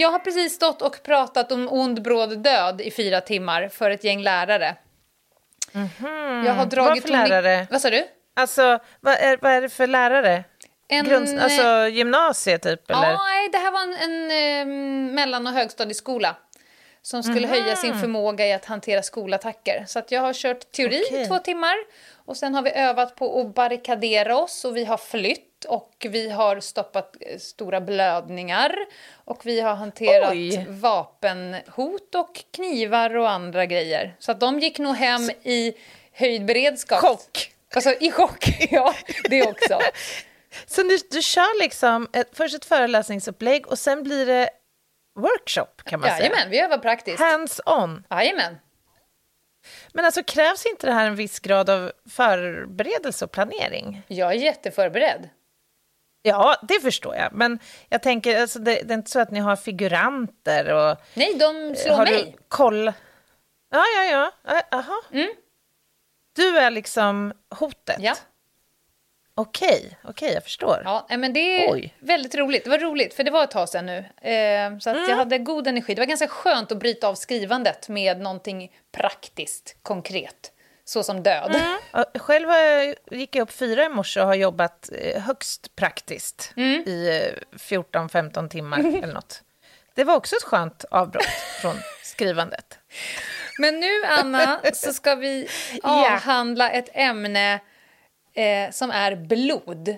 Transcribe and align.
Jag 0.00 0.10
har 0.10 0.18
precis 0.18 0.54
stått 0.54 0.82
och 0.82 1.02
pratat 1.02 1.52
om 1.52 1.68
ond 1.70 2.02
bråd 2.02 2.38
död 2.38 2.80
i 2.80 2.90
fyra 2.90 3.20
timmar 3.20 3.68
för 3.68 3.90
ett 3.90 4.04
gäng 4.04 4.22
lärare. 4.22 4.76
Mm. 5.74 6.44
Jag 6.46 6.52
har 6.54 6.66
dragit 6.66 7.08
Vad 7.10 7.20
för 7.20 7.28
lärare? 7.28 7.66
Vad 7.70 7.80
sa 7.80 7.90
du? 7.90 8.04
Alltså, 8.36 8.78
vad 9.00 9.14
är, 9.14 9.38
vad 9.42 9.52
är 9.52 9.60
det 9.60 9.68
för 9.68 9.86
lärare? 9.86 10.44
En, 10.88 11.06
Grunds- 11.06 11.40
alltså 11.42 11.88
gymnasiet 11.88 12.62
typ, 12.62 12.90
eller? 12.90 13.10
Ja, 13.10 13.22
nej, 13.24 13.48
det 13.48 13.58
här 13.58 13.70
var 13.70 13.82
en, 13.82 13.94
en 13.94 14.30
eh, 15.10 15.14
mellan 15.14 15.46
och 15.46 15.52
högstadieskola 15.52 16.36
som 17.02 17.22
skulle 17.22 17.46
Mhm. 17.46 17.50
höja 17.50 17.76
sin 17.76 18.00
förmåga 18.00 18.46
i 18.46 18.52
att 18.52 18.64
hantera 18.64 19.02
skolattacker. 19.02 19.84
Så 19.88 19.98
att 19.98 20.10
jag 20.12 20.20
har 20.20 20.32
kört 20.32 20.72
teori 20.72 20.96
i 20.96 21.04
Okej. 21.10 21.26
två 21.28 21.38
timmar 21.38 21.74
och 22.26 22.36
sen 22.36 22.54
har 22.54 22.62
vi 22.62 22.70
övat 22.70 23.14
på 23.16 23.40
att 23.40 23.54
barrikadera 23.54 24.36
oss 24.36 24.64
och 24.64 24.76
vi 24.76 24.84
har 24.84 24.96
flytt 24.96 25.49
och 25.64 26.06
vi 26.08 26.30
har 26.30 26.60
stoppat 26.60 27.16
eh, 27.20 27.38
stora 27.38 27.80
blödningar 27.80 28.74
och 29.24 29.46
vi 29.46 29.60
har 29.60 29.74
hanterat 29.74 30.32
Oj. 30.32 30.66
vapenhot 30.68 32.14
och 32.14 32.44
knivar 32.50 33.16
och 33.16 33.30
andra 33.30 33.66
grejer. 33.66 34.16
Så 34.18 34.32
att 34.32 34.40
de 34.40 34.58
gick 34.58 34.78
nog 34.78 34.96
hem 34.96 35.30
i 35.42 35.74
höjd 36.12 36.44
beredskap. 36.44 37.00
Chock. 37.00 37.52
Alltså 37.74 37.90
i 38.00 38.10
chock, 38.10 38.44
ja, 38.70 38.94
det 39.30 39.42
också. 39.42 39.78
Så 40.66 40.82
du, 40.82 40.98
du 41.10 41.22
kör 41.22 41.62
liksom 41.62 42.08
ett, 42.12 42.28
först 42.32 42.54
ett 42.54 42.64
föreläsningsupplägg 42.64 43.66
och 43.66 43.78
sen 43.78 44.02
blir 44.02 44.26
det 44.26 44.50
workshop, 45.18 45.82
kan 45.84 46.00
man 46.00 46.08
säga? 46.10 46.20
Jajamän, 46.20 46.50
vi 46.50 46.60
övar 46.60 46.78
praktiskt. 46.78 47.20
Hands-on. 47.20 48.04
Jajamän. 48.10 48.56
Men 49.92 50.04
alltså 50.04 50.22
krävs 50.22 50.66
inte 50.66 50.86
det 50.86 50.92
här 50.92 51.06
en 51.06 51.16
viss 51.16 51.40
grad 51.40 51.70
av 51.70 51.92
förberedelse 52.10 53.24
och 53.24 53.30
planering? 53.30 54.02
Jag 54.08 54.30
är 54.30 54.34
jätteförberedd. 54.34 55.28
Ja, 56.22 56.56
det 56.62 56.80
förstår 56.80 57.16
jag. 57.16 57.32
Men 57.32 57.58
jag 57.88 58.02
tänker, 58.02 58.40
alltså, 58.40 58.58
det, 58.58 58.80
det 58.82 58.94
är 58.94 58.98
inte 58.98 59.10
så 59.10 59.20
att 59.20 59.30
ni 59.30 59.40
har 59.40 59.56
figuranter 59.56 60.72
och... 60.74 60.96
Nej, 61.14 61.34
de 61.38 61.74
slår 61.76 61.94
har 61.96 62.04
mig. 62.06 62.24
du 62.24 62.42
koll? 62.48 62.86
Ja, 63.70 63.84
ja, 63.96 64.04
ja. 64.44 64.62
Jaha. 64.70 65.00
Mm. 65.12 65.30
Du 66.36 66.58
är 66.58 66.70
liksom 66.70 67.32
hotet? 67.54 67.96
Ja. 67.98 68.14
Okej, 69.34 69.98
okej, 70.04 70.32
jag 70.34 70.42
förstår. 70.44 70.82
Ja, 70.84 71.06
men 71.08 71.32
det 71.32 71.40
är 71.64 71.72
Oj. 71.72 71.94
väldigt 71.98 72.34
roligt. 72.34 72.64
Det 72.64 72.70
var 72.70 72.78
roligt, 72.78 73.14
för 73.14 73.24
det 73.24 73.30
var 73.30 73.44
ett 73.44 73.50
tag 73.50 73.68
sedan 73.68 73.86
nu. 73.86 73.98
Eh, 74.30 74.78
så 74.78 74.90
att 74.90 74.96
Mm. 74.96 75.10
jag 75.10 75.16
hade 75.16 75.38
god 75.38 75.66
energi. 75.66 75.94
Det 75.94 76.00
var 76.00 76.06
ganska 76.06 76.28
skönt 76.28 76.72
att 76.72 76.78
bryta 76.78 77.08
av 77.08 77.14
skrivandet 77.14 77.88
med 77.88 78.20
någonting 78.20 78.76
praktiskt, 78.92 79.76
konkret. 79.82 80.52
Så 80.90 81.02
som 81.02 81.22
död. 81.22 81.62
Ja, 81.92 82.04
Själv 82.14 82.48
gick 83.10 83.36
jag 83.36 83.42
upp 83.42 83.52
fyra 83.52 83.84
i 83.84 83.88
morse 83.88 84.20
och 84.20 84.26
har 84.26 84.34
jobbat 84.34 84.90
eh, 84.92 85.22
högst 85.22 85.76
praktiskt 85.76 86.52
Mm. 86.56 86.82
i 86.88 87.30
eh, 87.52 87.58
14-15 87.58 88.48
timmar 88.48 88.78
eller 89.02 89.14
något. 89.14 89.42
Det 89.94 90.04
var 90.04 90.16
också 90.16 90.36
ett 90.36 90.42
skönt 90.42 90.84
avbrott 90.90 91.24
från 91.62 91.74
skrivandet. 92.02 92.78
Men 93.58 93.80
nu, 93.80 94.04
Anna, 94.04 94.60
så 94.74 94.92
ska 94.92 95.14
vi 95.14 95.48
avhandla 95.82 96.70
ett 96.70 96.88
ämne 96.92 97.60
eh, 98.34 98.70
som 98.70 98.90
är 98.90 99.16
blod. 99.16 99.96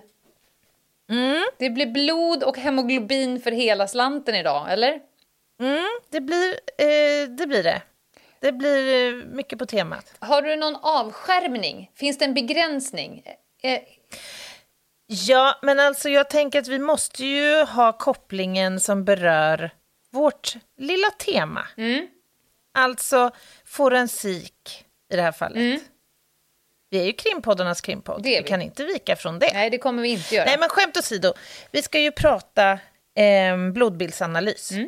Mm. 1.10 1.44
Det 1.58 1.70
blir 1.70 1.86
blod 1.86 2.42
och 2.42 2.58
hemoglobin 2.58 3.40
för 3.40 3.50
hela 3.52 3.88
slanten 3.88 4.34
idag, 4.34 4.72
eller? 4.72 5.00
Mm, 5.60 5.84
det, 6.10 6.20
blir, 6.20 6.50
eh, 6.78 7.28
det 7.28 7.46
blir 7.46 7.62
det. 7.62 7.82
Det 8.42 8.52
blir 8.52 9.08
eh, 9.08 9.24
mycket 9.24 9.58
på 9.58 9.66
temat. 9.66 10.14
Har 10.18 10.42
du 10.42 10.56
någon 10.56 10.76
avskärmning? 10.76 11.90
Finns 11.94 12.18
det 12.18 12.24
en 12.24 12.34
begränsning? 12.34 13.22
Eh, 13.62 13.80
Ja, 15.06 15.58
men 15.62 15.80
alltså 15.80 16.08
jag 16.08 16.30
tänker 16.30 16.58
att 16.58 16.68
vi 16.68 16.78
måste 16.78 17.24
ju 17.26 17.62
ha 17.64 17.92
kopplingen 17.92 18.80
som 18.80 19.04
berör 19.04 19.70
vårt 20.10 20.54
lilla 20.78 21.10
tema. 21.10 21.66
Mm. 21.76 22.06
Alltså 22.74 23.30
forensik 23.64 24.84
i 25.12 25.16
det 25.16 25.22
här 25.22 25.32
fallet. 25.32 25.82
Vi 26.90 27.00
är 27.00 27.04
ju 27.04 27.12
krimpoddarnas 27.12 27.80
krimpodd. 27.80 28.20
Mm. 28.20 28.22
Vi 28.30 28.40
vi. 28.40 28.48
kan 28.48 28.62
inte 28.62 28.84
vika 28.84 29.16
från 29.16 29.38
det. 29.38 29.50
nej, 29.54 29.70
det 29.70 29.78
kommer 29.78 30.02
vi 30.02 30.08
inte 30.08 30.34
göra. 30.34 30.44
Nej, 30.44 30.56
men 30.58 30.68
skämt 30.68 30.96
åsido. 30.96 31.32
Vi 31.70 31.82
ska 31.82 31.98
ju 32.00 32.12
prata 32.12 32.72
eh, 33.16 33.70
blodbildsanalys. 33.72 34.70
Mm. 34.72 34.86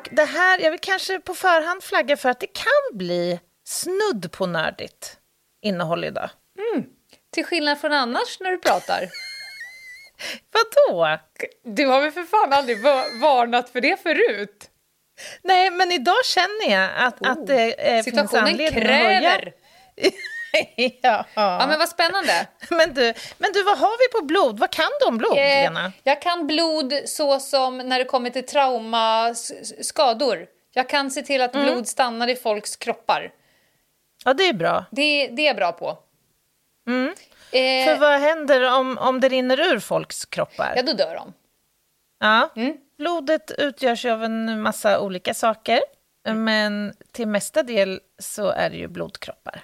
Och 0.00 0.08
det 0.10 0.24
här, 0.24 0.58
jag 0.58 0.70
vill 0.70 0.80
kanske 0.80 1.20
på 1.20 1.34
förhand 1.34 1.82
flagga 1.82 2.16
för 2.16 2.28
att 2.28 2.40
det 2.40 2.46
kan 2.46 2.98
bli 2.98 3.40
snudd 3.68 4.32
på 4.32 4.46
nördigt 4.46 5.16
innehåll 5.62 6.04
idag. 6.04 6.30
Till 7.34 7.44
skillnad 7.44 7.80
från 7.80 7.92
annars 7.92 8.40
när 8.40 8.50
du 8.50 8.58
pratar. 8.58 9.00
Vadå? 10.52 11.18
Du 11.64 11.86
har 11.86 12.00
väl 12.00 12.10
för 12.12 12.22
fan 12.22 12.52
aldrig 12.52 12.82
va- 12.82 13.04
varnat 13.22 13.70
för 13.70 13.80
det 13.80 14.02
förut? 14.02 14.70
Nej, 15.42 15.70
men 15.70 15.92
idag 15.92 16.24
känner 16.24 16.70
jag 16.70 16.90
att, 16.96 17.26
att 17.26 17.46
det 17.46 17.72
eh, 17.72 18.02
finns 18.02 18.06
Oh. 18.06 18.10
Situationen 18.22 18.44
anledning 18.44 18.82
att 18.82 18.90
höja. 18.90 19.20
kräver. 19.20 19.52
ja. 21.02 21.24
Ja, 21.34 21.66
men 21.68 21.78
vad 21.78 21.88
spännande. 21.88 22.46
men, 22.70 22.94
du, 22.94 23.14
men 23.38 23.52
du, 23.52 23.62
vad 23.62 23.78
har 23.78 23.98
vi 24.08 24.20
på 24.20 24.26
blod? 24.26 24.58
Vad 24.58 24.70
kan 24.70 24.90
du 25.00 25.06
om 25.06 25.18
blod, 25.18 25.32
Eh, 25.38 25.62
Lena? 25.62 25.92
jag 26.02 26.22
kan 26.22 26.46
blod 26.46 26.94
så 27.06 27.40
som 27.40 27.78
när 27.78 27.98
det 27.98 28.04
kommer 28.04 28.30
till 28.30 28.46
trauma, 28.46 29.34
skador. 29.82 30.46
Jag 30.72 30.88
kan 30.88 31.10
se 31.10 31.22
till 31.22 31.40
att 31.42 31.54
Mm. 31.54 31.66
blod 31.66 31.88
stannar 31.88 32.28
i 32.28 32.36
folks 32.36 32.76
kroppar. 32.76 33.32
Ja, 34.24 34.34
det 34.34 34.48
är 34.48 34.52
bra. 34.52 34.84
Det, 34.90 35.26
det 35.26 35.42
är 35.42 35.46
jag 35.46 35.56
bra 35.56 35.72
på. 35.72 35.98
Mm. 36.88 37.08
Eh, 37.52 37.84
För 37.84 37.96
vad 38.00 38.20
händer 38.20 38.72
om, 38.78 38.98
om 38.98 39.20
det 39.20 39.28
rinner 39.28 39.60
ur 39.60 39.78
folks 39.78 40.24
kroppar? 40.24 40.72
ja, 40.76 40.82
då 40.82 40.92
dör 40.92 41.14
de. 41.14 41.32
Ja. 42.20 42.48
Mm. 42.56 42.76
Blodet 42.98 43.50
utgörs 43.58 44.04
av 44.04 44.24
en 44.24 44.62
massa 44.62 45.00
olika 45.00 45.34
saker, 45.34 45.80
men 46.34 46.94
till 47.12 47.28
mesta 47.28 47.62
del 47.62 48.00
så 48.18 48.48
är 48.50 48.70
det 48.70 48.76
ju 48.76 48.88
blodkroppar. 48.88 49.60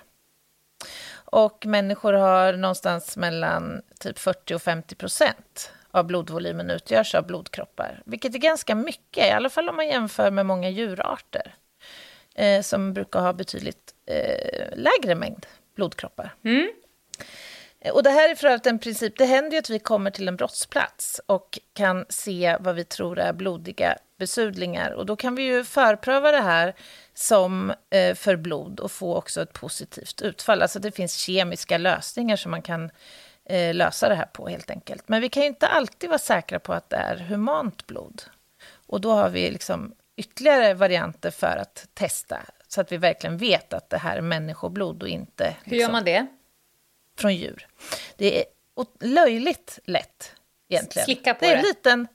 Och 1.26 1.66
människor 1.66 2.12
har 2.12 2.52
någonstans 2.52 3.16
mellan 3.16 3.82
typ 4.00 4.18
40 4.18 4.54
och 4.54 4.62
50 4.62 4.94
procent 4.94 5.72
av 5.90 6.04
blodvolymen 6.04 6.70
utgörs 6.70 7.14
av 7.14 7.26
blodkroppar, 7.26 8.02
vilket 8.04 8.34
är 8.34 8.38
ganska 8.38 8.74
mycket, 8.74 9.26
i 9.26 9.30
alla 9.30 9.50
fall 9.50 9.68
om 9.68 9.76
man 9.76 9.88
jämför 9.88 10.30
med 10.30 10.46
många 10.46 10.70
djurarter 10.70 11.54
eh, 12.34 12.62
som 12.62 12.92
brukar 12.92 13.20
ha 13.20 13.32
betydligt 13.32 13.94
eh, 14.06 14.68
lägre 14.76 15.14
mängd 15.14 15.46
blodkroppar. 15.74 16.34
Och 17.92 18.02
det 18.02 18.10
här 18.10 18.28
är 18.28 18.34
för 18.34 18.46
övrigt 18.46 18.66
en 18.66 18.78
princip, 18.78 19.18
det 19.18 19.24
händer 19.24 19.52
ju 19.52 19.58
att 19.58 19.70
vi 19.70 19.78
kommer 19.78 20.10
till 20.10 20.28
en 20.28 20.36
brottsplats 20.36 21.20
och 21.26 21.58
kan 21.72 22.06
se 22.08 22.56
vad 22.60 22.74
vi 22.74 22.84
tror 22.84 23.18
är 23.18 23.32
blodiga 23.32 23.96
besudlingar. 24.18 24.90
Och 24.90 25.06
då 25.06 25.16
kan 25.16 25.34
vi 25.34 25.42
ju 25.42 25.64
förpröva 25.64 26.32
det 26.32 26.40
här 26.40 26.74
som 27.18 27.72
eh, 27.90 28.14
för 28.14 28.36
blod 28.36 28.80
och 28.80 28.92
få 28.92 29.16
också 29.16 29.42
ett 29.42 29.52
positivt 29.52 30.22
utfall. 30.22 30.62
Alltså 30.62 30.78
det 30.78 30.92
finns 30.92 31.14
kemiska 31.14 31.78
lösningar 31.78 32.36
som 32.36 32.50
man 32.50 32.62
kan 32.62 32.90
eh, 33.44 33.74
lösa 33.74 34.08
det 34.08 34.14
här 34.14 34.26
på 34.26 34.48
helt 34.48 34.70
enkelt. 34.70 35.08
Men 35.08 35.20
vi 35.20 35.28
kan 35.28 35.42
ju 35.42 35.46
inte 35.46 35.66
alltid 35.66 36.10
vara 36.10 36.18
säkra 36.18 36.58
på 36.58 36.72
att 36.72 36.90
det 36.90 36.96
är 36.96 37.16
humant 37.16 37.86
blod. 37.86 38.22
Och 38.86 39.00
då 39.00 39.12
har 39.12 39.30
vi 39.30 39.50
liksom 39.50 39.94
ytterligare 40.16 40.74
varianter 40.74 41.30
för 41.30 41.56
att 41.56 41.88
testa 41.94 42.38
så 42.68 42.80
att 42.80 42.92
vi 42.92 42.96
verkligen 42.96 43.38
vet 43.38 43.72
att 43.72 43.90
det 43.90 43.98
här 43.98 44.16
är 44.16 44.20
människoblod 44.20 45.02
och 45.02 45.08
inte 45.08 45.56
Hur 45.64 45.72
gör 45.72 45.78
liksom, 45.78 45.92
man 45.92 46.04
det? 46.04 46.26
från 47.18 47.34
djur. 47.34 47.66
Det 48.16 48.40
är 48.40 48.44
löjligt 49.00 49.78
lätt 49.84 50.32
egentligen. 50.68 51.04
Slicka 51.04 51.34
på 51.34 51.44
det. 51.44 51.50
är 51.50 51.56
en 51.56 51.62
det. 51.62 51.68
liten... 51.68 52.08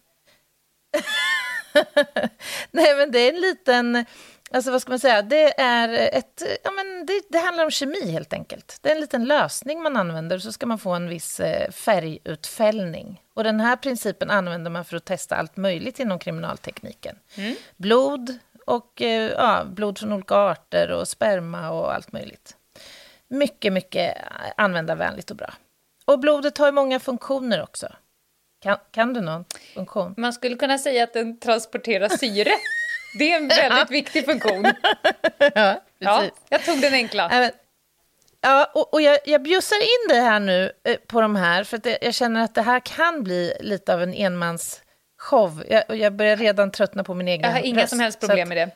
Nej, 2.71 2.95
men 2.95 3.11
det 3.11 3.19
är 3.19 3.33
en 3.33 3.41
liten 3.41 4.05
Alltså 4.53 4.71
vad 4.71 4.81
ska 4.81 4.91
man 4.91 4.99
säga? 4.99 5.21
Det 5.21 5.59
är 5.59 6.17
ett... 6.17 6.43
Ja, 6.63 6.71
men 6.71 7.05
det, 7.05 7.21
det 7.29 7.37
handlar 7.37 7.63
om 7.63 7.71
kemi 7.71 8.11
helt 8.11 8.33
enkelt. 8.33 8.77
Det 8.81 8.89
är 8.89 8.95
en 8.95 9.01
liten 9.01 9.25
lösning 9.25 9.83
man 9.83 9.97
använder 9.97 10.39
så 10.39 10.51
ska 10.51 10.65
man 10.65 10.79
få 10.79 10.91
en 10.91 11.09
viss 11.09 11.39
eh, 11.39 11.71
färgutfällning. 11.71 13.21
Och 13.33 13.43
den 13.43 13.59
här 13.59 13.75
principen 13.75 14.29
använder 14.29 14.71
man 14.71 14.85
för 14.85 14.97
att 14.97 15.05
testa 15.05 15.35
allt 15.35 15.57
möjligt 15.57 15.99
inom 15.99 16.19
kriminaltekniken. 16.19 17.15
Mm. 17.35 17.55
Blod 17.77 18.37
och 18.65 19.01
eh, 19.01 19.31
ja, 19.31 19.63
blod 19.65 19.97
från 19.99 20.13
olika 20.13 20.35
arter 20.35 20.91
och 20.91 21.07
sperma 21.07 21.69
och 21.69 21.93
allt 21.93 22.11
möjligt. 22.11 22.57
Mycket, 23.27 23.73
mycket 23.73 24.17
användarvänligt 24.57 25.31
och 25.31 25.37
bra. 25.37 25.53
Och 26.05 26.19
blodet 26.19 26.57
har 26.57 26.71
många 26.71 26.99
funktioner 26.99 27.61
också. 27.61 27.87
Kan, 28.61 28.77
kan 28.91 29.13
du 29.13 29.21
någon 29.21 29.45
funktion? 29.73 30.13
Man 30.17 30.33
skulle 30.33 30.55
kunna 30.55 30.77
säga 30.77 31.03
att 31.03 31.13
den 31.13 31.39
transporterar 31.39 32.09
syre. 32.09 32.51
Det 33.13 33.31
är 33.31 33.37
en 33.37 33.47
väldigt 33.47 33.91
viktig 33.91 34.25
funktion. 34.25 34.63
ja, 35.55 35.83
ja, 35.99 36.23
jag 36.49 36.65
tog 36.65 36.81
den 36.81 36.93
enkla. 36.93 37.51
Ja, 38.41 38.71
och, 38.73 38.93
och 38.93 39.01
jag, 39.01 39.19
jag 39.25 39.43
bjussar 39.43 39.75
in 39.75 40.07
dig 40.09 40.21
här 40.21 40.39
nu 40.39 40.71
eh, 40.83 40.95
på 41.07 41.21
de 41.21 41.35
här, 41.35 41.63
för 41.63 41.77
att 41.77 41.87
jag, 42.01 42.13
känner 42.13 42.43
att 42.43 42.55
det 42.55 42.61
här 42.61 42.79
kan 42.79 43.23
bli 43.23 43.53
lite 43.59 43.93
av 43.93 44.03
en 44.03 44.13
enmans 44.13 44.81
show. 45.17 45.63
Jag, 45.69 45.97
jag 45.97 46.15
börjar 46.15 46.37
redan 46.37 46.71
tröttna 46.71 47.03
på 47.03 47.13
min 47.13 47.27
egen 47.27 47.41
Jag 47.41 47.51
har 47.51 47.59
inga 47.59 47.87
som 47.87 47.99
helst 47.99 48.19
problem 48.19 48.49
med 48.49 48.57
det. 48.57 48.71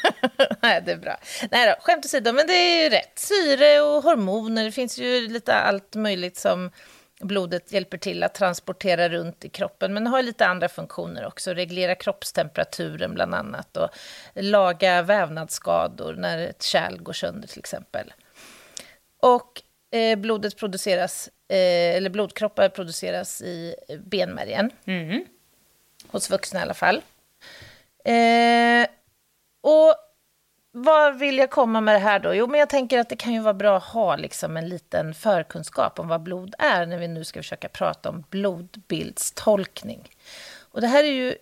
Nej, 0.62 0.82
det 0.86 0.92
är 0.92 0.96
bra. 0.96 1.16
Nej 1.50 1.66
då, 1.66 1.74
skämt 1.80 2.04
åsido, 2.04 2.32
men 2.32 2.46
det 2.46 2.52
är 2.52 2.82
ju 2.82 2.88
rätt. 2.88 3.18
Syre 3.18 3.80
och 3.80 4.02
hormoner, 4.02 4.64
det 4.64 4.72
finns 4.72 4.98
ju 4.98 5.28
lite 5.28 5.54
allt 5.54 5.94
möjligt 5.94 6.36
som 6.36 6.70
blodet 7.20 7.72
hjälper 7.72 7.98
till 7.98 8.22
att 8.22 8.34
transportera 8.34 9.08
runt 9.08 9.44
i 9.44 9.48
kroppen, 9.48 9.94
men 9.94 10.06
har 10.06 10.22
lite 10.22 10.46
andra 10.46 10.68
funktioner 10.68 11.26
också. 11.26 11.54
Reglera 11.54 11.94
kroppstemperaturen 11.94 13.14
bland 13.14 13.34
annat 13.34 13.76
och 13.76 13.88
laga 14.34 15.02
vävnadsskador 15.02 16.14
när 16.14 16.38
ett 16.38 16.62
kärl 16.62 16.98
går 16.98 17.12
sönder 17.12 17.48
till 17.48 17.58
exempel. 17.58 18.12
Och 19.22 19.62
eh, 19.90 20.18
blodet 20.18 20.56
produceras, 20.56 21.28
eh, 21.48 21.96
eller 21.96 22.10
blodkroppar 22.10 22.68
produceras 22.68 23.42
i 23.42 23.74
benmärgen. 24.04 24.70
Mm. 24.84 25.24
Hos 26.06 26.30
vuxna 26.30 26.60
i 26.60 26.62
alla 26.62 26.74
fall. 26.74 27.02
Eh, 28.04 28.86
och 29.60 29.96
vad 30.76 31.18
vill 31.18 31.38
jag 31.38 31.50
komma 31.50 31.80
med 31.80 31.94
det 31.94 31.98
här 31.98 32.18
då? 32.18 32.34
Jo, 32.34 32.46
men 32.46 32.60
jag 32.60 32.68
tänker 32.68 32.98
att 32.98 33.08
det 33.08 33.16
kan 33.16 33.32
ju 33.32 33.40
vara 33.40 33.54
bra 33.54 33.76
att 33.76 33.84
ha 33.84 34.16
liksom 34.16 34.56
en 34.56 34.68
liten 34.68 35.14
förkunskap 35.14 35.98
om 35.98 36.08
vad 36.08 36.22
blod 36.22 36.54
är 36.58 36.86
när 36.86 36.98
vi 36.98 37.08
nu 37.08 37.24
ska 37.24 37.40
försöka 37.42 37.68
prata 37.68 38.08
om 38.08 38.24
blodbildstolkning. 38.30 40.08
Och 40.60 40.80
det 40.80 40.86
här 40.86 41.04
är 41.04 41.12
ju 41.12 41.34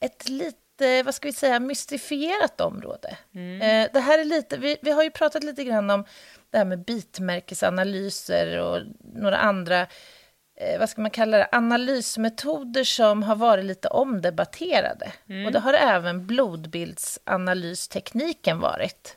ett 0.00 0.28
lite, 0.28 1.02
vad 1.02 1.14
ska 1.14 1.28
vi 1.28 1.32
säga, 1.32 1.60
mystifierat 1.60 2.60
område. 2.60 3.16
Mm. 3.34 3.62
Eh, 3.62 3.90
det 3.92 4.00
här 4.00 4.18
är 4.18 4.24
lite, 4.24 4.56
vi, 4.56 4.76
vi 4.82 4.90
har 4.90 5.02
ju 5.02 5.10
pratat 5.10 5.44
lite 5.44 5.64
grann 5.64 5.90
om 5.90 6.04
det 6.50 6.58
här 6.58 6.64
med 6.64 6.84
bitmärkesanalyser 6.84 8.58
och 8.58 8.80
några 9.14 9.36
andra 9.36 9.86
vad 10.78 10.90
ska 10.90 11.00
man 11.00 11.10
kalla 11.10 11.38
det, 11.38 11.48
analysmetoder 11.52 12.84
som 12.84 13.22
har 13.22 13.36
varit 13.36 13.64
lite 13.64 13.88
omdebatterade. 13.88 15.12
Mm. 15.28 15.46
Och 15.46 15.52
det 15.52 15.58
har 15.58 15.74
även 15.74 16.26
blodbildsanalystekniken 16.26 18.60
varit 18.60 19.16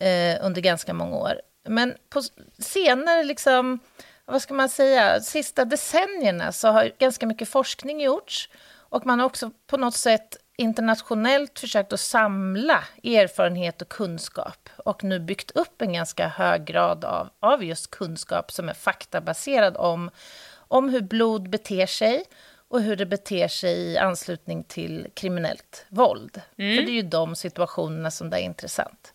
eh, 0.00 0.38
under 0.42 0.60
ganska 0.60 0.94
många 0.94 1.16
år. 1.16 1.40
Men 1.68 1.94
på 2.08 2.22
senare, 2.58 3.24
liksom, 3.24 3.78
vad 4.24 4.42
ska 4.42 4.54
man 4.54 4.68
säga, 4.68 5.20
sista 5.20 5.64
decennierna 5.64 6.52
så 6.52 6.68
har 6.68 6.92
ganska 6.98 7.26
mycket 7.26 7.48
forskning 7.48 8.00
gjorts 8.00 8.48
och 8.88 9.06
man 9.06 9.18
har 9.18 9.26
också 9.26 9.50
på 9.66 9.76
något 9.76 9.94
sätt 9.94 10.36
internationellt 10.58 11.58
försökt 11.58 11.92
att 11.92 12.00
samla 12.00 12.84
erfarenhet 13.04 13.82
och 13.82 13.88
kunskap 13.88 14.68
och 14.76 15.04
nu 15.04 15.20
byggt 15.20 15.50
upp 15.50 15.82
en 15.82 15.92
ganska 15.92 16.28
hög 16.28 16.64
grad 16.64 17.04
av, 17.04 17.28
av 17.40 17.64
just 17.64 17.90
kunskap 17.90 18.52
som 18.52 18.68
är 18.68 18.74
faktabaserad 18.74 19.76
om 19.76 20.10
om 20.68 20.88
hur 20.88 21.00
blod 21.00 21.50
beter 21.50 21.86
sig 21.86 22.24
och 22.68 22.82
hur 22.82 22.96
det 22.96 23.06
beter 23.06 23.48
sig 23.48 23.76
i 23.76 23.98
anslutning 23.98 24.64
till 24.64 25.06
kriminellt 25.14 25.86
våld. 25.88 26.40
Mm. 26.58 26.76
För 26.76 26.82
det 26.82 26.90
är 26.90 27.02
ju 27.02 27.02
de 27.02 27.36
situationerna 27.36 28.10
som 28.10 28.30
det 28.30 28.36
är 28.36 28.42
intressant. 28.42 29.14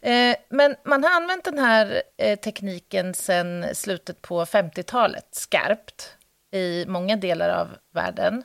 Eh, 0.00 0.36
men 0.48 0.76
man 0.84 1.04
har 1.04 1.10
använt 1.10 1.44
den 1.44 1.58
här 1.58 2.02
eh, 2.16 2.38
tekniken 2.38 3.14
sedan 3.14 3.66
slutet 3.74 4.22
på 4.22 4.44
50-talet 4.44 5.28
skarpt 5.30 6.16
i 6.52 6.84
många 6.88 7.16
delar 7.16 7.48
av 7.48 7.68
världen. 7.94 8.44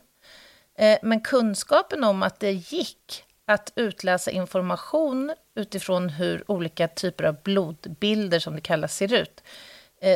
Eh, 0.77 0.99
men 1.01 1.21
kunskapen 1.21 2.03
om 2.03 2.23
att 2.23 2.39
det 2.39 2.51
gick 2.51 3.23
att 3.45 3.73
utläsa 3.75 4.31
information 4.31 5.33
utifrån 5.55 6.09
hur 6.09 6.51
olika 6.51 6.87
typer 6.87 7.23
av 7.23 7.35
blodbilder, 7.43 8.39
som 8.39 8.55
det 8.55 8.61
kallas, 8.61 8.95
ser 8.95 9.13
ut, 9.13 9.43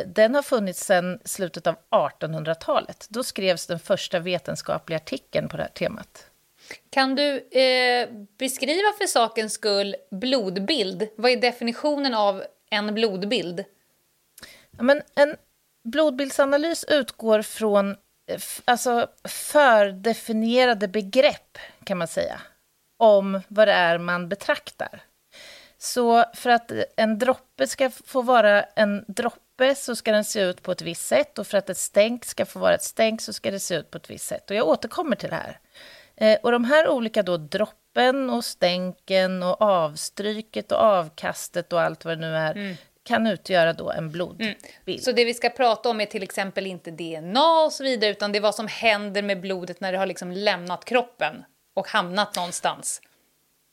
den 0.06 0.34
har 0.34 0.42
funnits 0.42 0.84
sedan 0.84 1.18
slutet 1.24 1.66
av 1.66 1.76
1800-talet. 1.90 3.06
Då 3.10 3.24
skrevs 3.24 3.66
den 3.66 3.78
första 3.78 4.18
vetenskapliga 4.18 4.96
artikeln 4.96 5.48
på 5.48 5.56
det 5.56 5.62
här 5.62 5.70
temat. 5.70 6.30
Kan 6.90 7.14
du 7.14 7.38
eh, 7.38 8.08
beskriva 8.38 8.92
för 8.98 9.06
sakens 9.06 9.52
skull 9.52 9.96
blodbild? 10.10 11.08
Vad 11.16 11.30
är 11.30 11.36
definitionen 11.36 12.14
av 12.14 12.44
en 12.70 12.94
blodbild? 12.94 13.64
Ja, 14.76 14.82
men 14.82 15.02
en 15.14 15.36
blodbildsanalys 15.84 16.84
utgår 16.84 17.42
från 17.42 17.90
eh, 17.90 18.40
alltså, 18.64 19.06
fördefinierade 19.28 20.88
begrepp, 20.88 21.58
kan 21.84 21.98
man 21.98 22.08
säga, 22.08 22.40
om 22.98 23.40
vad 23.48 23.68
det 23.68 23.74
är 23.74 23.98
man 23.98 24.28
betraktar. 24.28 25.02
Så 25.78 26.24
för 26.34 26.50
att 26.50 26.72
en 26.96 27.18
droppe 27.18 27.66
ska 27.66 27.90
få 27.90 28.22
vara 28.22 28.62
en 28.62 29.04
droppe 29.08 29.40
droppe 29.56 29.74
så 29.74 29.96
ska 29.96 30.12
den 30.12 30.24
se 30.24 30.40
ut 30.40 30.62
på 30.62 30.72
ett 30.72 30.82
visst 30.82 31.06
sätt 31.06 31.38
och 31.38 31.46
för 31.46 31.58
att 31.58 31.70
ett 31.70 31.78
stänk 31.78 32.24
ska 32.24 32.46
få 32.46 32.58
vara 32.58 32.74
ett 32.74 32.82
stänk 32.82 33.20
så 33.20 33.32
ska 33.32 33.50
det 33.50 33.60
se 33.60 33.74
ut 33.74 33.90
på 33.90 33.98
ett 33.98 34.10
visst 34.10 34.26
sätt. 34.26 34.50
Och 34.50 34.56
jag 34.56 34.68
återkommer 34.68 35.16
till 35.16 35.30
det 35.30 35.36
här. 35.36 35.58
Eh, 36.16 36.38
och 36.42 36.52
de 36.52 36.64
här 36.64 36.88
olika 36.88 37.22
då 37.22 37.36
droppen 37.36 38.30
och 38.30 38.44
stänken 38.44 39.42
och 39.42 39.62
avstryket 39.62 40.72
och 40.72 40.78
avkastet 40.78 41.72
och 41.72 41.80
allt 41.80 42.04
vad 42.04 42.18
det 42.18 42.20
nu 42.20 42.36
är 42.36 42.54
mm. 42.54 42.76
kan 43.02 43.26
utgöra 43.26 43.72
då 43.72 43.90
en 43.90 44.10
blodbild. 44.10 44.56
Mm. 44.86 45.00
Så 45.00 45.12
det 45.12 45.24
vi 45.24 45.34
ska 45.34 45.48
prata 45.48 45.88
om 45.88 46.00
är 46.00 46.06
till 46.06 46.22
exempel 46.22 46.66
inte 46.66 46.90
DNA 46.90 47.64
och 47.64 47.72
så 47.72 47.84
vidare 47.84 48.10
utan 48.10 48.32
det 48.32 48.38
är 48.38 48.40
vad 48.40 48.54
som 48.54 48.68
händer 48.68 49.22
med 49.22 49.40
blodet 49.40 49.80
när 49.80 49.92
det 49.92 49.98
har 49.98 50.06
liksom 50.06 50.32
lämnat 50.32 50.84
kroppen 50.84 51.44
och 51.74 51.88
hamnat 51.88 52.36
någonstans. 52.36 53.00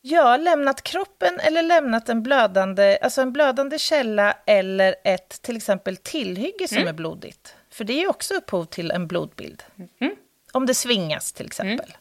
Ja, 0.06 0.38
lämnat 0.38 0.82
kroppen 0.82 1.40
eller 1.40 1.62
lämnat 1.62 2.10
en 2.10 2.24
blödande, 2.24 2.98
alltså 3.02 3.22
en 3.22 3.34
blödande 3.34 3.80
källa 3.80 4.38
eller 4.46 4.96
ett 5.04 5.42
till 5.42 5.58
exempel 5.58 5.98
tillhygge 5.98 6.68
som 6.68 6.78
mm. 6.78 6.88
är 6.88 6.94
blodigt. 6.94 7.56
För 7.70 7.84
det 7.84 8.04
är 8.04 8.10
också 8.10 8.34
upphov 8.34 8.66
till 8.66 8.92
en 8.92 9.08
blodbild. 9.08 9.64
Mm. 10.00 10.16
Om 10.52 10.66
det 10.66 10.74
svingas 10.74 11.34
till 11.34 11.46
exempel. 11.46 11.96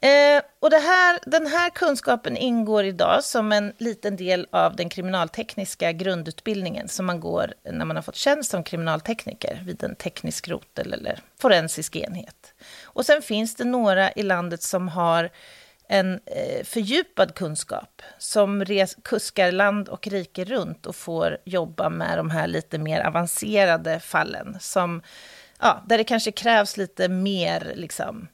Mm. 0.00 0.36
Eh, 0.36 0.42
och 0.60 0.72
här, 0.72 1.18
den 1.26 1.46
här 1.46 1.70
kunskapen 1.70 2.36
ingår 2.36 2.84
idag 2.84 3.24
som 3.24 3.52
en 3.52 3.72
liten 3.78 4.16
del 4.16 4.46
av 4.50 4.76
den 4.76 4.88
kriminaltekniska 4.88 5.92
grundutbildningen 5.92 6.88
som 6.88 7.06
man 7.06 7.20
går 7.20 7.54
när 7.64 7.84
man 7.84 7.96
har 7.96 8.02
fått 8.02 8.16
tjänst 8.16 8.50
som 8.50 8.64
kriminaltekniker 8.64 9.62
vid 9.66 9.82
en 9.82 9.96
teknisk 9.96 10.48
rotel 10.48 10.92
eller 10.92 11.20
forensisk 11.40 11.96
enhet. 11.96 12.54
Och 12.82 13.06
sen 13.06 13.22
finns 13.22 13.54
det 13.54 13.64
några 13.64 14.12
i 14.12 14.22
landet 14.22 14.62
som 14.62 14.88
har 14.88 15.30
en 15.88 16.20
eh, 16.26 16.64
fördjupad 16.64 17.34
kunskap 17.34 18.02
som 18.18 18.64
res, 18.64 18.96
kuskar 19.04 19.52
land 19.52 19.88
och 19.88 20.06
rike 20.06 20.44
runt 20.44 20.86
och 20.86 20.96
får 20.96 21.38
jobba 21.44 21.88
med 21.88 22.18
de 22.18 22.30
här 22.30 22.46
lite 22.46 22.78
mer 22.78 23.06
avancerade 23.06 24.00
fallen, 24.00 24.56
som, 24.60 25.02
ja, 25.60 25.84
där 25.88 25.98
det 25.98 26.04
kanske 26.04 26.32
krävs 26.32 26.76
lite 26.76 27.08
mer 27.08 27.72
liksom, 27.74 28.28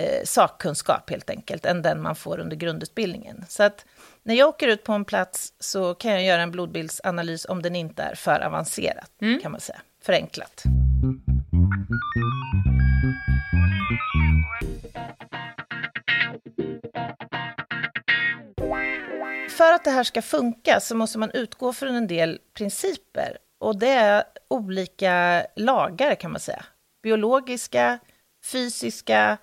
eh, 0.00 0.24
sakkunskap 0.24 1.10
helt 1.10 1.30
enkelt, 1.30 1.66
än 1.66 1.82
den 1.82 2.02
man 2.02 2.16
får 2.16 2.38
under 2.38 2.56
grundutbildningen. 2.56 3.44
Så 3.48 3.62
att 3.62 3.86
när 4.22 4.34
jag 4.34 4.48
åker 4.48 4.68
ut 4.68 4.84
på 4.84 4.92
en 4.92 5.04
plats 5.04 5.52
så 5.58 5.94
kan 5.94 6.12
jag 6.12 6.24
göra 6.24 6.42
en 6.42 6.50
blodbildsanalys 6.50 7.46
om 7.48 7.62
den 7.62 7.76
inte 7.76 8.02
är 8.02 8.14
för 8.14 8.40
avancerad, 8.40 9.06
mm. 9.20 9.40
kan 9.40 9.52
man 9.52 9.60
säga, 9.60 9.80
förenklat. 10.02 10.64
För 19.52 19.72
att 19.72 19.84
det 19.84 19.90
här 19.90 20.04
ska 20.04 20.22
funka 20.22 20.80
så 20.80 20.94
måste 20.94 21.18
man 21.18 21.30
utgå 21.30 21.72
från 21.72 21.94
en 21.94 22.06
del 22.06 22.40
principer. 22.54 23.38
Och 23.60 23.78
det 23.78 23.88
är 23.88 24.24
olika 24.48 25.46
lagar 25.56 26.14
kan 26.14 26.30
man 26.30 26.40
säga. 26.40 26.64
Biologiska, 27.02 27.98
fysiska, 28.44 29.38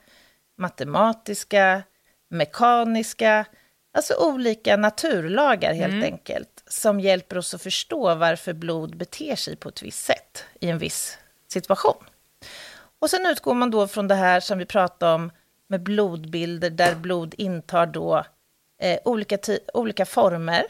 matematiska, 0.57 1.83
mekaniska. 2.29 3.45
Alltså 3.93 4.13
olika 4.13 4.77
naturlagar 4.77 5.73
helt 5.73 5.93
mm. 5.93 6.03
enkelt. 6.03 6.63
Som 6.67 6.99
hjälper 6.99 7.37
oss 7.37 7.53
att 7.53 7.61
förstå 7.61 8.15
varför 8.15 8.53
blod 8.53 8.97
beter 8.97 9.35
sig 9.35 9.55
på 9.55 9.69
ett 9.69 9.81
visst 9.81 10.05
sätt 10.05 10.45
i 10.59 10.69
en 10.69 10.77
viss 10.77 11.17
situation. 11.47 12.03
Och 12.99 13.09
sen 13.09 13.25
utgår 13.25 13.53
man 13.53 13.71
då 13.71 13.87
från 13.87 14.07
det 14.07 14.15
här 14.15 14.39
som 14.39 14.57
vi 14.57 14.65
pratade 14.65 15.13
om 15.13 15.31
med 15.67 15.83
blodbilder 15.83 16.69
där 16.69 16.95
blod 16.95 17.35
intar 17.37 17.85
då 17.85 18.23
eh, 18.79 18.99
olika, 19.05 19.37
olika 19.73 20.05
former 20.05 20.63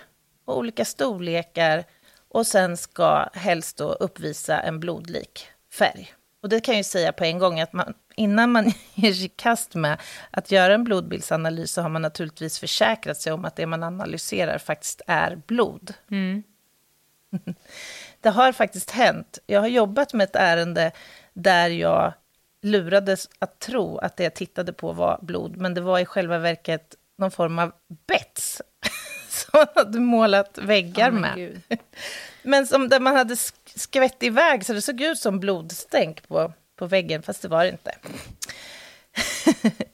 och 0.46 0.58
olika 0.58 0.86
storlekar 0.86 1.84
och 2.30 2.48
sen 2.48 2.78
ska 2.78 3.30
helst 3.34 3.78
då 3.78 3.94
uppvisa 3.94 4.60
en 4.60 4.80
blodlik 4.80 5.48
färg. 5.74 6.14
Och 6.42 6.50
det 6.50 6.60
kan 6.60 6.74
jag 6.74 6.80
ju 6.80 6.84
säga 6.84 7.12
på 7.12 7.24
en 7.24 7.40
gång 7.40 7.60
att 7.60 7.74
man, 7.74 7.94
innan 8.16 8.52
man 8.52 8.72
ger 8.94 9.14
sig 9.14 9.34
kast 9.36 9.76
med 9.76 10.02
att 10.32 10.52
göra 10.52 10.74
en 10.74 10.84
blodbildsanalys 10.84 11.72
så 11.72 11.82
har 11.82 11.90
man 11.90 12.02
naturligtvis 12.02 12.60
försäkrat 12.60 13.18
sig 13.18 13.34
om 13.34 13.46
att 13.46 13.56
det 13.56 13.66
man 13.66 13.84
analyserar 13.84 14.58
faktiskt 14.58 15.02
är 15.08 15.36
blod. 15.36 15.94
Mm. 16.12 16.44
det 18.22 18.30
har 18.30 18.52
faktiskt 18.52 18.92
hänt. 18.92 19.40
Jag 19.46 19.60
har 19.60 19.68
jobbat 19.68 20.14
med 20.14 20.24
ett 20.24 20.36
ärende 20.36 20.92
där 21.34 21.70
jag 21.70 22.14
lurades 22.62 23.30
att 23.40 23.60
tro 23.60 23.98
att 23.98 24.18
det 24.18 24.24
jag 24.24 24.34
tittade 24.34 24.74
på 24.74 24.92
var 24.92 25.20
blod, 25.22 25.58
men 25.58 25.74
det 25.74 25.82
var 25.82 26.00
i 26.00 26.06
själva 26.06 26.38
verket 26.38 26.96
någon 27.20 27.32
form 27.32 27.60
av 27.60 27.72
bets 28.08 28.62
som 29.30 29.50
man 29.54 29.68
hade 29.76 30.00
målat 30.00 30.58
väggar 30.58 31.12
oh, 31.12 31.20
med. 31.20 31.62
Men 32.44 32.68
som 32.68 32.90
där 32.90 33.00
man 33.00 33.16
hade 33.16 33.36
skvätt 33.76 34.24
iväg 34.24 34.66
så 34.66 34.74
det 34.74 34.82
såg 34.82 35.02
ut 35.02 35.20
som 35.20 35.40
blodstänk 35.40 36.28
på, 36.28 36.54
på 36.76 36.86
väggen, 36.86 37.24
fast 37.24 37.42
det 37.42 37.48
var 37.48 37.64
det 37.64 37.70
inte. 37.70 37.96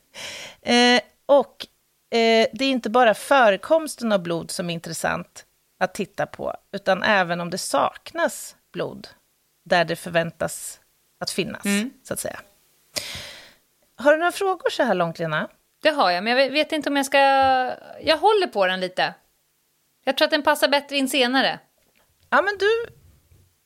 eh, 0.61 1.01
och 1.25 1.65
eh, 2.17 2.47
det 2.53 2.65
är 2.65 2.69
inte 2.69 2.89
bara 2.89 3.13
förekomsten 3.13 4.11
av 4.11 4.23
blod 4.23 4.51
som 4.51 4.69
är 4.69 4.73
intressant 4.73 5.45
att 5.79 5.93
titta 5.93 6.25
på, 6.25 6.55
utan 6.71 7.03
även 7.03 7.41
om 7.41 7.49
det 7.49 7.57
saknas 7.57 8.55
blod 8.73 9.07
där 9.65 9.85
det 9.85 9.95
förväntas 9.95 10.79
att 11.19 11.31
finnas, 11.31 11.65
mm. 11.65 11.93
så 12.03 12.13
att 12.13 12.19
säga. 12.19 12.39
Har 13.95 14.11
du 14.11 14.17
några 14.17 14.31
frågor 14.31 14.69
så 14.69 14.83
här 14.83 14.93
långt, 14.93 15.19
Lena? 15.19 15.49
Det 15.81 15.89
har 15.89 16.11
jag, 16.11 16.23
men 16.23 16.37
jag 16.37 16.49
vet 16.49 16.71
inte 16.71 16.89
om 16.89 16.95
jag 16.95 17.05
ska... 17.05 17.17
Jag 18.01 18.17
håller 18.17 18.47
på 18.47 18.65
den 18.67 18.79
lite. 18.79 19.13
Jag 20.03 20.17
tror 20.17 20.25
att 20.25 20.31
den 20.31 20.43
passar 20.43 20.67
bättre 20.67 20.97
in 20.97 21.09
senare. 21.09 21.59
Ja, 22.29 22.41
men 22.41 22.57
du, 22.57 22.85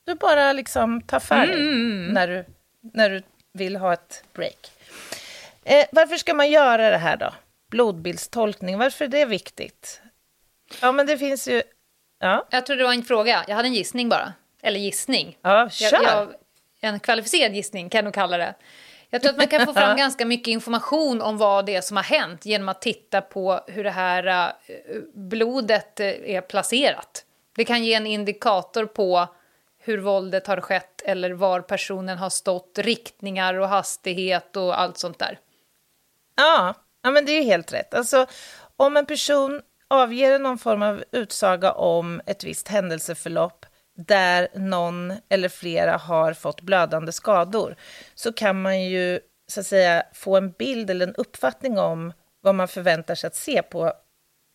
du 0.04 0.14
bara 0.14 0.52
liksom 0.52 1.02
tar 1.02 1.20
för 1.20 1.46
dig 1.46 1.54
mm, 1.54 1.68
mm, 1.68 2.02
mm. 2.02 2.14
när, 2.14 2.28
du, 2.28 2.44
när 2.80 3.10
du 3.10 3.22
vill 3.52 3.76
ha 3.76 3.92
ett 3.92 4.24
break. 4.32 4.70
Eh, 5.64 5.86
varför 5.92 6.16
ska 6.16 6.34
man 6.34 6.50
göra 6.50 6.90
det 6.90 6.98
här 6.98 7.16
då? 7.16 7.34
Blodbildstolkning, 7.70 8.78
varför 8.78 9.04
är 9.04 9.08
det 9.08 9.24
viktigt? 9.24 10.00
Ja, 10.80 10.92
men 10.92 11.06
det 11.06 11.18
finns 11.18 11.48
ju... 11.48 11.62
Ja. 12.18 12.46
Jag 12.50 12.66
tror 12.66 12.76
det 12.76 12.84
var 12.84 12.92
en 12.92 13.02
fråga. 13.02 13.44
Jag 13.48 13.56
hade 13.56 13.68
en 13.68 13.74
gissning 13.74 14.08
bara. 14.08 14.32
Eller 14.62 14.80
gissning. 14.80 15.38
Ja, 15.42 15.70
kör. 15.70 16.02
Jag, 16.02 16.34
jag, 16.80 16.92
en 16.92 17.00
kvalificerad 17.00 17.54
gissning 17.54 17.90
kan 17.90 17.98
jag 17.98 18.04
nog 18.04 18.14
kalla 18.14 18.36
det. 18.36 18.54
Jag 19.10 19.22
tror 19.22 19.30
att 19.30 19.38
man 19.38 19.46
kan 19.46 19.66
få 19.66 19.72
fram 19.72 19.96
ganska 19.96 20.24
mycket 20.24 20.48
information 20.48 21.22
om 21.22 21.38
vad 21.38 21.66
det 21.66 21.74
är 21.74 21.80
som 21.80 21.96
har 21.96 22.04
hänt 22.04 22.46
genom 22.46 22.68
att 22.68 22.82
titta 22.82 23.20
på 23.20 23.60
hur 23.66 23.84
det 23.84 23.90
här 23.90 24.26
uh, 24.26 25.02
blodet 25.14 26.00
uh, 26.00 26.06
är 26.06 26.40
placerat. 26.40 27.24
Det 27.56 27.64
kan 27.64 27.84
ge 27.84 27.94
en 27.94 28.06
indikator 28.06 28.86
på 28.86 29.28
hur 29.78 29.98
våldet 29.98 30.46
har 30.46 30.60
skett 30.60 31.02
eller 31.02 31.30
var 31.30 31.60
personen 31.60 32.18
har 32.18 32.30
stått, 32.30 32.78
riktningar 32.78 33.54
och 33.54 33.68
hastighet 33.68 34.56
och 34.56 34.80
allt 34.80 34.98
sånt 34.98 35.18
där. 35.18 35.38
Ja, 36.36 36.74
ja 37.02 37.10
men 37.10 37.24
det 37.24 37.32
är 37.32 37.42
helt 37.42 37.72
rätt. 37.72 37.94
Alltså, 37.94 38.26
om 38.76 38.96
en 38.96 39.06
person 39.06 39.62
avger 39.88 40.38
någon 40.38 40.58
form 40.58 40.82
av 40.82 41.04
utsaga 41.12 41.72
om 41.72 42.20
ett 42.26 42.44
visst 42.44 42.68
händelseförlopp 42.68 43.66
där 44.06 44.48
någon 44.54 45.12
eller 45.28 45.48
flera 45.48 45.96
har 45.96 46.32
fått 46.32 46.60
blödande 46.60 47.12
skador 47.12 47.76
så 48.14 48.32
kan 48.32 48.62
man 48.62 48.82
ju 48.82 49.20
så 49.46 49.60
att 49.60 49.66
säga 49.66 50.02
få 50.12 50.36
en 50.36 50.50
bild 50.50 50.90
eller 50.90 51.06
en 51.06 51.14
uppfattning 51.14 51.78
om 51.78 52.12
vad 52.40 52.54
man 52.54 52.68
förväntar 52.68 53.14
sig 53.14 53.28
att 53.28 53.36
se 53.36 53.62
på, 53.62 53.92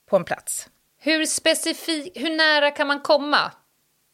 på 0.10 0.16
en 0.16 0.24
plats. 0.24 0.70
Hur, 1.00 1.26
specifik, 1.26 2.12
hur 2.16 2.38
nära 2.38 2.72
kan 2.72 2.88
man 2.88 3.02
komma? 3.02 3.52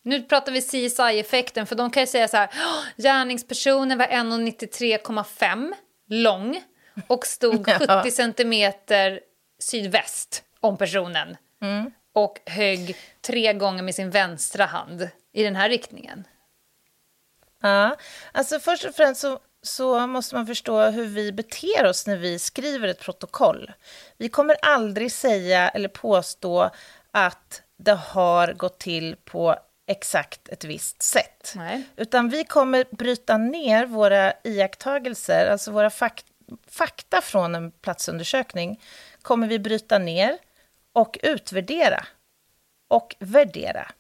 Nu 0.03 0.23
pratar 0.23 0.51
vi 0.51 0.61
CSI-effekten, 0.61 1.65
för 1.65 1.75
de 1.75 1.91
kan 1.91 2.03
ju 2.03 2.07
säga 2.07 2.27
så 2.27 2.37
här, 2.37 2.49
gärningspersonen 2.97 3.97
var 3.97 4.05
1,93,5 4.05 5.73
lång 6.09 6.63
och 7.07 7.25
stod 7.25 7.71
70 8.03 8.11
centimeter 8.11 9.19
sydväst 9.59 10.43
om 10.59 10.77
personen. 10.77 11.37
Mm. 11.61 11.91
Och 12.13 12.39
högg 12.45 12.97
tre 13.21 13.53
gånger 13.53 13.83
med 13.83 13.95
sin 13.95 14.09
vänstra 14.09 14.65
hand 14.65 15.09
i 15.33 15.43
den 15.43 15.55
här 15.55 15.69
riktningen. 15.69 16.27
Ja, 17.61 17.95
alltså 18.31 18.59
först 18.59 18.85
och 18.85 18.95
främst 18.95 19.21
så, 19.21 19.39
så 19.61 20.07
måste 20.07 20.35
man 20.35 20.47
förstå 20.47 20.83
hur 20.83 21.05
vi 21.05 21.31
beter 21.31 21.85
oss 21.85 22.07
när 22.07 22.17
vi 22.17 22.39
skriver 22.39 22.87
ett 22.87 22.99
protokoll. 22.99 23.71
Vi 24.17 24.29
kommer 24.29 24.55
aldrig 24.61 25.11
säga 25.11 25.69
eller 25.69 25.89
påstå 25.89 26.69
att 27.11 27.61
det 27.77 27.93
har 27.93 28.53
gått 28.53 28.79
till 28.79 29.15
på 29.15 29.55
exakt 29.87 30.49
ett 30.49 30.63
visst 30.63 31.01
sätt. 31.01 31.53
Nej. 31.55 31.83
Utan 31.95 32.29
vi 32.29 32.43
kommer 32.43 32.85
bryta 32.91 33.37
ner 33.37 33.85
våra 33.85 34.33
iakttagelser, 34.43 35.51
alltså 35.51 35.71
våra 35.71 35.89
fak 35.89 36.23
fakta 36.67 37.21
från 37.21 37.55
en 37.55 37.71
platsundersökning, 37.71 38.81
kommer 39.21 39.47
vi 39.47 39.59
bryta 39.59 39.97
ner 39.97 40.37
och 40.93 41.19
utvärdera 41.23 42.05
och 42.87 43.15
värdera. 43.19 43.91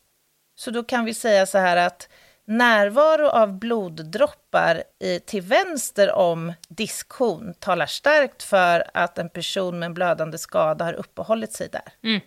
Så 0.55 0.71
då 0.71 0.83
kan 0.83 1.05
vi 1.05 1.13
säga 1.13 1.45
så 1.45 1.57
här 1.57 1.77
att 1.77 2.09
närvaro 2.45 3.27
av 3.27 3.59
bloddroppar 3.59 4.83
i, 4.99 5.19
till 5.19 5.41
vänster 5.41 6.11
om 6.11 6.53
diskhon 6.69 7.53
talar 7.59 7.85
starkt 7.85 8.43
för 8.43 8.83
att 8.93 9.17
en 9.17 9.29
person 9.29 9.79
med 9.79 9.85
en 9.85 9.93
blödande 9.93 10.37
skada 10.37 10.85
har 10.85 10.93
uppehållit 10.93 11.53
sig 11.53 11.69
där. 11.69 11.93
Mm. 12.03 12.21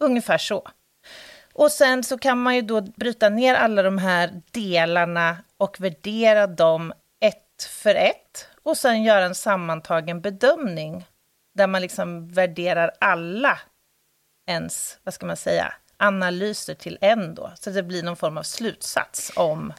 Ungefär 0.00 0.38
så. 0.38 0.68
Och 1.52 1.72
sen 1.72 2.04
så 2.04 2.18
kan 2.18 2.38
man 2.38 2.54
ju 2.54 2.62
då 2.62 2.80
bryta 2.80 3.28
ner 3.28 3.54
alla 3.54 3.82
de 3.82 3.98
här 3.98 4.42
delarna 4.50 5.36
och 5.56 5.80
värdera 5.80 6.46
dem 6.46 6.92
ett 7.20 7.62
för 7.68 7.94
ett 7.94 8.48
och 8.62 8.76
sen 8.76 9.02
göra 9.02 9.24
en 9.24 9.34
sammantagen 9.34 10.20
bedömning 10.20 11.06
där 11.54 11.66
man 11.66 11.82
liksom 11.82 12.28
värderar 12.28 12.90
alla 13.00 13.58
ens, 14.48 14.98
vad 15.04 15.14
ska 15.14 15.26
man 15.26 15.36
säga, 15.36 15.74
analyser 15.96 16.74
till 16.74 16.98
en 17.00 17.34
då, 17.34 17.52
så 17.54 17.70
det 17.70 17.82
blir 17.82 18.02
någon 18.02 18.16
form 18.16 18.38
av 18.38 18.42
slutsats 18.42 19.32
om 19.36 19.72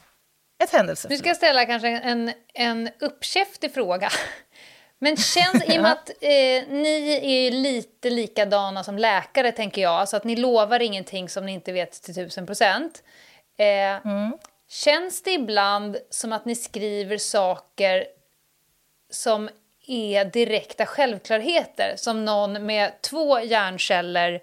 ett 0.64 0.72
händelseförlopp. 0.72 1.12
Nu 1.12 1.18
ska 1.18 1.30
jag 1.30 1.38
ställa 1.38 1.66
kanske 1.66 1.88
en, 1.88 2.34
en 2.54 2.90
uppkäftig 3.00 3.74
fråga. 3.74 4.10
Men 5.00 5.18
känns, 5.18 5.64
i 5.64 5.78
och 5.78 5.82
med 5.82 5.92
att 5.92 6.10
eh, 6.10 6.68
ni 6.70 7.20
är 7.24 7.52
lite 7.52 8.10
likadana 8.10 8.84
som 8.84 8.98
läkare, 8.98 9.52
tänker 9.52 9.82
jag, 9.82 10.10
så 10.10 10.18
att 10.18 10.24
ni 10.24 10.36
lovar 10.36 10.80
ingenting 10.80 11.30
som 11.30 11.46
ni 11.46 11.52
inte 11.52 11.72
vet 11.72 11.92
till 11.92 12.16
tusen 12.16 12.46
procent. 12.46 13.04
Eh, 13.58 13.66
mm. 14.08 14.38
Känns 14.68 15.24
det 15.24 15.32
ibland 15.32 15.98
som 16.10 16.34
att 16.34 16.46
ni 16.46 16.56
skriver 16.56 17.18
saker 17.18 18.06
som 19.10 19.50
är 19.88 20.26
direkta 20.26 20.86
självklarheter, 20.86 21.94
som 21.98 22.26
någon 22.26 22.66
med 22.66 23.02
två 23.02 23.40
hjärnceller... 23.40 24.42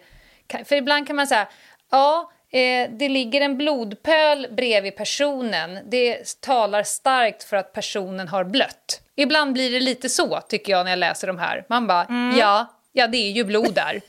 För 0.65 0.77
ibland 0.77 1.07
kan 1.07 1.17
man 1.17 1.27
säga, 1.27 1.49
ja, 1.91 2.31
eh, 2.53 2.91
det 2.91 3.09
ligger 3.09 3.41
en 3.41 3.57
blodpöl 3.57 4.49
bredvid 4.57 4.97
personen. 4.97 5.79
Det 5.91 6.41
talar 6.41 6.83
starkt 6.83 7.45
för 7.45 7.57
att 7.57 7.73
personen 7.73 8.29
har 8.29 8.45
blött. 8.45 9.01
Ibland 9.17 9.53
blir 9.53 9.71
det 9.71 9.81
lite 9.81 10.09
så, 10.09 10.41
tycker 10.41 10.73
jag, 10.73 10.85
när 10.85 10.93
jag 10.93 10.99
läser 10.99 11.27
de 11.27 11.39
här. 11.39 11.65
Man 11.69 11.87
bara, 11.87 12.05
mm. 12.05 12.39
ja, 12.39 12.67
ja, 12.93 13.07
det 13.07 13.17
är 13.17 13.31
ju 13.31 13.45
blod 13.45 13.75
där. 13.75 14.01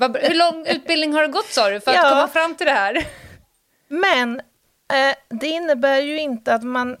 Hur 0.28 0.34
lång 0.34 0.66
utbildning 0.66 1.12
har 1.12 1.22
det 1.22 1.28
gått, 1.28 1.46
sa 1.46 1.70
du, 1.70 1.80
för 1.80 1.90
att 1.90 1.96
ja. 1.96 2.10
komma 2.10 2.28
fram 2.28 2.54
till 2.54 2.66
det 2.66 2.72
här? 2.72 3.06
Men 3.88 4.40
eh, 4.92 5.14
det 5.40 5.46
innebär 5.46 6.00
ju 6.00 6.20
inte 6.20 6.54
att 6.54 6.62
man... 6.62 6.96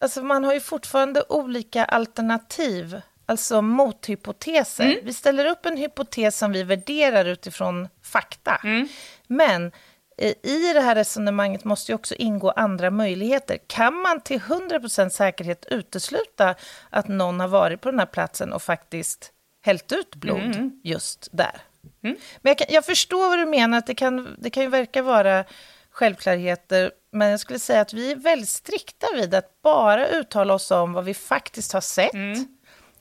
Alltså 0.00 0.22
man 0.22 0.44
har 0.44 0.54
ju 0.54 0.60
fortfarande 0.60 1.22
olika 1.28 1.84
alternativ, 1.84 3.00
alltså 3.28 3.62
mothypoteser. 3.62 4.84
Mm. 4.84 4.98
Vi 5.04 5.12
ställer 5.12 5.44
upp 5.44 5.66
en 5.66 5.76
hypotes 5.76 6.38
som 6.38 6.52
vi 6.52 6.62
värderar 6.62 7.24
utifrån 7.24 7.88
fakta. 8.02 8.60
Mm. 8.64 8.88
Men 9.26 9.72
Eh, 10.18 10.34
i 10.42 10.72
det 10.72 10.80
här 10.80 10.94
resonemanget 10.94 11.64
måste 11.64 11.92
ju 11.92 11.96
också 11.96 12.14
ingå 12.14 12.50
andra 12.50 12.90
möjligheter. 12.90 13.58
Kan 13.66 13.94
man 13.94 14.20
till 14.20 14.40
100% 14.40 15.08
säkerhet 15.08 15.66
utesluta 15.70 16.54
att 16.90 17.08
någon 17.08 17.40
har 17.40 17.48
varit 17.48 17.80
på 17.80 17.90
den 17.90 17.98
här 17.98 18.06
platsen 18.06 18.52
och 18.52 18.62
faktiskt 18.62 19.32
hällt 19.62 19.92
ut 19.92 20.14
blod 20.14 20.56
mm. 20.56 20.80
just 20.84 21.28
där? 21.32 21.60
Mm. 22.02 22.16
Men 22.42 22.50
jag, 22.50 22.58
kan, 22.58 22.66
jag, 22.70 22.84
förstår 22.84 23.28
vad 23.28 23.38
du 23.38 23.46
menar, 23.46 23.78
att 23.78 23.86
det 23.86 23.94
kan, 23.94 24.36
det 24.38 24.50
kan 24.50 24.62
ju 24.62 24.68
verka 24.68 25.02
vara 25.02 25.44
självklarheter, 25.90 26.92
men 27.12 27.30
jag 27.30 27.40
skulle 27.40 27.58
säga 27.58 27.80
att 27.80 27.92
vi 27.92 28.12
är 28.12 28.16
väldigt 28.16 28.48
strikta 28.48 29.06
vid 29.14 29.34
att 29.34 29.62
bara 29.62 30.08
uttala 30.08 30.54
oss 30.54 30.70
om 30.70 30.92
vad 30.92 31.04
vi 31.04 31.14
faktiskt 31.14 31.72
har 31.72 31.80
sett, 31.80 32.14
mm 32.14 32.57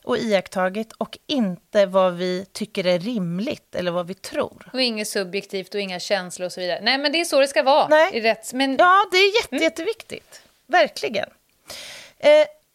och 0.08 0.18
iakttagit 0.18 0.92
och 0.92 1.18
inte 1.28 1.86
vad 1.86 2.14
vi 2.14 2.46
tycker 2.52 2.88
är 2.88 3.00
rimligt 3.00 3.76
eller 3.76 3.92
vad 3.92 4.08
vi 4.08 4.14
tror. 4.14 4.70
Och 4.74 4.82
inget 4.82 5.08
subjektivt 5.08 5.76
och 5.76 5.82
inga 5.82 6.00
känslor 6.00 6.46
och 6.46 6.52
så 6.52 6.60
vidare. 6.60 6.80
Nej, 6.82 6.98
men 6.98 7.12
det 7.12 7.22
är 7.22 7.26
så 7.26 7.40
det 7.40 7.48
ska 7.48 7.64
vara. 7.64 7.88
Nej. 7.88 8.14
I 8.14 8.22
rätt, 8.22 8.54
men... 8.54 8.76
Ja, 8.80 9.06
det 9.12 9.18
är 9.18 9.36
jätte, 9.36 9.56
mm. 9.56 9.64
jätteviktigt. 9.64 10.42
Verkligen. 10.68 11.30
Eh, 12.18 12.30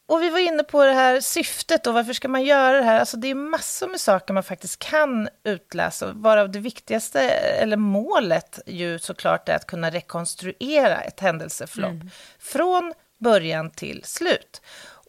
och 0.07 0.23
vi 0.23 0.31
var 0.31 0.39
inne 0.39 0.63
på 0.63 0.85
det 0.85 0.93
här 0.93 1.21
syftet 1.21 1.87
och 1.87 1.95
varför 1.95 2.13
ska 2.13 2.29
man 2.29 2.45
göra 2.45 2.77
det 2.77 2.85
här? 2.85 3.01
Alltså 3.01 3.17
det 3.17 3.29
är 3.29 3.35
massor 3.35 3.89
med 3.89 4.01
saker 4.01 4.35
man 4.35 4.43
faktiskt 4.43 4.79
kan 4.79 5.29
utläsa, 5.45 6.13
varav 6.13 6.51
det 6.51 6.59
viktigaste, 6.59 7.21
eller 7.31 7.77
målet 7.77 8.61
ju 8.67 8.99
såklart 8.99 9.49
är 9.49 9.57
att 9.57 9.67
kunna 9.67 9.91
rekonstruera 9.91 11.01
ett 11.01 11.21
händelseförlopp 11.21 11.91
mm. 11.91 12.11
från 12.39 12.95
början 13.19 13.71
till 13.71 14.05
slut. 14.05 14.63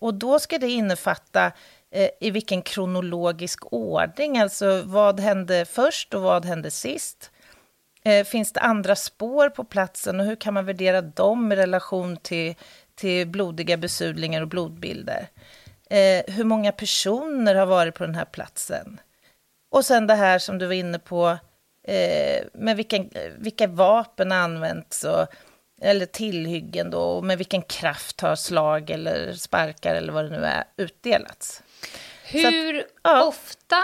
Och 0.03 0.13
då 0.13 0.39
ska 0.39 0.57
det 0.57 0.69
innefatta 0.69 1.51
Eh, 1.95 2.09
i 2.19 2.31
vilken 2.31 2.61
kronologisk 2.61 3.73
ordning, 3.73 4.37
alltså 4.37 4.81
vad 4.81 5.19
hände 5.19 5.65
först 5.65 6.13
och 6.13 6.21
vad 6.21 6.45
hände 6.45 6.71
sist? 6.71 7.31
Eh, 8.03 8.25
finns 8.25 8.53
det 8.53 8.59
andra 8.59 8.95
spår 8.95 9.49
på 9.49 9.63
platsen 9.63 10.19
och 10.19 10.25
hur 10.25 10.35
kan 10.35 10.53
man 10.53 10.65
värdera 10.65 11.01
dem 11.01 11.51
i 11.51 11.55
relation 11.55 12.17
till 12.17 12.55
till 12.95 13.27
blodiga 13.27 13.77
besudlingar 13.77 14.41
och 14.41 14.47
blodbilder. 14.47 15.27
Eh, 15.89 16.33
hur 16.33 16.43
många 16.43 16.71
personer 16.71 17.55
har 17.55 17.65
varit 17.65 17.95
på 17.95 18.05
den 18.05 18.15
här 18.15 18.25
platsen? 18.25 18.99
Och 19.71 19.85
sen 19.85 20.07
det 20.07 20.15
här 20.15 20.39
som 20.39 20.57
du 20.57 20.65
var 20.65 20.73
inne 20.73 20.99
på, 20.99 21.37
med 22.53 22.77
vilken, 22.77 23.09
vilka 23.37 23.67
vapen 23.67 24.31
använts 24.31 25.03
och, 25.03 25.27
eller 25.81 26.05
tillhyggen 26.05 26.89
då, 26.89 27.01
och 27.01 27.23
med 27.23 27.37
vilken 27.37 27.61
kraft 27.61 28.21
har 28.21 28.35
slag 28.35 28.89
eller 28.89 29.33
sparkar 29.33 29.95
eller 29.95 30.13
vad 30.13 30.25
det 30.25 30.39
nu 30.39 30.45
är 30.45 30.63
utdelats. 30.77 31.62
Hur 32.25 32.79
att, 32.79 32.85
ja. 33.03 33.23
ofta 33.23 33.83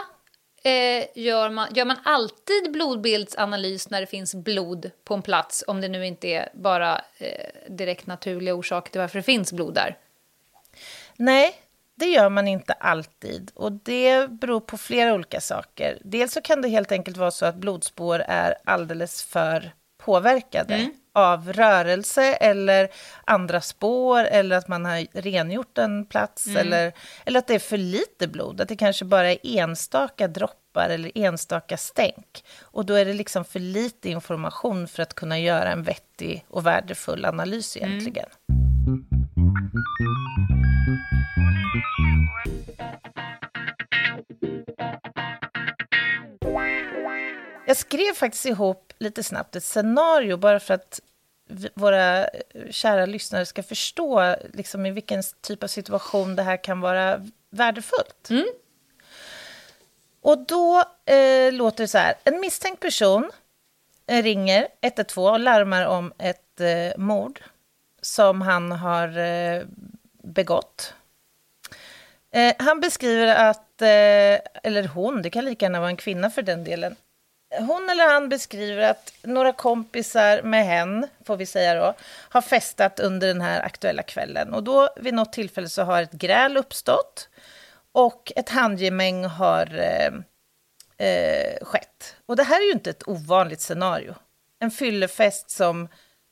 eh, 0.63 1.05
gör, 1.15 1.49
man, 1.49 1.73
gör 1.73 1.85
man 1.85 1.97
alltid 2.03 2.71
blodbildsanalys 2.71 3.89
när 3.89 4.01
det 4.01 4.07
finns 4.07 4.35
blod 4.35 4.91
på 5.03 5.13
en 5.13 5.21
plats, 5.21 5.63
om 5.67 5.81
det 5.81 5.87
nu 5.87 6.05
inte 6.05 6.27
är 6.27 6.49
bara 6.53 7.01
eh, 7.17 7.69
direkt 7.69 8.07
naturliga 8.07 8.53
orsaker 8.53 8.91
till 8.91 9.01
varför 9.01 9.19
det 9.19 9.23
finns 9.23 9.53
blod 9.53 9.73
där? 9.73 9.97
Nej, 11.15 11.55
det 11.95 12.05
gör 12.05 12.29
man 12.29 12.47
inte 12.47 12.73
alltid. 12.73 13.51
Och 13.55 13.71
det 13.71 14.29
beror 14.29 14.59
på 14.59 14.77
flera 14.77 15.13
olika 15.13 15.41
saker. 15.41 15.97
Dels 16.03 16.33
så 16.33 16.41
kan 16.41 16.61
det 16.61 16.69
helt 16.69 16.91
enkelt 16.91 17.17
vara 17.17 17.31
så 17.31 17.45
att 17.45 17.55
blodspår 17.55 18.19
är 18.27 18.55
alldeles 18.65 19.23
för 19.23 19.71
påverkade. 19.97 20.75
Mm 20.75 20.98
av 21.13 21.53
rörelse 21.53 22.23
eller 22.33 22.89
andra 23.25 23.61
spår 23.61 24.23
eller 24.23 24.57
att 24.57 24.67
man 24.67 24.85
har 24.85 25.21
rengjort 25.21 25.77
en 25.77 26.05
plats 26.05 26.47
mm. 26.47 26.57
eller, 26.57 26.93
eller 27.25 27.39
att 27.39 27.47
det 27.47 27.55
är 27.55 27.59
för 27.59 27.77
lite 27.77 28.27
blod, 28.27 28.61
att 28.61 28.69
det 28.69 28.75
kanske 28.75 29.05
bara 29.05 29.31
är 29.31 29.37
enstaka 29.43 30.27
droppar 30.27 30.89
eller 30.89 31.11
enstaka 31.15 31.77
stänk. 31.77 32.43
Och 32.61 32.85
då 32.85 32.93
är 32.93 33.05
det 33.05 33.13
liksom 33.13 33.45
för 33.45 33.59
lite 33.59 34.09
information 34.09 34.87
för 34.87 35.03
att 35.03 35.13
kunna 35.13 35.39
göra 35.39 35.71
en 35.71 35.83
vettig 35.83 36.45
och 36.49 36.65
värdefull 36.65 37.25
analys 37.25 37.77
mm. 37.77 37.89
egentligen. 37.89 38.29
Mm. 38.87 40.58
Jag 47.69 47.77
skrev 47.77 48.13
faktiskt 48.13 48.45
ihop 48.45 48.93
lite 48.97 49.23
snabbt 49.23 49.55
ett 49.55 49.63
scenario 49.63 50.37
bara 50.37 50.59
för 50.59 50.73
att 50.73 50.99
våra 51.73 52.29
kära 52.69 53.05
lyssnare 53.05 53.45
ska 53.45 53.63
förstå 53.63 54.35
liksom, 54.53 54.85
i 54.85 54.91
vilken 54.91 55.23
typ 55.41 55.63
av 55.63 55.67
situation 55.67 56.35
det 56.35 56.43
här 56.43 56.63
kan 56.63 56.81
vara 56.81 57.27
värdefullt. 57.49 58.29
Mm. 58.29 58.45
Och 60.21 60.45
då 60.45 60.83
eh, 61.05 61.53
låter 61.53 61.83
det 61.83 61.87
så 61.87 61.97
här. 61.97 62.13
En 62.23 62.39
misstänkt 62.39 62.79
person 62.79 63.31
eh, 64.07 64.23
ringer 64.23 64.67
112 64.81 65.33
och 65.33 65.39
larmar 65.39 65.85
om 65.85 66.13
ett 66.17 66.61
eh, 66.61 66.97
mord 66.97 67.41
som 68.01 68.41
han 68.41 68.71
har 68.71 69.17
eh, 69.17 69.63
begått. 70.23 70.93
Eh, 72.31 72.55
han 72.59 72.79
beskriver 72.79 73.27
att, 73.27 73.81
eh, 73.81 74.39
eller 74.63 74.87
hon, 74.87 75.21
det 75.21 75.29
kan 75.29 75.45
lika 75.45 75.65
gärna 75.65 75.79
vara 75.79 75.89
en 75.89 75.97
kvinna 75.97 76.29
för 76.29 76.41
den 76.41 76.63
delen, 76.63 76.95
hon 77.57 77.89
eller 77.89 78.07
han 78.07 78.29
beskriver 78.29 78.89
att 78.89 79.13
några 79.23 79.53
kompisar 79.53 80.41
med 80.41 80.65
hen, 80.65 81.07
får 81.25 81.37
vi 81.37 81.45
säga 81.45 81.75
då, 81.75 81.93
har 82.29 82.41
festat 82.41 82.99
under 82.99 83.27
den 83.27 83.41
här 83.41 83.61
aktuella 83.61 84.03
kvällen. 84.03 84.53
Och 84.53 84.63
då 84.63 84.89
vid 84.95 85.13
något 85.13 85.33
tillfälle 85.33 85.69
så 85.69 85.83
har 85.83 86.01
ett 86.01 86.11
gräl 86.11 86.57
uppstått 86.57 87.29
och 87.91 88.31
ett 88.35 88.49
handgemäng 88.49 89.25
har 89.25 89.79
eh, 89.79 90.13
eh, 91.07 91.65
skett. 91.65 92.15
Och 92.25 92.35
det 92.35 92.43
här 92.43 92.61
är 92.61 92.65
ju 92.65 92.71
inte 92.71 92.89
ett 92.89 93.07
ovanligt 93.07 93.61
scenario. 93.61 94.15
En 94.59 94.71
fyllefest 94.71 95.49
som 95.49 95.87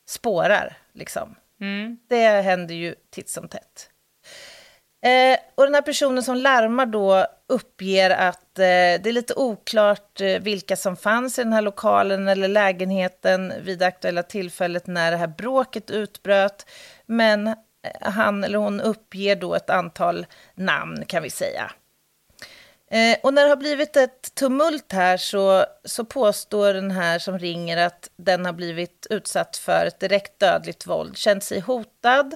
spårar, 0.08 0.78
liksom. 0.94 1.36
Mm. 1.62 2.00
Det 2.08 2.42
händer 2.42 2.76
ju 2.76 2.96
titt 3.10 3.30
som 3.30 3.48
tätt. 3.48 3.90
Eh, 5.02 5.38
och 5.56 5.64
den 5.64 5.76
här 5.76 5.82
personen 5.82 6.24
som 6.24 6.36
larmar 6.36 6.86
då 6.86 7.26
uppger 7.48 8.10
att 8.10 8.60
eh, 8.60 8.64
det 9.02 9.06
är 9.06 9.12
lite 9.12 9.34
oklart 9.34 10.22
eh, 10.22 10.40
vilka 10.40 10.76
som 10.76 10.98
fanns 10.98 11.40
i 11.40 11.44
den 11.44 11.54
här 11.54 11.62
lokalen 11.62 12.28
eller 12.28 12.48
lägenheten 12.48 13.54
vid 13.62 13.80
det 13.80 13.86
aktuella 13.86 14.24
tillfället 14.24 14.88
när 14.88 15.12
det 15.12 15.18
här 15.18 15.28
bråket 15.28 15.90
utbröt. 15.90 16.66
Men 17.06 17.48
eh, 17.48 17.54
han 18.02 18.44
eller 18.44 18.58
hon 18.58 18.82
uppger 18.82 19.36
då 19.36 19.56
ett 19.56 19.70
antal 19.70 20.26
namn 20.56 21.06
kan 21.06 21.24
vi 21.24 21.30
säga. 21.30 21.72
Eh, 22.92 23.18
och 23.24 23.34
när 23.34 23.44
det 23.44 23.50
har 23.50 23.56
blivit 23.56 23.98
ett 23.98 24.36
tumult 24.36 24.92
här 24.92 25.18
så, 25.18 25.66
så 25.84 26.06
påstår 26.06 26.74
den 26.74 26.92
här 26.92 27.20
som 27.20 27.40
ringer 27.40 27.78
att 27.78 28.10
den 28.16 28.46
har 28.46 28.54
blivit 28.54 29.08
utsatt 29.10 29.58
för 29.58 29.86
ett 29.86 30.00
direkt 30.00 30.40
dödligt 30.40 30.88
våld, 30.88 31.18
känt 31.18 31.44
sig 31.44 31.60
hotad, 31.60 32.36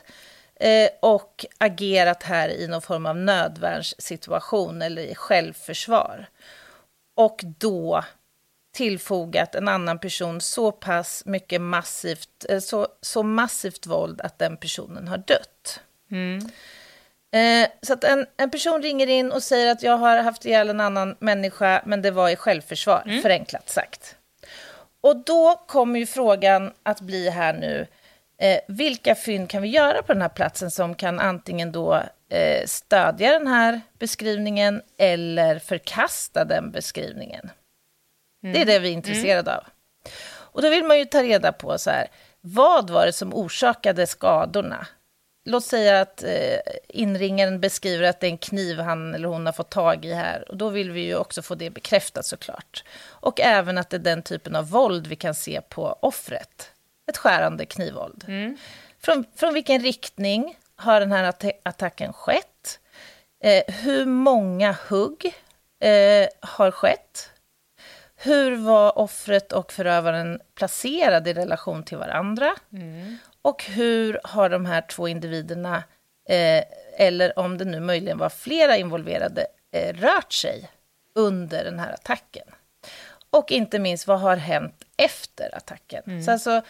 eh, 0.61 0.89
och 0.99 1.45
agerat 1.57 2.23
här 2.23 2.49
i 2.49 2.67
någon 2.67 2.81
form 2.81 3.05
av 3.05 3.15
nödvärnssituation 3.15 4.81
eller 4.81 5.01
i 5.01 5.15
självförsvar. 5.15 6.29
Och 7.15 7.41
då 7.43 8.03
tillfogat 8.73 9.55
en 9.55 9.67
annan 9.67 9.99
person 9.99 10.41
så 10.41 10.71
pass 10.71 11.25
mycket 11.25 11.61
massivt, 11.61 12.45
eh, 12.49 12.59
så, 12.59 12.87
så 13.01 13.23
massivt 13.23 13.85
våld 13.85 14.21
att 14.21 14.39
den 14.39 14.57
personen 14.57 15.07
har 15.07 15.17
dött. 15.17 15.79
Mm. 16.11 16.49
Eh, 17.33 17.69
så 17.81 17.93
att 17.93 18.03
en, 18.03 18.25
en 18.37 18.49
person 18.49 18.81
ringer 18.81 19.07
in 19.07 19.31
och 19.31 19.43
säger 19.43 19.71
att 19.71 19.83
jag 19.83 19.97
har 19.97 20.17
haft 20.17 20.45
ihjäl 20.45 20.69
en 20.69 20.81
annan 20.81 21.15
människa, 21.19 21.81
men 21.85 22.01
det 22.01 22.11
var 22.11 22.29
i 22.29 22.35
självförsvar, 22.35 23.03
mm. 23.05 23.21
förenklat 23.21 23.69
sagt. 23.69 24.15
Och 25.01 25.15
då 25.15 25.63
kommer 25.67 25.99
ju 25.99 26.05
frågan 26.05 26.73
att 26.83 27.01
bli 27.01 27.29
här 27.29 27.53
nu, 27.53 27.87
Eh, 28.41 28.59
vilka 28.67 29.15
fynd 29.15 29.49
kan 29.49 29.61
vi 29.61 29.67
göra 29.67 30.01
på 30.01 30.13
den 30.13 30.21
här 30.21 30.29
platsen 30.29 30.71
som 30.71 30.95
kan 30.95 31.19
antingen 31.19 31.71
då 31.71 32.03
eh, 32.29 32.65
stödja 32.65 33.31
den 33.31 33.47
här 33.47 33.81
beskrivningen 33.99 34.81
eller 34.97 35.59
förkasta 35.59 36.45
den 36.45 36.71
beskrivningen? 36.71 37.49
Mm. 38.43 38.53
Det 38.53 38.61
är 38.61 38.65
det 38.65 38.79
vi 38.79 38.87
är 38.87 38.93
intresserade 38.93 39.51
mm. 39.51 39.57
av. 39.57 39.63
Och 40.33 40.61
då 40.61 40.69
vill 40.69 40.83
man 40.83 40.99
ju 40.99 41.05
ta 41.05 41.23
reda 41.23 41.51
på 41.51 41.77
så 41.77 41.89
här, 41.89 42.07
vad 42.41 42.89
var 42.89 43.05
det 43.05 43.13
som 43.13 43.33
orsakade 43.33 44.07
skadorna? 44.07 44.87
Låt 45.45 45.63
säga 45.63 46.01
att 46.01 46.23
eh, 46.23 46.59
inringaren 46.89 47.59
beskriver 47.59 48.09
att 48.09 48.19
det 48.19 48.27
är 48.27 48.31
en 48.31 48.37
kniv 48.37 48.79
han 48.79 49.15
eller 49.15 49.27
hon 49.27 49.45
har 49.45 49.53
fått 49.53 49.69
tag 49.69 50.05
i 50.05 50.13
här. 50.13 50.49
Och 50.49 50.57
då 50.57 50.69
vill 50.69 50.91
vi 50.91 51.01
ju 51.01 51.15
också 51.15 51.41
få 51.41 51.55
det 51.55 51.69
bekräftat 51.69 52.25
såklart. 52.25 52.83
Och 53.03 53.39
även 53.39 53.77
att 53.77 53.89
det 53.89 53.97
är 53.97 53.99
den 53.99 54.21
typen 54.21 54.55
av 54.55 54.69
våld 54.69 55.07
vi 55.07 55.15
kan 55.15 55.35
se 55.35 55.61
på 55.61 55.97
offret 55.99 56.71
ett 57.11 57.17
skärande 57.17 57.65
knivvåld. 57.65 58.25
Mm. 58.27 58.57
Från, 58.99 59.25
från 59.35 59.53
vilken 59.53 59.81
riktning 59.81 60.57
har 60.75 60.99
den 60.99 61.11
här 61.11 61.23
att 61.23 61.45
attacken 61.63 62.13
skett? 62.13 62.79
Eh, 63.43 63.63
hur 63.73 64.05
många 64.05 64.75
hugg 64.89 65.25
eh, 65.79 66.29
har 66.39 66.71
skett? 66.71 67.29
Hur 68.15 68.55
var 68.55 68.97
offret 68.97 69.51
och 69.51 69.71
förövaren 69.71 70.41
placerade 70.55 71.29
i 71.29 71.33
relation 71.33 71.83
till 71.83 71.97
varandra? 71.97 72.55
Mm. 72.73 73.17
Och 73.41 73.63
hur 73.63 74.19
har 74.23 74.49
de 74.49 74.65
här 74.65 74.81
två 74.81 75.07
individerna, 75.07 75.83
eh, 76.29 76.63
eller 76.97 77.39
om 77.39 77.57
det 77.57 77.65
nu 77.65 77.79
möjligen 77.79 78.17
var 78.17 78.29
flera 78.29 78.77
involverade, 78.77 79.47
eh, 79.71 79.93
rört 79.93 80.33
sig 80.33 80.69
under 81.15 81.63
den 81.63 81.79
här 81.79 81.93
attacken? 81.93 82.47
Och 83.29 83.51
inte 83.51 83.79
minst, 83.79 84.07
vad 84.07 84.19
har 84.19 84.35
hänt 84.35 84.83
efter 84.97 85.55
attacken? 85.55 86.03
Mm. 86.07 86.23
Så 86.23 86.31
alltså, 86.31 86.61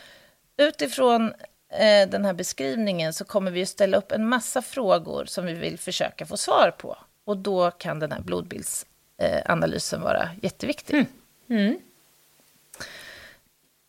utifrån 0.62 1.34
eh, 1.71 2.10
den 2.10 2.26
här 2.26 2.34
beskrivningen 2.34 3.13
så 3.13 3.26
kommer 3.26 3.52
vi 3.52 3.62
att 3.62 3.69
ställa 3.69 3.97
upp 3.97 4.12
en 4.12 4.30
massa 4.30 4.62
frågor 4.62 5.26
som 5.26 5.45
vi 5.45 5.54
vill 5.54 5.80
försöka 5.80 6.26
få 6.26 6.38
svar 6.38 6.71
på. 6.78 6.97
Och 7.26 7.38
då 7.38 7.71
kan 7.71 8.00
den 8.00 8.12
här 8.12 8.21
blodbildsanalysen 8.21 10.02
vara 10.02 10.30
jätteviktig. 10.41 10.93
Mm. 10.93 11.08
Mm. 11.50 11.80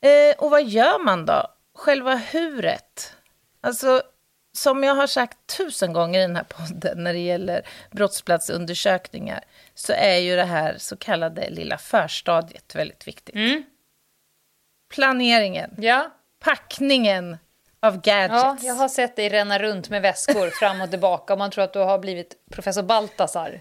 Eh, 0.01 0.37
och 0.39 0.51
vad 0.51 0.65
gör 0.65 1.05
man 1.05 1.27
då? 1.27 1.47
Själva 1.75 2.15
huret. 2.15 3.17
Alltså, 3.61 4.03
som 4.53 4.85
jag 4.85 4.95
har 4.95 5.07
sagt 5.07 5.57
tusen 5.57 5.93
gånger 5.93 6.21
i 6.21 6.23
den 6.23 6.37
här 6.37 6.45
podden 6.45 7.05
när 7.05 7.13
det 7.13 7.19
gäller 7.19 7.69
brottsplatsundersökningar 7.91 9.45
så 9.75 9.93
är 9.93 10.17
ju 10.17 10.37
det 10.37 10.45
här 10.45 10.79
så 10.79 10.97
kallade 10.97 11.51
lilla 11.51 11.79
förstadiet 11.79 12.75
väldigt 12.75 13.09
viktigt. 13.09 13.35
Mm. 13.35 13.65
Planeringen. 14.91 15.75
Ja 15.79 16.11
packningen, 16.43 17.39
av 17.83 18.01
gadgets. 18.01 18.43
Ja, 18.43 18.57
jag 18.61 18.75
har 18.75 18.89
sett 18.89 19.17
dig 19.17 19.29
ränna 19.29 19.59
runt 19.59 19.89
med 19.89 20.03
väskor 20.03 20.51
fram 20.51 20.81
och 20.81 20.91
tillbaka 20.91 21.33
och 21.33 21.39
man 21.39 21.51
tror 21.51 21.65
att 21.65 21.73
du 21.73 21.79
har 21.79 21.99
blivit 21.99 22.35
professor 22.51 22.83
Baltasar. 22.83 23.61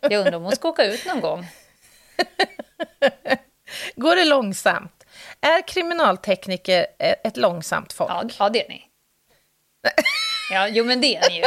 Jag 0.00 0.12
undrar 0.12 0.32
om 0.32 0.42
hon 0.42 0.52
ska 0.52 0.68
åka 0.68 0.84
ut 0.84 1.06
någon 1.06 1.20
gång. 1.20 1.46
Går 3.96 4.16
det 4.16 4.24
långsamt? 4.24 5.04
Är 5.40 5.68
kriminaltekniker 5.68 6.86
ett 6.98 7.36
långsamt 7.36 7.92
folk? 7.92 8.10
Ja, 8.10 8.30
ja 8.38 8.48
det 8.48 8.64
är 8.64 8.68
ni. 8.68 8.84
Ja, 10.50 10.68
jo 10.68 10.84
men 10.84 11.00
det 11.00 11.16
är 11.16 11.30
ni 11.30 11.36
ju. 11.36 11.44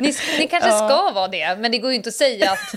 Ni, 0.00 0.14
ni 0.38 0.48
kanske 0.48 0.70
ja. 0.70 0.88
ska 0.88 1.10
vara 1.10 1.28
det, 1.28 1.56
men 1.56 1.72
det 1.72 1.78
går 1.78 1.90
ju 1.90 1.96
inte 1.96 2.08
att 2.08 2.14
säga 2.14 2.50
att, 2.50 2.74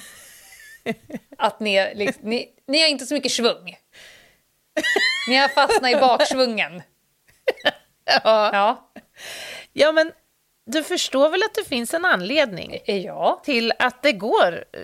att 1.38 1.60
ni, 1.60 1.96
liksom, 1.96 2.30
ni, 2.30 2.50
ni 2.67 2.82
har 2.82 2.88
inte 2.88 3.06
så 3.06 3.13
mycket 3.13 3.32
svung. 3.32 3.78
Ni 5.28 5.36
har 5.36 5.48
fastnat 5.48 5.92
i 5.92 5.96
baksvungen. 5.96 6.82
Ja. 8.06 8.50
ja. 8.54 8.92
Ja, 9.74 9.92
men 9.92 10.12
du 10.66 10.84
förstår 10.84 11.30
väl 11.30 11.44
att 11.44 11.54
det 11.54 11.63
finns 11.63 11.94
en 11.94 12.06
anledning 12.06 12.80
ja. 12.86 13.42
till 13.46 13.74
att 13.80 14.04
det 14.04 14.12
går 14.12 14.66
eh, 14.74 14.82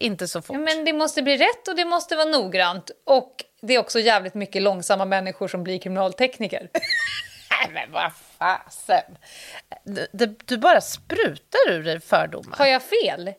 inte 0.00 0.28
så 0.28 0.42
fort? 0.42 0.54
Ja, 0.54 0.60
men 0.60 0.84
det 0.84 0.92
måste 0.92 1.22
bli 1.22 1.36
rätt 1.36 1.68
och 1.68 1.76
det 1.76 1.84
måste 1.84 2.16
vara 2.16 2.28
noggrant. 2.28 2.90
Och 3.04 3.44
det 3.62 3.74
är 3.74 3.78
också 3.78 4.00
jävligt 4.00 4.34
mycket 4.34 4.62
långsamma 4.62 5.04
människor 5.04 5.48
som 5.48 5.64
blir 5.64 5.78
kriminaltekniker. 5.78 6.70
Nej, 7.50 7.70
men 7.72 7.92
vad 7.92 8.12
fasen! 8.38 9.18
Du, 9.84 10.06
du, 10.12 10.36
du, 10.44 10.58
bara 10.58 10.80
sprutar 10.80 11.70
ur 11.70 11.82
dig 11.82 12.00
fördomar. 12.00 12.56
Har 12.56 12.66
jag 12.66 12.82
fel? 12.82 13.32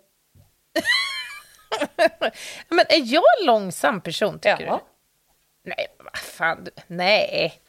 men 2.70 2.86
är 2.90 3.14
jag 3.14 3.24
en 3.40 3.46
långsam 3.46 4.02
person, 4.02 4.40
tycker 4.40 4.66
ja. 4.66 4.82
du? 4.86 4.97
Nej, 5.68 5.88
vad 5.98 6.18
fan. 6.18 6.68
Nej. 6.88 7.62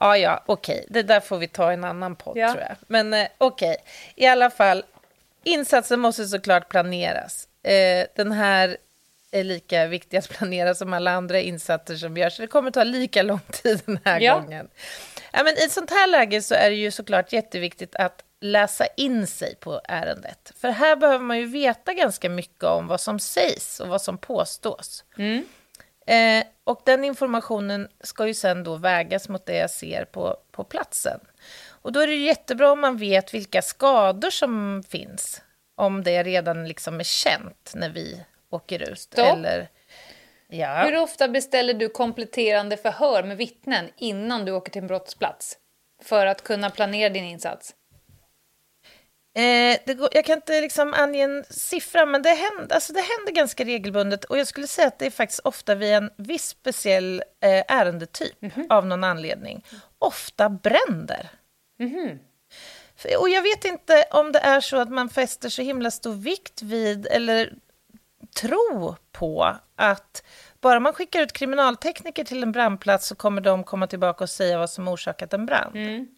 Ja, 0.00 0.16
ja, 0.16 0.42
okej. 0.46 0.86
Det 0.88 1.02
där 1.02 1.20
får 1.20 1.38
vi 1.38 1.48
ta 1.48 1.70
i 1.70 1.74
en 1.74 1.84
annan 1.84 2.16
podd, 2.16 2.36
ja. 2.36 2.52
tror 2.52 2.62
jag. 2.62 2.76
Men 2.86 3.14
eh, 3.14 3.28
okej, 3.38 3.76
i 4.14 4.26
alla 4.26 4.50
fall. 4.50 4.84
Insatsen 5.44 6.00
måste 6.00 6.26
såklart 6.26 6.68
planeras. 6.68 7.48
Eh, 7.62 8.06
den 8.16 8.32
här 8.32 8.76
är 9.30 9.44
lika 9.44 9.86
viktig 9.86 10.16
att 10.16 10.28
planera 10.28 10.74
som 10.74 10.92
alla 10.92 11.10
andra 11.10 11.40
insatser 11.40 11.96
som 11.96 12.16
görs. 12.16 12.36
Det 12.36 12.46
kommer 12.46 12.70
ta 12.70 12.84
lika 12.84 13.22
lång 13.22 13.40
tid 13.50 13.82
den 13.86 13.98
här 14.04 14.20
ja. 14.20 14.38
gången. 14.38 14.68
Ja, 15.32 15.42
men 15.44 15.58
I 15.58 15.64
ett 15.64 15.72
sånt 15.72 15.90
här 15.90 16.06
läge 16.06 16.42
så 16.42 16.54
är 16.54 16.70
det 16.70 16.76
ju 16.76 16.90
såklart 16.90 17.32
jätteviktigt 17.32 17.96
att 17.96 18.24
läsa 18.40 18.86
in 18.96 19.26
sig 19.26 19.54
på 19.60 19.80
ärendet. 19.84 20.52
För 20.56 20.70
här 20.70 20.96
behöver 20.96 21.24
man 21.24 21.38
ju 21.38 21.46
veta 21.46 21.94
ganska 21.94 22.28
mycket 22.28 22.64
om 22.64 22.86
vad 22.86 23.00
som 23.00 23.18
sägs 23.18 23.80
och 23.80 23.88
vad 23.88 24.02
som 24.02 24.18
påstås. 24.18 25.04
Mm. 25.18 25.44
Eh, 26.10 26.44
och 26.64 26.82
den 26.84 27.04
informationen 27.04 27.88
ska 28.00 28.26
ju 28.26 28.34
sen 28.34 28.64
då 28.64 28.76
vägas 28.76 29.28
mot 29.28 29.46
det 29.46 29.56
jag 29.56 29.70
ser 29.70 30.04
på, 30.04 30.36
på 30.50 30.64
platsen. 30.64 31.20
Och 31.68 31.92
då 31.92 32.00
är 32.00 32.06
det 32.06 32.14
jättebra 32.14 32.72
om 32.72 32.80
man 32.80 32.96
vet 32.96 33.34
vilka 33.34 33.62
skador 33.62 34.30
som 34.30 34.82
finns. 34.88 35.42
Om 35.76 36.02
det 36.02 36.22
redan 36.22 36.68
liksom 36.68 37.00
är 37.00 37.04
känt 37.04 37.72
när 37.74 37.88
vi 37.88 38.24
åker 38.50 38.90
ut. 38.90 38.98
Stopp. 38.98 39.26
Eller, 39.26 39.68
ja. 40.48 40.82
Hur 40.82 40.96
ofta 40.96 41.28
beställer 41.28 41.74
du 41.74 41.88
kompletterande 41.88 42.76
förhör 42.76 43.22
med 43.22 43.36
vittnen 43.36 43.90
innan 43.96 44.44
du 44.44 44.52
åker 44.52 44.72
till 44.72 44.82
en 44.82 44.88
brottsplats? 44.88 45.58
För 46.02 46.26
att 46.26 46.44
kunna 46.44 46.70
planera 46.70 47.08
din 47.08 47.24
insats? 47.24 47.74
Eh, 49.34 49.94
går, 49.96 50.08
jag 50.12 50.24
kan 50.24 50.36
inte 50.38 50.60
liksom 50.60 50.94
ange 50.94 51.24
en 51.24 51.44
siffra, 51.50 52.06
men 52.06 52.22
det 52.22 52.28
händer, 52.28 52.74
alltså 52.74 52.92
det 52.92 53.00
händer 53.00 53.32
ganska 53.32 53.64
regelbundet. 53.64 54.24
Och 54.24 54.38
jag 54.38 54.46
skulle 54.46 54.66
säga 54.66 54.88
att 54.88 54.98
det 54.98 55.06
är 55.06 55.10
faktiskt 55.10 55.40
ofta 55.44 55.74
vid 55.74 55.94
en 55.94 56.10
viss 56.16 56.48
speciell 56.48 57.22
eh, 57.40 57.64
ärendetyp 57.68 58.42
mm 58.42 58.54
-hmm. 58.54 58.66
av 58.70 58.86
någon 58.86 59.04
anledning. 59.04 59.64
Ofta 59.98 60.48
bränder. 60.48 61.30
Mm 61.80 61.92
-hmm. 61.92 62.18
Och 63.18 63.28
jag 63.28 63.42
vet 63.42 63.64
inte 63.64 64.04
om 64.10 64.32
det 64.32 64.38
är 64.38 64.60
så 64.60 64.76
att 64.76 64.90
man 64.90 65.08
fäster 65.08 65.48
så 65.48 65.62
himla 65.62 65.90
stor 65.90 66.14
vikt 66.14 66.62
vid, 66.62 67.06
eller 67.06 67.54
tro 68.40 68.96
på, 69.12 69.56
att 69.76 70.22
bara 70.60 70.80
man 70.80 70.92
skickar 70.92 71.20
ut 71.20 71.32
kriminaltekniker 71.32 72.24
till 72.24 72.42
en 72.42 72.52
brandplats 72.52 73.06
så 73.06 73.14
kommer 73.14 73.40
de 73.40 73.64
komma 73.64 73.86
tillbaka 73.86 74.24
och 74.24 74.30
säga 74.30 74.58
vad 74.58 74.70
som 74.70 74.88
orsakat 74.88 75.32
en 75.32 75.46
brand. 75.46 75.76
Mm 75.76 76.08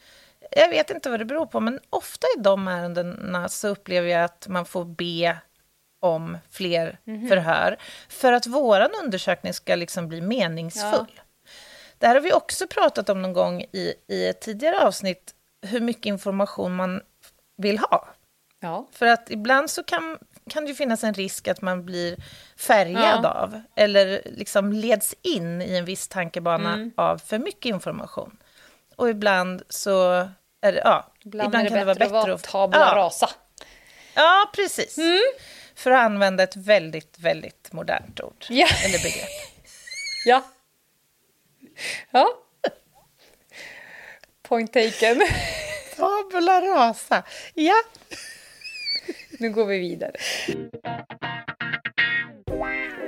jag 0.56 0.68
vet 0.68 0.90
inte 0.90 1.10
vad 1.10 1.20
det 1.20 1.24
beror 1.24 1.46
på, 1.46 1.60
men 1.60 1.80
ofta 1.90 2.26
i 2.36 2.40
de 2.40 2.68
ärendena 2.68 3.48
så 3.48 3.68
upplever 3.68 4.08
jag 4.08 4.24
att 4.24 4.48
man 4.48 4.64
får 4.64 4.84
be 4.84 5.38
om 6.00 6.38
fler 6.50 6.98
mm 7.06 7.20
-hmm. 7.20 7.28
förhör 7.28 7.76
för 8.08 8.32
att 8.32 8.46
vår 8.46 8.90
undersökning 9.02 9.54
ska 9.54 9.74
liksom 9.74 10.08
bli 10.08 10.20
meningsfull. 10.20 11.12
Ja. 11.16 11.22
Det 11.98 12.06
här 12.06 12.14
har 12.14 12.22
vi 12.22 12.32
också 12.32 12.66
pratat 12.66 13.08
om 13.08 13.22
någon 13.22 13.32
gång 13.32 13.62
i, 13.62 13.94
i 14.08 14.26
ett 14.26 14.40
tidigare 14.40 14.80
avsnitt, 14.80 15.34
hur 15.66 15.80
mycket 15.80 16.06
information 16.06 16.74
man 16.74 17.00
vill 17.56 17.78
ha. 17.78 18.08
Ja. 18.60 18.88
För 18.92 19.06
att 19.06 19.30
ibland 19.30 19.70
så 19.70 19.82
kan, 19.82 20.18
kan 20.50 20.66
det 20.66 20.74
finnas 20.74 21.04
en 21.04 21.14
risk 21.14 21.48
att 21.48 21.62
man 21.62 21.84
blir 21.84 22.16
färgad 22.56 23.20
ja. 23.22 23.28
av 23.28 23.60
eller 23.76 24.22
liksom 24.24 24.72
leds 24.72 25.14
in 25.22 25.62
i 25.62 25.76
en 25.76 25.84
viss 25.84 26.08
tankebana 26.08 26.72
mm. 26.72 26.92
av 26.96 27.18
för 27.18 27.38
mycket 27.38 27.64
information. 27.64 28.36
Och 28.96 29.10
ibland 29.10 29.62
så 29.68 30.28
är 30.62 30.72
det, 30.72 30.80
ja, 30.84 31.12
ibland, 31.24 31.48
ibland 31.48 31.68
kan 31.68 31.78
det 31.78 31.84
vara 31.84 31.94
bättre 31.94 32.18
att 32.18 32.28
vara 32.28 32.38
tabla 32.38 32.78
ja. 32.78 32.96
rasa. 32.96 33.30
Ja, 34.14 34.50
precis. 34.54 34.98
Mm. 34.98 35.20
För 35.74 35.90
att 35.90 36.00
använda 36.00 36.42
ett 36.42 36.56
väldigt, 36.56 37.18
väldigt 37.18 37.72
modernt 37.72 38.20
ord. 38.20 38.46
Ja. 38.48 38.66
Eller 38.84 38.98
begrepp. 38.98 39.28
ja. 40.26 40.44
Ja. 42.10 42.28
Point 44.42 44.72
taken. 44.72 45.22
Tabula 45.96 46.60
rasa. 46.60 47.22
Ja. 47.54 47.82
Nu 49.30 49.50
går 49.50 49.66
vi 49.66 49.78
vidare. 49.78 50.12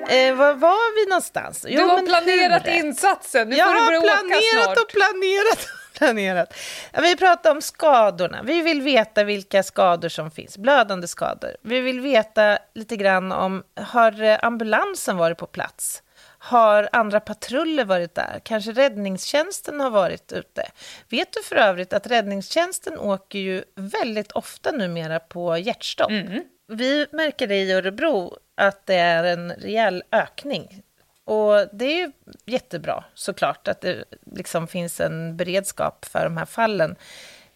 Eh, 0.08 0.34
var 0.34 0.54
var 0.54 1.04
vi 1.04 1.10
någonstans? 1.10 1.66
Jo, 1.68 1.80
du 1.80 1.86
har 1.86 2.06
planerat 2.06 2.66
insatsen, 2.66 3.48
nu 3.48 3.56
jag 3.56 3.68
får 3.68 3.74
du 3.74 3.86
börja 3.86 4.00
åka 4.00 4.10
snart. 4.10 4.30
Jag 4.30 4.58
har 4.58 4.64
planerat 4.64 4.78
och 4.78 4.88
planerat 4.88 5.68
planerat. 5.98 6.54
Vi 7.02 7.16
pratar 7.16 7.50
om 7.50 7.62
skadorna. 7.62 8.42
Vi 8.42 8.62
vill 8.62 8.82
veta 8.82 9.24
vilka 9.24 9.62
skador 9.62 10.08
som 10.08 10.30
finns, 10.30 10.58
blödande 10.58 11.08
skador. 11.08 11.56
Vi 11.62 11.80
vill 11.80 12.00
veta 12.00 12.58
lite 12.74 12.96
grann 12.96 13.32
om, 13.32 13.62
har 13.76 14.22
eh, 14.22 14.38
ambulansen 14.42 15.16
varit 15.16 15.38
på 15.38 15.46
plats? 15.46 16.02
Har 16.38 16.88
andra 16.92 17.20
patruller 17.20 17.84
varit 17.84 18.14
där? 18.14 18.40
Kanske 18.42 18.72
räddningstjänsten 18.72 19.80
har 19.80 19.90
varit 19.90 20.32
ute? 20.32 20.70
Vet 21.08 21.32
du 21.32 21.42
för 21.42 21.56
övrigt 21.56 21.92
att 21.92 22.06
räddningstjänsten 22.06 22.98
åker 22.98 23.38
ju 23.38 23.64
väldigt 23.74 24.32
ofta 24.32 24.70
numera 24.70 25.20
på 25.20 25.58
hjärtstopp? 25.58 26.10
Mm. 26.10 26.42
Vi 26.68 27.06
märker 27.12 27.46
det 27.46 27.56
i 27.56 27.72
Örebro 27.72 28.36
att 28.56 28.86
det 28.86 28.94
är 28.94 29.24
en 29.24 29.52
rejäl 29.52 30.02
ökning 30.12 30.82
och 31.24 31.68
det 31.72 31.84
är 31.84 31.96
ju 31.96 32.12
jättebra 32.46 33.04
såklart 33.14 33.68
att 33.68 33.80
det 33.80 34.04
liksom 34.36 34.66
finns 34.66 35.00
en 35.00 35.36
beredskap 35.36 36.04
för 36.04 36.24
de 36.24 36.36
här 36.36 36.46
fallen. 36.46 36.96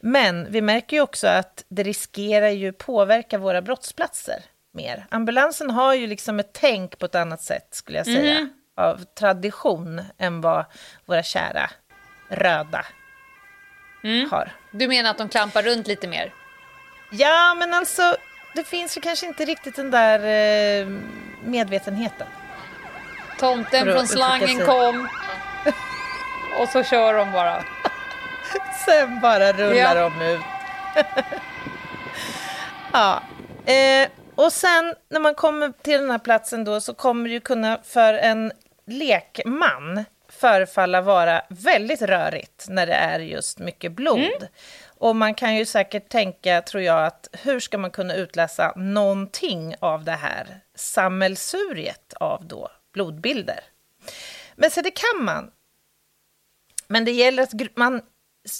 Men 0.01 0.53
vi 0.53 0.61
märker 0.61 0.97
ju 0.97 1.03
också 1.03 1.27
att 1.27 1.65
det 1.69 1.83
riskerar 1.83 2.49
ju 2.49 2.73
påverka 2.73 3.39
våra 3.39 3.63
brottsplatser 3.63 4.43
mer. 4.73 5.07
Ambulansen 5.11 5.71
har 5.71 5.95
ju 5.95 6.07
liksom 6.07 6.41
ett 6.41 6.53
tänk 6.53 6.99
på 6.99 7.07
ett 7.07 7.15
annat 7.15 7.43
sätt, 7.43 7.69
skulle 7.71 7.99
jag 7.99 8.07
säga, 8.07 8.37
mm. 8.37 8.53
av 8.77 9.05
tradition 9.19 10.03
än 10.19 10.41
vad 10.41 10.65
våra 11.07 11.23
kära 11.23 11.71
röda 12.29 12.87
mm. 14.05 14.31
har. 14.31 14.53
Du 14.71 14.89
menar 14.89 15.11
att 15.11 15.19
de 15.19 15.29
klampar 15.29 15.63
runt 15.63 15.87
lite 15.87 16.09
mer? 16.09 16.33
Ja, 17.11 17.55
men 17.59 17.75
alltså, 17.75 18.17
det 18.55 18.65
finns 18.65 18.97
ju 18.97 19.01
kanske 19.01 19.27
inte 19.27 19.45
riktigt 19.45 19.77
den 19.77 19.91
där 19.91 20.19
eh, 20.19 20.89
medvetenheten. 21.45 22.27
Tomten 23.39 23.85
från 23.85 24.07
slangen 24.07 24.67
kom. 24.67 25.09
Och 26.61 26.69
så 26.69 26.83
kör 26.83 27.15
de 27.15 27.33
bara. 27.33 27.65
Sen 28.87 29.21
bara 29.21 29.53
rullar 29.53 29.97
ja. 29.97 30.11
de 30.19 30.23
ut. 30.23 30.41
ja. 32.93 33.23
Eh, 33.73 34.09
och 34.35 34.53
sen 34.53 34.95
när 35.09 35.21
man 35.21 35.35
kommer 35.35 35.73
till 35.83 36.01
den 36.01 36.11
här 36.11 36.19
platsen 36.19 36.65
då 36.65 36.81
så 36.81 36.95
kommer 36.95 37.29
det 37.29 37.35
ju 37.35 37.41
kunna 37.41 37.79
för 37.85 38.15
en 38.15 38.53
lekman 38.87 40.05
förefalla 40.29 41.01
vara 41.01 41.43
väldigt 41.49 42.03
rörigt 42.03 42.67
när 42.69 42.87
det 42.87 42.95
är 42.95 43.19
just 43.19 43.59
mycket 43.59 43.93
blod. 43.93 44.19
Mm. 44.19 44.49
Och 44.99 45.17
man 45.17 45.35
kan 45.35 45.57
ju 45.57 45.65
säkert 45.65 46.09
tänka, 46.09 46.63
tror 46.63 46.83
jag, 46.83 47.07
att 47.07 47.29
hur 47.33 47.61
ska 47.61 47.79
man 47.79 47.91
kunna 47.91 48.15
utläsa 48.15 48.73
någonting 48.77 49.75
av 49.81 50.05
det 50.05 50.13
här 50.13 50.61
sammelsuriet 50.75 52.15
av 52.21 52.45
då 52.45 52.69
blodbilder. 52.99 53.61
Men 54.57 54.71
så 54.71 54.81
det 54.81 54.91
kan 54.91 55.25
man. 55.25 55.51
Men 56.87 57.05
det 57.05 57.13
gäller 57.13 57.43
att 57.43 57.53
man 57.77 58.03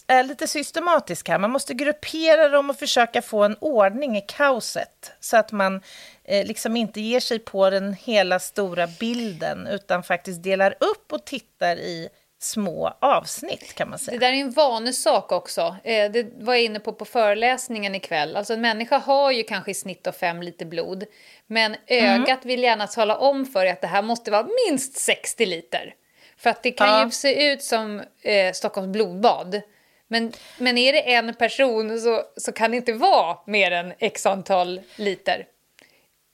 är 0.07 0.25
lite 0.25 0.47
systematisk 0.47 1.29
här. 1.29 1.39
Man 1.39 1.51
måste 1.51 1.75
gruppera 1.75 2.49
dem 2.49 2.71
och 2.71 2.79
försöka 2.79 3.23
få 3.23 3.45
en 3.45 3.57
ordning 3.61 4.17
i 4.17 4.21
kaoset 4.21 5.13
så 5.21 5.37
att 5.37 5.53
man 5.53 5.81
eh, 6.25 6.47
liksom 6.47 6.77
inte 6.77 7.01
ger 7.01 7.21
sig 7.21 7.39
på 7.39 7.71
den 7.71 7.95
hela 7.95 8.39
stora 8.39 8.87
bilden 8.87 9.67
utan 9.67 10.03
faktiskt 10.03 10.43
delar 10.43 10.75
upp 10.81 11.13
och 11.13 11.25
tittar 11.25 11.77
i 11.77 12.09
små 12.39 12.97
avsnitt 13.01 13.75
kan 13.75 13.91
man 13.91 13.99
säga. 13.99 14.19
Det 14.19 14.27
där 14.27 14.33
är 14.33 14.37
en 14.37 14.51
vanesak 14.51 15.33
också. 15.33 15.77
Eh, 15.85 16.11
det 16.11 16.33
var 16.39 16.55
jag 16.55 16.63
inne 16.63 16.81
på 16.81 16.93
på 16.93 17.05
föreläsningen 17.05 17.95
ikväll. 17.95 18.37
Alltså 18.37 18.53
en 18.53 18.61
människa 18.61 18.99
har 18.99 19.31
ju 19.31 19.43
kanske 19.43 19.71
i 19.71 19.75
snitt 19.75 20.07
av 20.07 20.13
fem 20.13 20.43
liter 20.43 20.67
blod. 20.67 21.05
Men 21.47 21.77
ögat 21.87 22.29
mm. 22.29 22.39
vill 22.43 22.63
gärna 22.63 22.87
tala 22.87 23.17
om 23.17 23.47
för 23.47 23.61
dig 23.61 23.73
att 23.73 23.81
det 23.81 23.87
här 23.87 24.03
måste 24.03 24.31
vara 24.31 24.49
minst 24.69 24.97
60 24.97 25.47
liter. 25.47 25.95
För 26.37 26.51
att 26.51 26.63
det 26.63 26.71
kan 26.71 26.89
ja. 26.89 27.05
ju 27.05 27.11
se 27.11 27.53
ut 27.53 27.63
som 27.63 28.03
eh, 28.23 28.53
Stockholms 28.53 28.93
blodbad. 28.93 29.61
Men, 30.09 30.33
men 30.59 30.79
är 30.79 30.93
det 30.93 31.13
en 31.13 31.35
person 31.35 32.01
så, 32.01 32.23
så 32.37 32.53
kan 32.53 32.71
det 32.71 32.77
inte 32.77 32.93
vara 32.93 33.39
mer 33.47 33.71
än 33.71 33.93
x 33.99 34.27
antal 34.27 34.81
liter. 34.97 35.47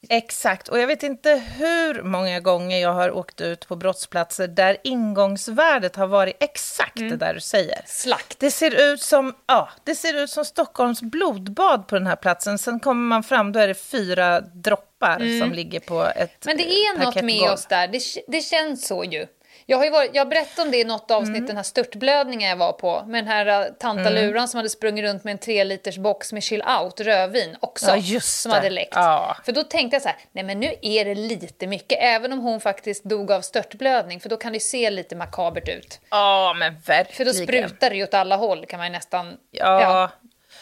Exakt, 0.08 0.68
och 0.68 0.78
jag 0.78 0.86
vet 0.86 1.02
inte 1.02 1.42
hur 1.56 2.02
många 2.02 2.40
gånger 2.40 2.78
jag 2.78 2.92
har 2.92 3.10
åkt 3.10 3.40
ut 3.40 3.68
på 3.68 3.76
brottsplatser 3.76 4.48
där 4.48 4.76
ingångsvärdet 4.84 5.96
har 5.96 6.06
varit 6.06 6.36
exakt 6.40 6.96
mm. 6.96 7.10
det 7.10 7.16
där 7.16 7.34
du 7.34 7.40
säger. 7.40 7.82
Slakt. 7.86 8.38
Det 8.38 8.50
ser, 8.50 8.92
ut 8.92 9.02
som, 9.02 9.34
ja, 9.46 9.68
det 9.84 9.94
ser 9.94 10.14
ut 10.14 10.30
som 10.30 10.44
Stockholms 10.44 11.02
blodbad 11.02 11.86
på 11.86 11.94
den 11.94 12.06
här 12.06 12.16
platsen. 12.16 12.58
Sen 12.58 12.80
kommer 12.80 13.08
man 13.08 13.22
fram, 13.22 13.52
då 13.52 13.60
är 13.60 13.68
det 13.68 13.74
fyra 13.74 14.40
droppar 14.40 15.16
mm. 15.20 15.40
som 15.40 15.52
ligger 15.52 15.80
på 15.80 16.04
ett 16.16 16.44
Men 16.44 16.56
det 16.56 16.68
är 16.68 16.98
något 17.04 17.22
med 17.22 17.50
oss 17.50 17.66
där, 17.66 17.88
det, 17.88 18.00
det 18.28 18.40
känns 18.40 18.86
så 18.86 19.04
ju. 19.04 19.26
Jag 19.66 19.78
har, 19.78 19.90
varit, 19.90 20.10
jag 20.14 20.28
berättade 20.28 20.62
om 20.62 20.70
det 20.70 20.78
i 20.78 20.84
något 20.84 21.10
avsnitt, 21.10 21.36
mm. 21.36 21.46
den 21.46 21.56
här 21.56 21.62
störtblödningen 21.62 22.50
jag 22.50 22.56
var 22.56 22.72
på. 22.72 23.04
Med 23.06 23.24
den 23.24 23.28
här 23.28 23.66
uh, 23.66 23.72
tantaluran 23.74 24.36
mm. 24.36 24.48
som 24.48 24.58
hade 24.58 24.68
sprungit 24.70 25.04
runt 25.04 25.24
med 25.24 25.32
en 25.32 25.38
tre 25.38 25.64
liters 25.64 25.98
box 25.98 26.32
med 26.32 26.42
chill 26.42 26.62
out 26.80 27.00
rödvin 27.00 27.56
också. 27.60 27.96
Ja, 27.96 28.20
som 28.20 28.52
hade 28.52 28.70
läckt. 28.70 28.92
Ja. 28.94 29.36
För 29.44 29.52
då 29.52 29.62
tänkte 29.62 29.94
jag 29.94 30.02
så 30.02 30.08
här, 30.08 30.18
nej 30.32 30.44
men 30.44 30.60
nu 30.60 30.74
är 30.82 31.04
det 31.04 31.14
lite 31.14 31.66
mycket. 31.66 31.98
Även 32.00 32.32
om 32.32 32.38
hon 32.38 32.60
faktiskt 32.60 33.04
dog 33.04 33.32
av 33.32 33.40
störtblödning. 33.40 34.20
För 34.20 34.28
då 34.28 34.36
kan 34.36 34.52
det 34.52 34.60
se 34.60 34.90
lite 34.90 35.16
makabert 35.16 35.68
ut. 35.68 36.00
Ja, 36.10 36.54
men 36.58 36.74
verkligen. 36.86 37.16
För 37.16 37.24
då 37.24 37.44
sprutar 37.44 37.90
det 37.90 37.96
ju 37.96 38.02
åt 38.04 38.14
alla 38.14 38.36
håll 38.36 38.66
kan 38.66 38.78
man 38.80 38.92
nästan... 38.92 39.36
Ja. 39.50 39.82
ja. 39.82 40.10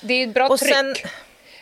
Det 0.00 0.14
är 0.14 0.18
ju 0.18 0.24
ett 0.24 0.34
bra 0.34 0.48
Och 0.48 0.58
tryck. 0.58 0.74
Sen... 0.74 0.94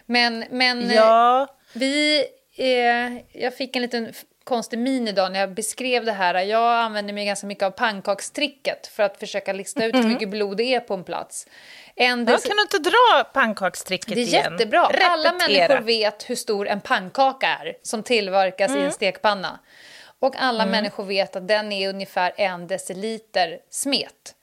Men, 0.06 0.44
men 0.50 0.90
ja. 0.90 1.46
vi... 1.72 2.24
Eh, 2.56 3.40
jag 3.42 3.56
fick 3.56 3.76
en 3.76 3.82
liten 3.82 4.12
konstig 4.50 4.78
min 4.78 5.08
idag 5.08 5.32
när 5.32 5.40
jag 5.40 5.54
beskrev 5.54 6.04
det 6.04 6.12
här. 6.12 6.34
Jag 6.34 6.78
använder 6.78 7.14
mig 7.14 7.26
ganska 7.26 7.46
mycket 7.46 7.64
av 7.64 7.70
pannkakstricket 7.70 8.86
för 8.86 9.02
att 9.02 9.16
försöka 9.18 9.52
lista 9.52 9.84
ut 9.84 9.94
hur 9.94 10.00
mm. 10.00 10.12
mycket 10.12 10.28
blod 10.28 10.56
det 10.56 10.74
är 10.74 10.80
på 10.80 10.94
en 10.94 11.04
plats. 11.04 11.46
En 11.94 12.26
ja, 12.26 12.38
kan 12.38 12.56
du 12.56 12.62
inte 12.62 12.78
dra 12.78 13.24
pannkakstricket 13.24 14.16
igen? 14.16 14.30
Det 14.30 14.36
är 14.36 14.40
igen? 14.40 14.52
jättebra. 14.52 14.86
Repetera. 14.88 15.08
Alla 15.08 15.32
människor 15.32 15.80
vet 15.80 16.30
hur 16.30 16.34
stor 16.34 16.68
en 16.68 16.80
pannkaka 16.80 17.46
är 17.46 17.74
som 17.82 18.02
tillverkas 18.02 18.68
mm. 18.68 18.76
i 18.76 18.80
en 18.80 18.86
mm. 18.86 18.92
stekpanna. 18.92 19.58
Och 20.18 20.34
alla 20.38 20.62
mm. 20.62 20.72
människor 20.72 21.04
vet 21.04 21.36
att 21.36 21.48
den 21.48 21.72
är 21.72 21.88
ungefär 21.88 22.32
en 22.36 22.66
deciliter 22.66 23.58
smet. 23.70 24.34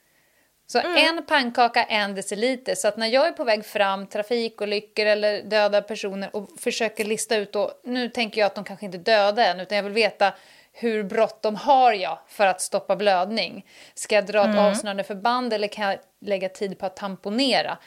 Så 0.68 0.80
mm. 0.80 1.18
en 1.18 1.26
pannkaka, 1.26 1.84
en 1.84 2.16
deciliter. 2.16 2.76
Så 2.76 2.88
att 2.88 2.98
när 2.98 3.08
jag 3.08 3.28
är 3.28 3.32
på 3.32 3.44
väg 3.44 3.66
fram, 3.66 4.08
trafikolyckor 4.08 5.06
eller 5.06 5.42
döda 5.42 5.82
personer 5.82 6.36
och 6.36 6.50
försöker 6.60 7.06
lista 7.06 7.36
ut 7.36 7.54
då, 7.54 7.72
nu 7.84 8.10
tänker 8.10 8.42
jag 8.42 8.46
att 8.46 8.56
de 8.56 8.64
kanske 8.64 8.86
inte 8.86 8.98
är 8.98 9.00
döda 9.00 9.46
än, 9.46 9.60
utan 9.60 9.76
jag 9.76 9.84
vill 9.84 9.94
veta 9.94 10.34
hur 10.72 11.04
bråttom 11.04 11.56
har 11.56 11.94
jag 11.94 12.20
för 12.28 12.48
att 12.48 12.62
stoppa 12.62 12.96
blödning? 12.96 13.66
Ska 13.94 14.16
jag 14.16 14.26
dra 14.26 14.40
ett 14.40 14.46
mm. 14.46 14.60
avsnörande 14.60 15.04
förband 15.04 15.54
eller 15.54 15.68
kan 15.68 15.86
jag 15.86 15.98
lägga 16.22 16.50
tid 16.50 16.80
på 16.80 16.86
att 16.86 16.96
tamponera? 16.96 17.78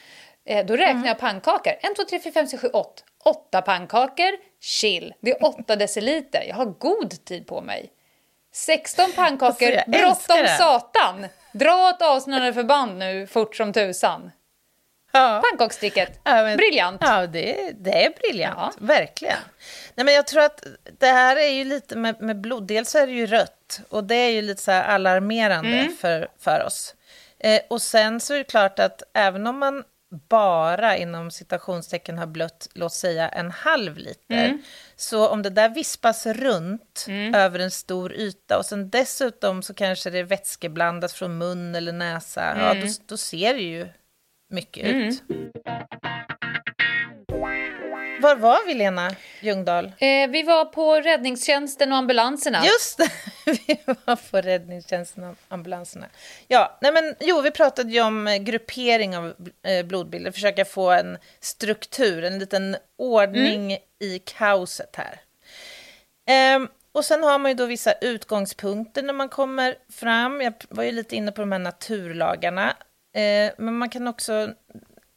Eh, 0.45 0.65
då 0.65 0.73
räknar 0.73 0.91
mm. 0.91 1.05
jag 1.05 1.19
pannkakor. 1.19 1.73
1, 1.81 1.95
2, 1.95 2.03
3, 2.09 2.19
4, 2.19 2.31
5, 2.33 2.47
6, 2.47 2.61
7, 2.61 2.67
8. 2.67 3.03
8 3.23 3.61
pannkakor, 3.61 4.31
chill. 4.61 5.13
Det 5.19 5.31
är 5.31 5.45
8 5.45 5.75
deciliter. 5.75 6.43
Jag 6.47 6.55
har 6.55 6.65
god 6.65 7.25
tid 7.25 7.47
på 7.47 7.61
mig. 7.61 7.91
16 8.53 9.11
pannkakor, 9.15 9.71
alltså, 9.71 9.91
bråttom 9.91 10.47
satan! 10.57 11.27
Dra 11.51 11.89
ett 11.89 12.01
avsnörande 12.01 12.53
förband 12.53 12.97
nu, 12.97 13.27
fort 13.27 13.55
som 13.55 13.73
tusan. 13.73 14.31
Ja. 15.11 15.41
Pannkakssticket, 15.49 16.19
ja, 16.23 16.43
men, 16.43 16.57
briljant. 16.57 17.01
Ja, 17.05 17.27
det, 17.27 17.71
det 17.79 18.05
är 18.05 18.13
briljant, 18.21 18.57
ja. 18.59 18.85
verkligen. 18.85 19.37
Nej, 19.95 20.05
men 20.05 20.13
jag 20.13 20.27
tror 20.27 20.43
att 20.43 20.63
det 20.99 21.07
här 21.07 21.35
är 21.35 21.49
ju 21.49 21.63
lite 21.63 21.95
med, 21.95 22.21
med 22.21 22.41
blod, 22.41 22.67
dels 22.67 22.95
är 22.95 23.07
det 23.07 23.13
ju 23.13 23.25
rött 23.25 23.81
och 23.89 24.03
det 24.03 24.15
är 24.15 24.29
ju 24.29 24.41
lite 24.41 24.61
så 24.61 24.71
alarmerande 24.71 25.77
mm. 25.77 25.95
för, 25.97 26.27
för 26.39 26.63
oss. 26.65 26.95
Eh, 27.39 27.61
och 27.67 27.81
sen 27.81 28.19
så 28.19 28.33
är 28.33 28.37
det 28.37 28.43
klart 28.43 28.79
att 28.79 29.03
även 29.13 29.47
om 29.47 29.59
man 29.59 29.83
bara 30.11 30.97
inom 30.97 31.31
citationstecken 31.31 32.17
har 32.17 32.27
blött, 32.27 32.69
låt 32.73 32.93
säga 32.93 33.29
en 33.29 33.51
halv 33.51 33.97
liter. 33.97 34.45
Mm. 34.45 34.61
Så 34.95 35.27
om 35.27 35.41
det 35.41 35.49
där 35.49 35.69
vispas 35.69 36.25
runt 36.25 37.05
mm. 37.07 37.35
över 37.35 37.59
en 37.59 37.71
stor 37.71 38.13
yta 38.13 38.57
och 38.57 38.65
sen 38.65 38.89
dessutom 38.89 39.63
så 39.63 39.73
kanske 39.73 40.09
det 40.09 40.19
är 40.19 40.23
vätskeblandat 40.23 41.11
från 41.11 41.37
mun 41.37 41.75
eller 41.75 41.91
näsa, 41.91 42.43
mm. 42.43 42.65
ja 42.65 42.73
då, 42.73 42.93
då, 43.05 43.17
ser 43.17 43.53
det 43.53 43.61
ju 43.61 43.87
mycket 44.49 44.87
mm. 44.87 45.07
ut. 45.07 45.23
Var 48.21 48.35
var 48.35 48.67
vi, 48.67 48.73
Lena 48.73 49.11
Ljungdahl? 49.39 49.85
Eh, 49.85 50.29
vi 50.29 50.43
var 50.43 50.65
på 50.65 50.95
räddningstjänsten 50.95 51.91
och 51.91 51.97
ambulanserna. 51.97 52.65
Just 52.65 52.97
det, 52.97 53.11
vi 53.45 53.79
var 53.85 54.31
på 54.31 54.41
räddningstjänsten 54.41 55.23
och 55.23 55.35
ambulanserna. 55.47 56.05
Ja, 56.47 56.77
nej 56.81 56.91
men, 56.91 57.15
jo, 57.19 57.41
vi 57.41 57.51
pratade 57.51 57.91
ju 57.91 58.01
om 58.01 58.27
eh, 58.27 58.37
gruppering 58.37 59.17
av 59.17 59.33
eh, 59.67 59.85
blodbilder, 59.85 60.31
försöka 60.31 60.65
få 60.65 60.91
en 60.91 61.17
struktur, 61.39 62.23
en 62.23 62.39
liten 62.39 62.75
ordning 62.97 63.71
mm. 63.71 63.83
i 63.99 64.19
kaoset 64.19 64.95
här. 64.95 65.21
Eh, 66.35 66.67
och 66.91 67.05
sen 67.05 67.23
har 67.23 67.39
man 67.39 67.51
ju 67.51 67.55
då 67.55 67.65
vissa 67.65 67.93
utgångspunkter 67.93 69.03
när 69.03 69.13
man 69.13 69.29
kommer 69.29 69.75
fram. 69.89 70.41
Jag 70.41 70.53
var 70.69 70.83
ju 70.83 70.91
lite 70.91 71.15
inne 71.15 71.31
på 71.31 71.41
de 71.41 71.51
här 71.51 71.59
naturlagarna. 71.59 72.69
Eh, 73.13 73.51
men 73.57 73.77
man 73.77 73.89
kan 73.89 74.07
också 74.07 74.49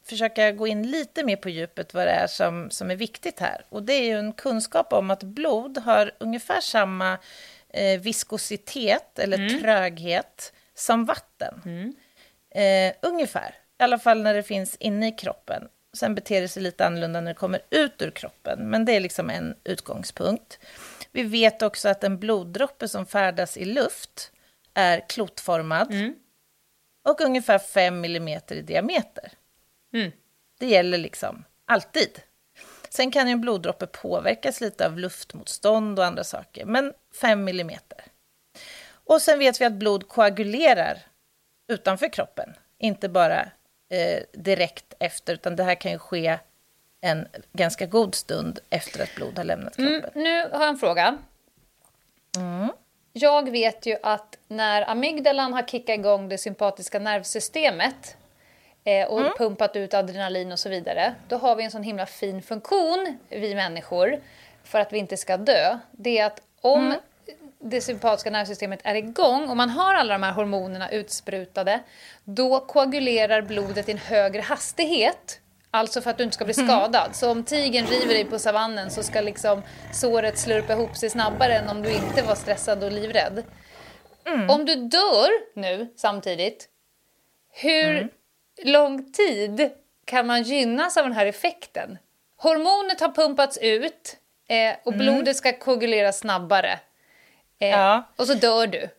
försöka 0.07 0.51
gå 0.51 0.67
in 0.67 0.91
lite 0.91 1.23
mer 1.23 1.35
på 1.35 1.49
djupet 1.49 1.93
vad 1.93 2.07
det 2.07 2.11
är 2.11 2.27
som, 2.27 2.69
som 2.71 2.91
är 2.91 2.95
viktigt 2.95 3.39
här. 3.39 3.65
Och 3.69 3.83
det 3.83 3.93
är 3.93 4.03
ju 4.03 4.19
en 4.19 4.33
kunskap 4.33 4.93
om 4.93 5.11
att 5.11 5.23
blod 5.23 5.77
har 5.77 6.11
ungefär 6.17 6.61
samma 6.61 7.17
eh, 7.69 7.99
viskositet 7.99 9.19
eller 9.19 9.37
mm. 9.37 9.61
tröghet 9.61 10.53
som 10.73 11.05
vatten. 11.05 11.61
Mm. 11.65 11.95
Eh, 12.55 12.95
ungefär, 13.01 13.55
i 13.79 13.83
alla 13.83 13.99
fall 13.99 14.21
när 14.21 14.33
det 14.33 14.43
finns 14.43 14.75
inne 14.75 15.07
i 15.07 15.11
kroppen. 15.11 15.67
Sen 15.93 16.15
beter 16.15 16.41
det 16.41 16.47
sig 16.47 16.63
lite 16.63 16.85
annorlunda 16.85 17.21
när 17.21 17.31
det 17.31 17.39
kommer 17.39 17.61
ut 17.69 18.01
ur 18.01 18.11
kroppen, 18.11 18.69
men 18.69 18.85
det 18.85 18.91
är 18.91 18.99
liksom 18.99 19.29
en 19.29 19.55
utgångspunkt. 19.63 20.59
Vi 21.11 21.23
vet 21.23 21.61
också 21.61 21.89
att 21.89 22.03
en 22.03 22.19
bloddroppe 22.19 22.87
som 22.87 23.05
färdas 23.05 23.57
i 23.57 23.65
luft 23.65 24.31
är 24.73 25.09
klotformad 25.09 25.91
mm. 25.91 26.15
och 27.03 27.21
ungefär 27.21 27.59
5 27.59 28.05
mm 28.05 28.39
i 28.49 28.61
diameter. 28.61 29.31
Mm. 29.95 30.11
Det 30.59 30.65
gäller 30.65 30.97
liksom 30.97 31.43
alltid. 31.65 32.21
Sen 32.89 33.11
kan 33.11 33.27
en 33.27 33.41
bloddroppe 33.41 33.87
påverkas 33.87 34.61
lite 34.61 34.85
av 34.85 34.99
luftmotstånd 34.99 35.99
och 35.99 36.05
andra 36.05 36.23
saker, 36.23 36.65
men 36.65 36.93
5 37.21 37.43
millimeter. 37.43 38.03
Och 38.87 39.21
sen 39.21 39.39
vet 39.39 39.61
vi 39.61 39.65
att 39.65 39.73
blod 39.73 40.07
koagulerar 40.07 40.99
utanför 41.67 42.09
kroppen, 42.09 42.53
inte 42.77 43.09
bara 43.09 43.41
eh, 43.89 44.23
direkt 44.33 44.93
efter, 44.99 45.33
utan 45.33 45.55
det 45.55 45.63
här 45.63 45.75
kan 45.75 45.91
ju 45.91 45.97
ske 45.97 46.39
en 47.01 47.27
ganska 47.53 47.85
god 47.85 48.15
stund 48.15 48.59
efter 48.69 49.03
att 49.03 49.15
blod 49.15 49.37
har 49.37 49.43
lämnat 49.43 49.77
mm, 49.77 50.01
kroppen. 50.01 50.21
Mm, 50.21 50.23
nu 50.23 50.49
har 50.57 50.63
jag 50.63 50.69
en 50.69 50.77
fråga. 50.77 51.17
Mm. 52.37 52.69
Jag 53.13 53.51
vet 53.51 53.85
ju 53.85 53.97
att 54.03 54.37
när 54.47 54.89
amygdalan 54.89 55.53
har 55.53 55.61
kickat 55.61 55.93
igång 55.93 56.29
det 56.29 56.37
sympatiska 56.37 56.99
nervsystemet 56.99 58.17
eh, 58.85 59.07
och 59.07 59.19
mm. 59.19 59.31
pumpat 59.37 59.75
ut 59.75 59.93
adrenalin 59.93 60.51
och 60.51 60.59
så 60.59 60.69
vidare, 60.69 61.15
då 61.27 61.37
har 61.37 61.55
vi 61.55 61.63
en 61.63 61.71
sån 61.71 61.83
himla 61.83 62.05
fin 62.05 62.41
funktion, 62.41 63.17
vi 63.29 63.55
människor, 63.55 64.19
för 64.63 64.79
att 64.79 64.93
vi 64.93 64.97
inte 64.97 65.17
ska 65.17 65.37
dö. 65.37 65.77
Det 65.91 66.19
är 66.19 66.25
att 66.25 66.41
om 66.61 66.85
mm. 66.85 66.99
det 67.59 67.81
sympatiska 67.81 68.29
nervsystemet 68.29 68.79
är 68.83 68.95
igång 68.95 69.49
och 69.49 69.57
man 69.57 69.69
har 69.69 69.93
alla 69.93 70.13
de 70.13 70.23
här 70.23 70.31
hormonerna 70.31 70.89
utsprutade, 70.89 71.79
då 72.23 72.59
koagulerar 72.59 73.41
blodet 73.41 73.89
i 73.89 73.91
en 73.91 73.97
högre 73.97 74.41
hastighet 74.41 75.41
Alltså 75.71 76.01
för 76.01 76.09
att 76.09 76.17
du 76.17 76.23
inte 76.23 76.35
ska 76.35 76.45
bli 76.45 76.53
mm. 76.57 76.67
skadad. 76.67 77.15
Så 77.15 77.31
om 77.31 77.43
tigern 77.43 77.85
river 77.85 78.13
dig 78.13 78.25
på 78.25 78.39
savannen 78.39 78.91
så 78.91 79.03
ska 79.03 79.21
liksom 79.21 79.61
såret 79.93 80.37
slurpa 80.37 80.73
ihop 80.73 80.97
sig 80.97 81.09
snabbare 81.09 81.53
än 81.53 81.69
om 81.69 81.81
du 81.81 81.91
inte 81.91 82.21
var 82.21 82.35
stressad 82.35 82.83
och 82.83 82.91
livrädd. 82.91 83.43
Mm. 84.25 84.49
Om 84.49 84.65
du 84.65 84.75
dör 84.75 85.29
nu 85.55 85.93
samtidigt, 85.95 86.69
hur 87.53 87.97
mm 87.97 88.09
lång 88.63 89.11
tid 89.11 89.71
kan 90.05 90.27
man 90.27 90.43
gynnas 90.43 90.97
av 90.97 91.03
den 91.03 91.13
här 91.13 91.25
effekten? 91.25 91.97
Hormonet 92.37 93.01
har 93.01 93.09
pumpats 93.09 93.57
ut 93.57 94.17
eh, 94.47 94.75
och 94.83 94.93
mm. 94.93 95.05
blodet 95.05 95.37
ska 95.37 95.57
koagulera 95.59 96.11
snabbare. 96.11 96.79
Eh, 97.59 97.69
ja. 97.69 98.03
Och 98.15 98.27
så 98.27 98.33
dör 98.33 98.67
du. 98.67 98.89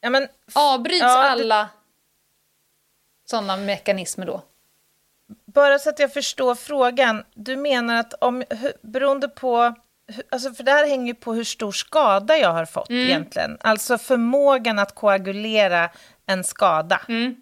Ja, 0.00 0.10
men, 0.10 0.28
Avbryts 0.54 1.00
ja, 1.00 1.30
alla 1.30 1.62
det... 1.62 1.68
sådana 3.24 3.56
mekanismer 3.56 4.26
då? 4.26 4.42
Bara 5.46 5.78
så 5.78 5.90
att 5.90 5.98
jag 5.98 6.12
förstår 6.12 6.54
frågan. 6.54 7.24
Du 7.34 7.56
menar 7.56 8.00
att 8.00 8.14
om, 8.14 8.44
beroende 8.82 9.28
på... 9.28 9.74
Alltså 10.30 10.54
för 10.54 10.64
det 10.64 10.70
här 10.70 10.86
hänger 10.86 11.06
ju 11.06 11.14
på 11.14 11.32
hur 11.32 11.44
stor 11.44 11.72
skada 11.72 12.36
jag 12.36 12.52
har 12.52 12.64
fått 12.64 12.88
mm. 12.90 13.06
egentligen. 13.06 13.58
Alltså 13.60 13.98
förmågan 13.98 14.78
att 14.78 14.94
koagulera 14.94 15.90
en 16.26 16.44
skada. 16.44 17.00
Mm. 17.08 17.36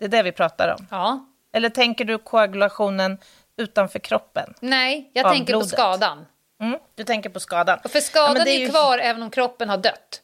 Det 0.00 0.04
är 0.04 0.08
det 0.08 0.22
vi 0.22 0.32
pratar 0.32 0.68
om. 0.78 0.86
Ja. 0.90 1.26
Eller 1.52 1.68
tänker 1.68 2.04
du 2.04 2.18
koagulationen 2.18 3.18
utanför 3.56 3.98
kroppen? 3.98 4.54
Nej, 4.60 5.10
jag 5.14 5.26
Av 5.26 5.32
tänker 5.32 5.52
blodet. 5.52 5.70
på 5.70 5.76
skadan. 5.76 6.26
Mm, 6.60 6.78
du 6.94 7.04
tänker 7.04 7.30
på 7.30 7.40
skadan. 7.40 7.78
Och 7.84 7.90
för 7.90 8.00
skadan 8.00 8.36
Ja, 8.36 8.52
är 8.52 8.58
ju- 8.58 8.68
kvar 8.68 8.98
även 8.98 9.22
om 9.22 9.30
kroppen 9.30 9.68
har 9.68 9.76
dött. 9.76 10.22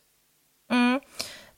Mm. 0.70 1.00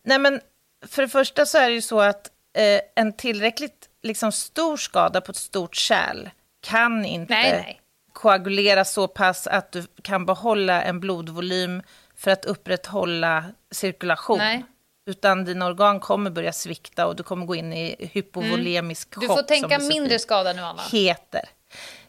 Nej, 0.02 0.18
men 0.18 0.40
för 0.87 1.02
det 1.02 1.09
första 1.09 1.46
så 1.46 1.59
är 1.59 1.68
det 1.68 1.74
ju 1.74 1.83
så 1.83 2.00
att 2.00 2.31
eh, 2.57 2.81
en 2.94 3.12
tillräckligt 3.12 3.88
liksom, 4.02 4.33
stor 4.33 4.76
skada 4.76 5.20
på 5.20 5.31
ett 5.31 5.37
stort 5.37 5.74
kärl 5.74 6.28
kan 6.61 7.04
inte 7.04 7.35
Nej, 7.35 7.52
nej. 7.52 7.81
koagulera 8.12 8.85
så 8.85 9.09
pass 9.09 9.46
att 9.46 9.72
du 9.72 9.87
kan 10.02 10.26
behålla 10.26 10.83
en 10.83 11.00
blodvolym 11.00 11.83
för 12.16 12.31
att 12.31 12.44
upprätthålla 12.44 13.44
cirkulation. 13.70 14.38
Nej. 14.38 14.64
Utan 15.09 15.44
dina 15.44 15.66
organ 15.66 16.01
kommer 16.01 16.31
börja 16.31 16.53
svikta 16.53 17.07
och 17.07 17.16
du 17.16 17.23
kommer 17.23 17.47
gå 17.47 17.55
in 17.55 17.73
i 17.73 18.11
hypovolemisk 18.12 19.16
Mm. 19.16 19.21
Du 19.21 19.27
chock. 19.29 19.37
får 19.37 19.42
som 19.55 19.68
tänka 19.68 19.79
mindre 19.79 20.18
skada 20.18 20.53
nu, 20.53 20.62
Anna. 20.62 20.83
heter. 20.92 21.49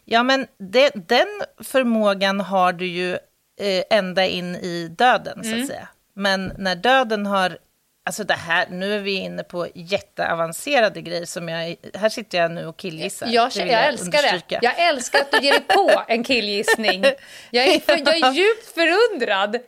Ja, 0.04 0.22
men 0.22 0.46
det, 0.58 0.90
den 0.94 1.42
förmågan 1.64 2.40
har 2.40 2.72
du 2.72 2.86
ju 2.86 3.12
eh, 3.60 3.82
ända 3.90 4.26
in 4.26 4.54
i 4.56 4.88
döden, 4.98 5.40
Mm. 5.44 5.56
så 5.56 5.60
att 5.62 5.66
säga. 5.68 5.88
Men 6.14 6.52
när 6.58 6.74
döden 6.76 7.26
har... 7.26 7.58
Alltså 8.04 8.24
det 8.24 8.34
här, 8.34 8.66
nu 8.70 8.94
är 8.94 8.98
vi 8.98 9.12
inne 9.12 9.42
på 9.42 9.68
jätteavancerade 9.74 11.00
grejer 11.02 11.24
som 11.24 11.48
jag... 11.48 11.76
Här 11.94 12.08
sitter 12.08 12.38
jag 12.38 12.50
nu 12.50 12.66
och 12.66 12.76
killgissar. 12.76 13.26
Jag, 13.26 13.52
jag, 13.54 13.64
vill 13.64 13.74
älskar 13.74 14.06
understryka. 14.06 14.58
det. 14.60 14.66
Jag 14.66 14.88
älskar 14.88 15.20
att 15.20 15.30
du 15.30 15.38
ger 15.46 15.52
dig 15.52 15.60
på 15.68 16.02
en 16.08 16.24
killgissning. 16.24 17.04
Jag 17.50 17.64
är, 17.68 17.82
jag 17.86 18.16
är 18.16 18.32
djupt 18.34 18.66
förundrad. 18.74 19.58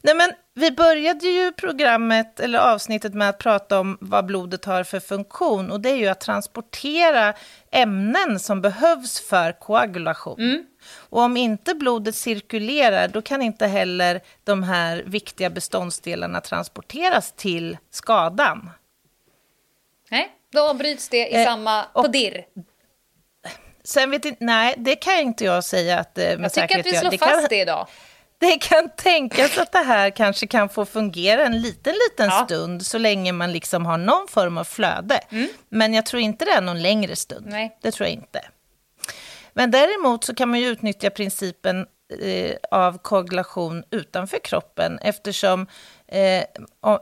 Nej, 0.00 0.14
men 0.14 0.32
vi 0.54 0.70
började 0.70 1.26
ju 1.26 1.52
programmet, 1.52 2.40
eller 2.40 2.58
avsnittet 2.58 3.14
med 3.14 3.28
att 3.28 3.38
prata 3.38 3.80
om 3.80 3.98
vad 4.00 4.26
blodet 4.26 4.64
har 4.64 4.84
för 4.84 5.00
funktion. 5.00 5.70
Och 5.70 5.80
det 5.80 5.90
är 5.90 5.96
ju 5.96 6.08
att 6.08 6.20
transportera 6.20 7.34
ämnen 7.70 8.40
som 8.40 8.60
behövs 8.60 9.20
för 9.20 9.52
koagulation. 9.52 10.66
Och 10.94 11.20
om 11.20 11.36
inte 11.36 11.74
blodet 11.74 12.14
cirkulerar, 12.14 13.08
då 13.08 13.22
kan 13.22 13.42
inte 13.42 13.66
heller 13.66 14.20
de 14.44 14.62
här 14.62 15.02
viktiga 15.06 15.50
beståndsdelarna 15.50 16.40
transporteras 16.40 17.32
till 17.32 17.78
skadan. 17.90 18.70
Nej, 20.10 20.32
då 20.52 20.74
bryts 20.74 21.08
det 21.08 21.28
i 21.28 21.34
Eh, 21.34 21.44
samma... 21.44 21.84
På 21.94 22.06
dirr. 22.06 22.44
Sen 23.84 24.10
vet 24.10 24.24
jag, 24.24 24.36
nej, 24.40 24.74
det 24.78 24.96
kan 24.96 25.18
inte 25.18 25.44
jag 25.44 25.64
säga 25.64 25.98
att 25.98 26.14
det 26.14 26.38
med 26.38 26.44
Jag 26.44 26.52
tycker 26.52 26.80
att 26.80 26.86
vi 26.86 26.96
slår 26.96 27.10
fast 27.10 27.20
kan, 27.20 27.46
det 27.48 27.60
idag. 27.60 27.86
Det 28.42 28.58
kan 28.58 28.88
tänkas 28.96 29.58
att 29.58 29.72
det 29.72 29.78
här 29.78 30.10
kanske 30.10 30.46
kan 30.46 30.68
få 30.68 30.84
fungera 30.84 31.44
en 31.46 31.60
liten, 31.60 31.94
liten 32.10 32.28
Ja. 32.30 32.44
stund 32.44 32.86
så 32.86 32.98
länge 32.98 33.32
man 33.32 33.52
liksom 33.52 33.86
har 33.86 33.98
någon 33.98 34.28
form 34.28 34.58
av 34.58 34.64
flöde. 34.64 35.20
Men 35.68 35.94
jag 35.94 36.06
tror 36.06 36.22
inte 36.22 36.44
det 36.44 36.50
är 36.50 36.60
någon 36.60 36.82
längre 36.82 37.16
stund. 37.16 37.46
Mm. 37.46 37.58
Nej. 37.58 37.78
Det 37.82 37.90
tror 37.90 38.06
jag 38.08 38.14
inte. 38.14 38.40
Men 39.54 39.70
däremot 39.70 40.24
så 40.24 40.34
kan 40.34 40.48
man 40.48 40.60
ju 40.60 40.66
utnyttja 40.66 41.10
principen 41.10 41.86
eh, 42.20 42.56
av 42.70 42.98
koagulation 42.98 43.84
utanför 43.90 44.38
kroppen 44.38 44.98
eftersom 44.98 45.66
eh, 46.08 46.42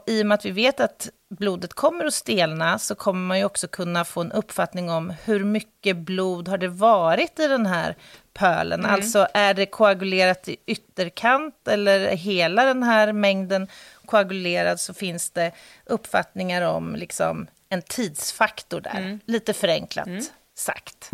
i 0.07 0.23
och 0.23 0.27
med 0.27 0.33
att 0.35 0.45
vi 0.45 0.51
vet 0.51 0.81
att 0.81 1.09
blodet 1.39 1.75
kommer 1.75 2.05
att 2.05 2.15
stelna 2.15 2.79
så 2.79 2.95
kommer 2.95 3.21
man 3.21 3.39
ju 3.39 3.45
också 3.45 3.69
kunna 3.69 4.05
få 4.05 4.21
en 4.21 4.33
uppfattning 4.33 4.91
om 4.91 5.13
hur 5.25 5.45
mycket 5.45 5.97
blod 5.97 6.49
har 6.49 6.59
det 6.59 6.69
varit 6.69 7.39
i 7.39 7.47
den 7.47 7.67
här 7.67 7.97
pölen. 8.33 8.85
Alltså 8.87 9.27
är 9.35 9.55
det 9.55 9.67
koagulerat 9.67 10.49
i 10.49 10.57
ytterkant 10.67 11.69
eller 11.69 12.17
hela 12.17 12.65
den 12.65 12.83
här 12.83 13.13
mängden 13.13 13.69
koagulerad 14.07 14.81
så 14.81 14.95
finns 14.95 15.31
det 15.31 15.53
uppfattningar 15.87 16.63
om 16.63 16.97
liksom 16.97 17.47
en 17.69 17.83
tidsfaktor 17.83 18.81
där. 18.81 19.19
Lite 19.27 19.53
förenklat 19.53 20.09
sagt. 20.55 21.11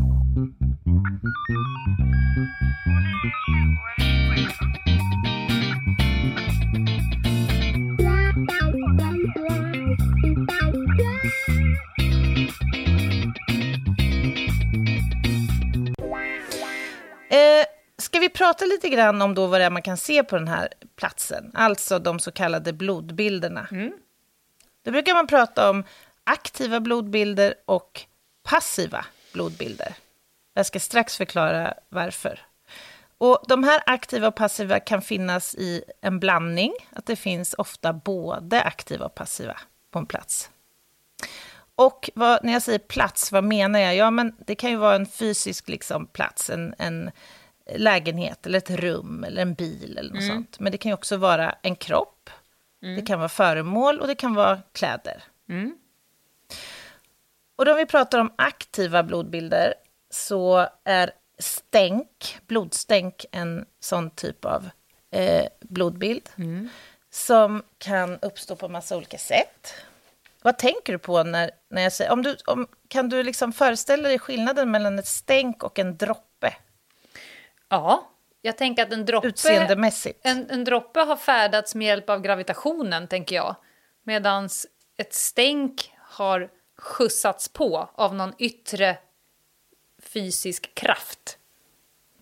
Prata 18.37 18.65
lite 18.65 18.89
grann 18.89 19.23
om 19.23 19.35
då 19.35 19.47
vad 19.47 19.61
det 19.61 19.65
är 19.65 19.71
man 19.71 19.83
kan 19.83 19.97
se 19.97 20.25
på 20.25 20.37
den 20.37 20.49
här 20.49 20.69
platsen? 20.97 21.51
Alltså 21.55 21.99
de 21.99 22.19
så 22.19 22.33
kallade 22.33 22.73
blodbilderna. 22.73 23.67
Då 24.85 24.91
brukar 24.91 25.15
man 25.15 25.27
prata 25.27 25.71
om 25.71 25.85
aktiva 26.25 26.81
blodbilder 26.81 27.55
och 27.65 28.03
passiva 28.43 29.05
blodbilder. 29.33 29.95
Jag 30.55 30.67
ska 30.67 30.81
strax 30.81 31.17
förklara 31.17 31.75
varför. 31.89 32.41
Och 33.19 33.45
de 33.49 33.65
här 33.65 33.83
aktiva 33.87 34.29
och 34.29 34.35
passiva 34.35 34.81
kan 34.81 35.03
finnas 35.03 35.55
i 35.55 35.83
en 36.01 36.21
blandning. 36.21 36.73
Att 36.91 37.07
det 37.07 37.17
finns 37.17 37.55
ofta 37.55 37.93
både 37.93 38.63
aktiva 38.63 39.07
och 39.07 39.15
passiva 39.15 39.61
på 39.91 39.99
en 39.99 40.07
plats. 40.07 40.51
Och 41.77 42.11
vad, 42.15 42.45
när 42.45 42.53
jag 42.53 42.63
säger 42.63 42.79
plats, 42.79 43.33
vad 43.33 43.45
menar 43.45 43.81
jag? 43.81 43.97
Ja, 43.97 44.11
men 44.11 44.37
det 44.47 44.55
kan 44.55 44.71
ju 44.71 44.77
vara 44.77 44.95
en 44.97 45.07
fysisk 45.07 45.69
liksom, 45.69 46.07
plats, 46.07 46.51
en, 46.51 46.75
en 46.79 47.11
lägenhet 47.75 48.47
eller 48.47 48.59
ett 48.59 48.71
rum 48.71 49.25
eller 49.25 49.43
en 49.43 49.55
bil 49.55 49.99
eller 49.99 50.15
något 50.15 50.23
sånt. 50.27 50.61
Men 50.61 50.73
det 50.73 50.79
kan 50.79 50.91
ju 50.91 50.95
också 50.95 51.17
vara 51.17 51.55
en 51.63 51.77
kropp, 51.77 52.31
det 52.81 53.03
kan 53.03 53.19
vara 53.19 53.29
föremål 53.29 54.01
och 54.01 54.07
det 54.07 54.15
kan 54.15 54.35
vara 54.35 54.63
kläder. 54.73 55.23
Och 57.57 57.65
då 57.65 57.75
vi 57.75 57.87
pratar 57.87 58.19
om 58.19 58.33
aktiva 58.37 59.03
blodbilder 59.03 59.75
så 60.11 60.69
är 60.85 61.11
stänk, 61.39 62.39
blodstänk, 62.47 63.25
en 63.33 63.67
sån 63.81 64.11
typ 64.11 64.45
av 64.45 64.69
eh, 65.11 65.47
blodbild 65.61 66.29
som 67.11 67.63
kan 67.79 68.19
uppstå 68.23 68.57
på 68.57 68.69
massa 68.69 68.97
olika 68.97 69.19
sätt. 69.19 69.75
Vad 70.43 70.59
tänker 70.59 70.93
du 70.93 70.99
på 70.99 71.23
när, 71.23 71.51
när 71.71 71.83
jag 71.83 71.93
säger... 71.93 72.13
Om 72.13 72.23
du, 72.23 72.37
om, 72.47 72.67
kan 72.89 73.09
du 73.09 73.23
liksom 73.23 73.53
föreställa 73.53 74.09
dig 74.09 74.19
skillnaden 74.19 74.71
mellan 74.71 74.99
ett 74.99 75.07
stänk 75.07 75.63
och 75.63 75.79
en 75.79 75.97
droppe 75.97 76.55
Ja, 77.69 78.11
jag 78.43 78.59
tänker 78.59 78.83
att 78.83 78.93
en 78.93 79.07
droppe, 79.07 79.29
utseendemässigt? 79.29 80.21
en, 80.23 80.51
en 80.51 80.65
droppe 80.65 81.01
har 81.01 81.17
färdats 81.17 81.75
med 81.75 81.87
hjälp 81.87 82.11
av 82.11 82.21
gravitationen, 82.21 83.09
tänker 83.09 83.37
jag. 83.37 83.57
Medan 84.03 84.49
ett 84.97 85.15
stänk 85.15 85.93
har 85.99 86.51
skjutsats 86.79 87.49
på 87.49 87.91
av 87.95 88.15
någon 88.15 88.33
yttre 88.39 88.99
fysisk 90.03 90.75
kraft. 90.75 91.39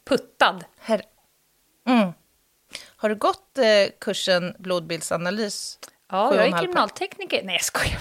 Puttad. 0.05 0.65
Her- 0.81 1.03
mm. 1.87 2.13
Har 2.97 3.09
du 3.09 3.15
gått 3.15 3.59
eh, 3.59 3.65
kursen 4.01 4.57
blodbildsanalys? 4.59 5.79
Ja, 6.11 6.35
jag 6.35 6.47
är 6.47 6.59
kriminaltekniker. 6.59 7.43
Nej, 7.45 7.55
jag 7.55 7.65
skojar. 7.65 8.01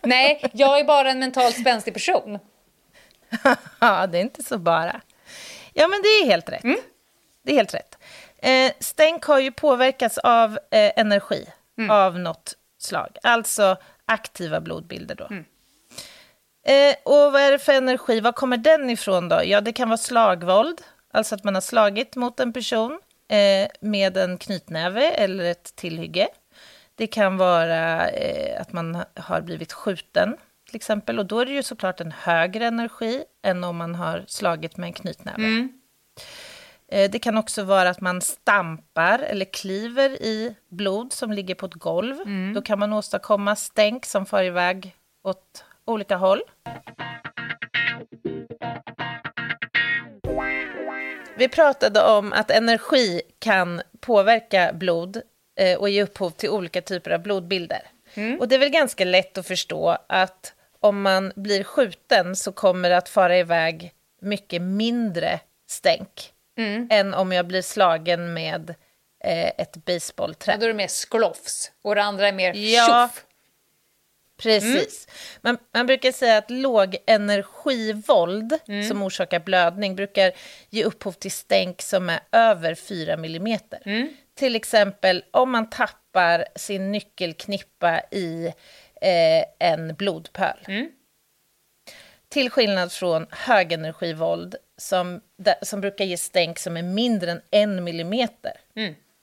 Nej, 0.02 0.50
jag 0.52 0.80
är 0.80 0.84
bara 0.84 1.10
en 1.10 1.18
mentalt 1.18 1.60
spänstig 1.60 1.94
person. 1.94 2.38
Ja, 3.78 4.06
det 4.06 4.18
är 4.18 4.22
inte 4.22 4.42
så 4.42 4.58
bara. 4.58 5.00
Ja, 5.74 5.88
men 5.88 6.02
det 6.02 6.08
är 6.08 6.26
helt 6.26 6.48
rätt. 6.48 6.64
Det 7.42 7.52
är 7.52 7.56
helt 7.56 7.74
rätt. 7.74 7.98
Eh, 8.38 8.72
stänk 8.80 9.24
har 9.24 9.38
ju 9.38 9.52
påverkats 9.52 10.18
av 10.18 10.50
eh, 10.70 10.92
energi 10.96 11.46
av 11.90 12.18
något 12.18 12.54
slag, 12.78 13.16
alltså 13.22 13.76
aktiva 14.06 14.60
blodbilder 14.60 15.14
då. 15.14 15.28
Eh, 16.66 16.94
och 17.04 17.32
vad 17.32 17.36
är 17.42 17.52
det 17.52 17.58
för 17.58 17.72
energi? 17.72 18.20
Var 18.20 18.32
kommer 18.32 18.56
den 18.56 18.90
ifrån 18.90 19.28
då? 19.28 19.40
Ja, 19.44 19.60
det 19.60 19.72
kan 19.72 19.88
vara 19.88 19.96
slagvåld, 19.98 20.80
alltså 21.12 21.34
att 21.34 21.44
man 21.44 21.54
har 21.54 21.60
slagit 21.62 22.16
mot 22.16 22.40
en 22.40 22.52
person 22.52 23.00
eh, 23.28 23.68
med 23.80 24.16
en 24.16 24.38
knytnäve 24.38 25.10
eller 25.10 25.44
ett 25.44 25.76
tillhygge. 25.76 26.28
Det 26.94 27.06
kan 27.06 27.36
vara 27.36 28.10
eh, 28.10 28.60
att 28.60 28.72
man 28.72 28.94
ha- 28.94 29.04
har 29.16 29.40
blivit 29.40 29.72
skjuten, 29.72 30.36
till 30.74 30.78
exempel. 30.78 31.18
Och 31.18 31.26
då 31.26 31.38
är 31.40 31.46
det 31.46 31.52
ju 31.52 31.62
såklart 31.62 32.00
en 32.00 32.12
högre 32.12 32.66
energi 32.66 33.24
än 33.42 33.64
om 33.64 33.76
man 33.76 33.94
har 33.94 34.24
slagit 34.28 34.76
med 34.76 34.86
en 34.86 34.92
knytnäve. 34.92 35.42
Eh, 36.92 37.10
Det 37.10 37.18
kan 37.18 37.36
också 37.36 37.62
vara 37.62 37.88
att 37.90 38.00
man 38.00 38.20
stampar 38.20 39.18
eller 39.18 39.44
kliver 39.44 40.10
i 40.22 40.54
blod 40.68 41.12
som 41.12 41.32
ligger 41.32 41.54
på 41.54 41.66
ett 41.66 41.74
golv. 41.74 42.16
Då 42.54 42.62
kan 42.62 42.78
man 42.78 42.92
åstadkomma 42.92 43.56
stänk 43.56 44.06
som 44.06 44.26
far 44.26 44.42
iväg 44.42 44.94
åt 45.24 45.64
olika 45.84 46.16
håll. 46.16 46.40
Vi 51.36 51.48
pratade 51.48 52.02
om 52.02 52.32
att 52.32 52.50
energi 52.50 53.22
kan 53.38 53.82
påverka 54.00 54.72
blod 54.72 55.22
eh, 55.60 55.78
och 55.78 55.88
ge 55.88 56.02
upphov 56.02 56.30
till 56.30 56.48
olika 56.50 56.80
typer 56.82 57.10
av 57.10 57.22
blodbilder. 57.22 57.82
Och 58.40 58.48
det 58.48 58.54
är 58.54 58.58
väl 58.58 58.68
ganska 58.68 59.04
lätt 59.04 59.38
att 59.38 59.46
förstå 59.46 59.98
att 60.08 60.52
om 60.84 61.02
man 61.02 61.32
blir 61.36 61.64
skjuten 61.64 62.36
så 62.36 62.52
kommer 62.52 62.90
det 62.90 62.96
att 62.96 63.08
fara 63.08 63.38
iväg 63.38 63.92
mycket 64.20 64.62
mindre 64.62 65.40
stänk 65.68 66.32
än 66.90 67.14
om 67.14 67.32
jag 67.32 67.46
blir 67.46 67.62
slagen 67.62 68.34
med 68.34 68.74
eh, 69.24 69.48
ett 69.58 69.76
baseballträ. 69.84 70.52
Ja, 70.52 70.58
då 70.58 70.64
är 70.64 70.68
det 70.68 70.74
mer 70.74 70.88
sklofs 70.88 71.72
och 71.82 71.94
det 71.94 72.02
andra 72.02 72.28
är 72.28 72.32
mer 72.32 72.54
Ja. 72.54 73.08
tjoff. 73.08 73.24
Precis. 74.42 75.08
Man, 75.40 75.58
man 75.74 75.86
brukar 75.86 76.12
säga 76.12 76.38
att 76.38 76.50
lågenergivåld 76.50 78.58
som 78.88 79.02
orsakar 79.02 79.40
blödning 79.40 79.96
brukar 79.96 80.32
ge 80.70 80.84
upphov 80.84 81.12
till 81.12 81.32
stänk 81.32 81.82
som 81.82 82.10
är 82.10 82.20
över 82.32 82.74
4 82.74 83.12
mm. 83.12 83.58
Till 84.34 84.56
exempel 84.56 85.24
om 85.30 85.50
man 85.50 85.70
tappar 85.70 86.44
sin 86.56 86.92
nyckelknippa 86.92 88.00
i 88.10 88.52
eh, 89.00 89.44
en 89.58 89.94
blodpöl. 89.94 90.58
Till 92.28 92.50
skillnad 92.50 92.92
från 92.92 93.26
högenergivåld 93.30 94.56
som, 94.76 95.20
som 95.62 95.80
brukar 95.80 96.04
ge 96.04 96.16
stänk 96.16 96.58
som 96.58 96.76
är 96.76 96.82
mindre 96.82 97.30
än 97.30 97.40
en 97.50 97.84
millimeter. 97.84 98.52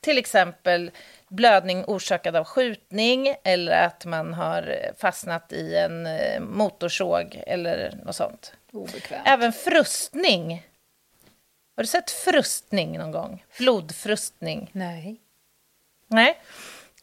Till 0.01 0.17
exempel 0.17 0.91
blödning 1.27 1.85
orsakad 1.85 2.35
av 2.35 2.43
skjutning 2.43 3.35
eller 3.43 3.85
att 3.85 4.05
man 4.05 4.33
har 4.33 4.91
fastnat 4.97 5.53
i 5.53 5.75
en 5.75 6.05
eh, 6.05 6.39
motorsåg 6.39 7.43
eller 7.47 7.99
något 8.05 8.15
sånt. 8.15 8.53
Obekvämt. 8.71 9.23
Även 9.25 9.53
frustning. 9.53 10.67
Har 11.75 11.83
du 11.83 11.87
sett 11.87 12.11
frustning 12.11 12.97
någon 12.97 13.11
gång? 13.11 13.45
Blodfrustning? 13.57 14.69
Nej. 14.73 15.21
Nej. 16.07 16.37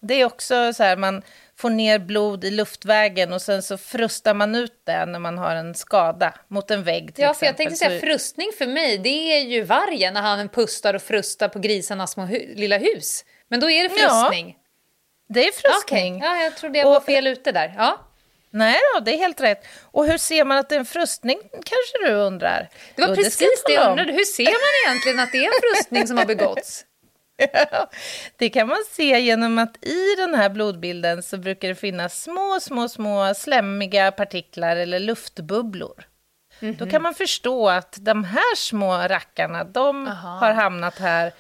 Det 0.00 0.14
är 0.14 0.24
också 0.24 0.72
så 0.72 0.82
här, 0.82 0.96
man 0.96 1.22
får 1.58 1.70
ner 1.70 1.98
blod 1.98 2.44
i 2.44 2.50
luftvägen 2.50 3.32
och 3.32 3.42
sen 3.42 3.62
så 3.62 3.78
frustar 3.78 4.34
man 4.34 4.54
ut 4.54 4.72
det 4.86 5.06
när 5.06 5.18
man 5.18 5.38
har 5.38 5.54
en 5.54 5.74
skada 5.74 6.34
mot 6.48 6.70
en 6.70 6.84
vägg 6.84 7.14
till 7.14 7.22
Ja, 7.24 7.28
för 7.34 7.46
exempel. 7.46 7.46
jag 7.46 7.56
tänkte 7.56 7.76
säga 7.76 8.00
frustning 8.00 8.50
för 8.58 8.66
mig, 8.66 8.98
det 8.98 9.08
är 9.08 9.40
ju 9.40 9.62
vargen 9.62 10.14
när 10.14 10.20
han 10.22 10.48
pustar 10.48 10.94
och 10.94 11.02
frustar 11.02 11.48
på 11.48 11.58
grisarnas 11.58 12.10
små 12.12 12.22
hu- 12.26 12.54
lilla 12.54 12.78
hus. 12.78 13.24
Men 13.48 13.60
då 13.60 13.70
är 13.70 13.88
det 13.88 13.94
Ja, 14.00 14.08
frustning. 14.08 14.56
Det 15.28 15.48
är 15.48 15.52
frustning. 15.52 16.20
ja, 16.24 16.36
jag 16.36 16.56
trodde 16.56 16.78
jag 16.78 16.84
var 16.90 16.96
Och- 16.96 17.04
fel 17.04 17.26
ute 17.26 17.52
där. 17.52 17.74
Ja. 17.76 18.04
Nej 18.50 18.78
då, 18.94 19.00
det 19.00 19.14
är 19.14 19.18
helt 19.18 19.40
rätt. 19.40 19.64
Och 19.82 20.06
hur 20.06 20.18
ser 20.18 20.44
man 20.44 20.58
att 20.58 20.68
det 20.68 20.74
är 20.74 20.78
en 20.78 20.84
frustning, 20.84 21.38
kanske 21.52 22.06
du 22.06 22.12
undrar? 22.12 22.68
Det 22.94 23.02
var 23.02 23.08
Jo, 23.08 23.14
precis 23.14 23.62
det 23.66 23.72
jag 23.72 23.90
undrade. 23.90 24.12
Hur 24.12 24.24
ser 24.24 24.44
man 24.44 24.92
egentligen 24.92 25.20
att 25.20 25.32
det 25.32 25.38
är 25.38 25.44
en 25.44 25.60
frustning 25.62 26.06
som 26.06 26.18
har 26.18 26.24
begåtts? 26.24 26.84
Det 28.36 28.48
kan 28.50 28.68
man 28.68 28.84
se 28.90 29.20
genom 29.20 29.58
att 29.58 29.84
i 29.84 30.14
den 30.16 30.34
här 30.34 30.50
blodbilden 30.50 31.22
så 31.22 31.38
brukar 31.38 31.68
det 31.68 31.74
finnas 31.74 32.22
små, 32.22 32.58
små, 32.60 32.88
små 32.88 33.34
slemmiga 33.34 34.12
partiklar 34.12 34.76
eller 34.76 34.98
luftbubblor. 34.98 36.04
Då 36.78 36.86
kan 36.86 37.02
man 37.02 37.14
förstå 37.14 37.68
att 37.68 37.96
de 38.00 38.24
här 38.24 38.56
små 38.56 38.92
rackarna, 38.92 39.64
de 39.64 40.08
Aha. 40.08 40.38
har 40.38 40.52
hamnat 40.52 40.98
här 40.98 41.32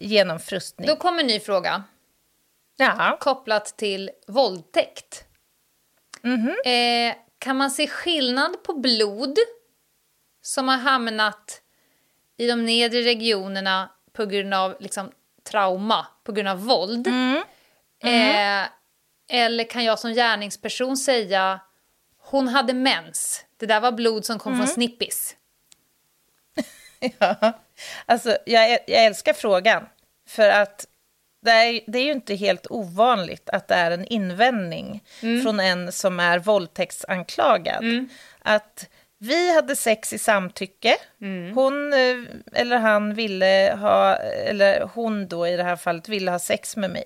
genom 0.00 0.40
frustning. 0.40 0.88
Då 0.88 0.96
kommer 0.96 1.20
en 1.20 1.26
ny 1.26 1.40
fråga 1.40 1.84
Ja, 2.76 3.16
kopplat 3.20 3.66
till 3.76 4.10
våldtäkt. 4.26 5.24
Mhm. 6.22 6.54
Eh, 6.64 7.14
kan 7.38 7.56
man 7.56 7.70
se 7.70 7.86
skillnad 7.86 8.62
på 8.62 8.74
blod 8.74 9.38
som 10.42 10.68
har 10.68 10.76
hamnat 10.76 11.60
i 12.36 12.46
de 12.46 12.64
nedre 12.64 13.00
regionerna 13.00 13.90
på 14.12 14.26
grund 14.26 14.54
av 14.54 14.76
liksom, 14.80 15.10
trauma, 15.44 16.06
på 16.24 16.32
grund 16.32 16.48
av 16.48 16.64
våld? 16.64 17.06
Mm. 17.06 17.42
Eh, 18.04 18.68
eller 19.28 19.64
kan 19.64 19.84
jag 19.84 19.98
som 19.98 20.12
gärningsperson 20.12 20.96
säga 20.96 21.60
hon 22.18 22.48
hade 22.48 22.72
mens, 22.74 23.44
det 23.56 23.66
där 23.66 23.80
var 23.80 23.92
blod 23.92 24.24
som 24.24 24.38
kom 24.38 24.52
Mm. 24.52 24.66
från 24.66 24.74
snippis? 24.74 25.36
ja. 27.18 27.52
Alltså, 28.06 28.38
jag, 28.46 28.70
jag 28.70 29.04
älskar 29.04 29.32
frågan. 29.32 29.86
För 30.28 30.48
att 30.48 30.86
det 31.42 31.50
är, 31.50 31.80
det 31.86 31.98
är 31.98 32.04
ju 32.04 32.12
inte 32.12 32.34
helt 32.34 32.66
ovanligt 32.70 33.50
att 33.50 33.68
det 33.68 33.74
är 33.74 33.90
en 33.90 34.04
invändning 34.04 35.04
från 35.20 35.60
en 35.60 35.92
som 35.92 36.20
är 36.20 36.38
våldtäktsanklagad. 36.38 38.08
Att 38.38 38.88
vi 39.24 39.54
hade 39.54 39.76
sex 39.76 40.12
i 40.12 40.18
samtycke. 40.18 40.96
Hon 41.54 41.92
eh, 41.92 42.16
eller 42.52 42.76
han 42.76 43.14
ville 43.14 43.76
ha, 43.80 44.16
eller 44.16 44.80
hon 44.94 45.28
då 45.28 45.46
i 45.48 45.56
det 45.56 45.62
här 45.62 45.76
fallet 45.76 46.08
ville 46.08 46.30
ha 46.30 46.38
sex 46.38 46.76
med 46.76 46.90
mig. 46.90 47.04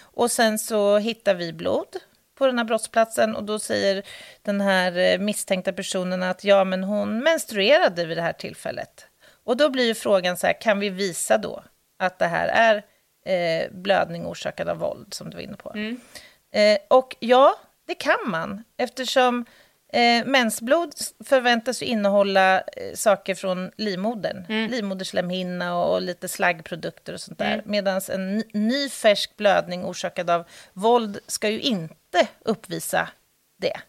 Och 0.00 0.30
sen 0.30 0.58
så 0.58 0.98
hittar 0.98 1.34
vi 1.34 1.52
blod 1.52 1.96
på 2.34 2.46
den 2.46 2.58
här 2.58 2.64
brottsplatsen 2.64 3.36
och 3.36 3.44
då 3.44 3.58
säger 3.58 4.02
den 4.42 4.60
här 4.60 4.98
eh, 4.98 5.18
misstänkta 5.18 5.72
personen 5.72 6.22
att 6.22 6.44
ja, 6.44 6.64
men 6.64 6.84
hon 6.84 7.18
menstruerade 7.18 8.04
vid 8.04 8.16
det 8.16 8.22
här 8.22 8.32
tillfället. 8.32 9.06
Och 9.44 9.56
då 9.56 9.70
blir 9.70 9.86
ju 9.86 9.94
frågan 9.94 10.36
så 10.36 10.46
här, 10.46 10.60
kan 10.60 10.80
vi 10.80 10.88
visa 10.88 11.38
då 11.38 11.62
att 11.98 12.18
det 12.18 12.26
här 12.26 12.48
är 12.48 12.82
eh, 13.24 13.70
blödning 13.72 14.26
orsakad 14.26 14.68
av 14.68 14.76
våld, 14.78 15.14
som 15.14 15.30
du 15.30 15.36
var 15.36 15.42
inne 15.42 15.56
på? 15.56 15.72
Eh, 16.52 16.78
och 16.88 17.16
ja, 17.20 17.54
det 17.86 17.94
kan 17.94 18.18
man, 18.26 18.64
eftersom 18.76 19.44
eh, 19.92 20.24
mensblod 20.24 20.94
förväntas 21.24 21.82
ju 21.82 21.86
innehålla 21.86 22.60
eh, 22.60 22.94
saker 22.94 23.34
från 23.34 23.70
livmodern, 23.76 24.44
livmoderslemhinna 24.70 25.76
och, 25.76 25.94
och 25.94 26.02
lite 26.02 26.28
slaggprodukter 26.28 27.12
och 27.12 27.20
sånt 27.20 27.38
där. 27.38 27.62
Medan 27.66 28.00
en 28.08 28.36
ny, 28.36 28.44
ny 28.52 28.88
färsk 28.88 29.36
blödning 29.36 29.84
orsakad 29.84 30.30
av 30.30 30.44
våld 30.72 31.18
ska 31.26 31.48
ju 31.48 31.60
inte 31.60 32.26
uppvisa 32.44 33.08
det. 33.60 33.80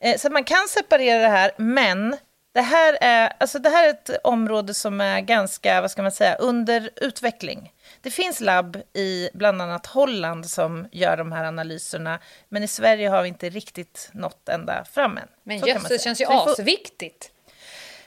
Eh, 0.00 0.16
så 0.16 0.30
man 0.30 0.44
kan 0.44 0.68
separera 0.68 1.18
det 1.18 1.28
här, 1.28 1.50
men 1.56 2.16
det 2.54 2.60
här, 2.60 2.98
är, 3.00 3.32
alltså 3.38 3.58
det 3.58 3.68
här 3.68 3.88
är 3.88 3.90
ett 3.90 4.10
område 4.24 4.74
som 4.74 5.00
är 5.00 5.20
ganska, 5.20 5.80
vad 5.80 5.90
ska 5.90 6.02
man 6.02 6.12
säga, 6.12 6.34
under 6.34 6.90
utveckling. 6.96 7.72
Det 8.06 8.10
finns 8.10 8.40
labb 8.40 8.76
i 8.92 9.30
bland 9.34 9.62
annat 9.62 9.86
Holland 9.86 10.50
som 10.50 10.88
gör 10.92 11.16
de 11.16 11.32
här 11.32 11.44
analyserna, 11.44 12.18
men 12.48 12.62
i 12.62 12.68
Sverige 12.68 13.08
har 13.08 13.22
vi 13.22 13.28
inte 13.28 13.48
riktigt 13.48 14.10
nått 14.12 14.48
ända 14.48 14.84
fram 14.84 15.16
än. 15.18 15.28
Men 15.42 15.58
jösses, 15.58 15.88
det 15.88 15.98
känns 16.02 16.20
ju 16.20 16.26
får- 16.26 16.52
asviktigt. 16.52 17.30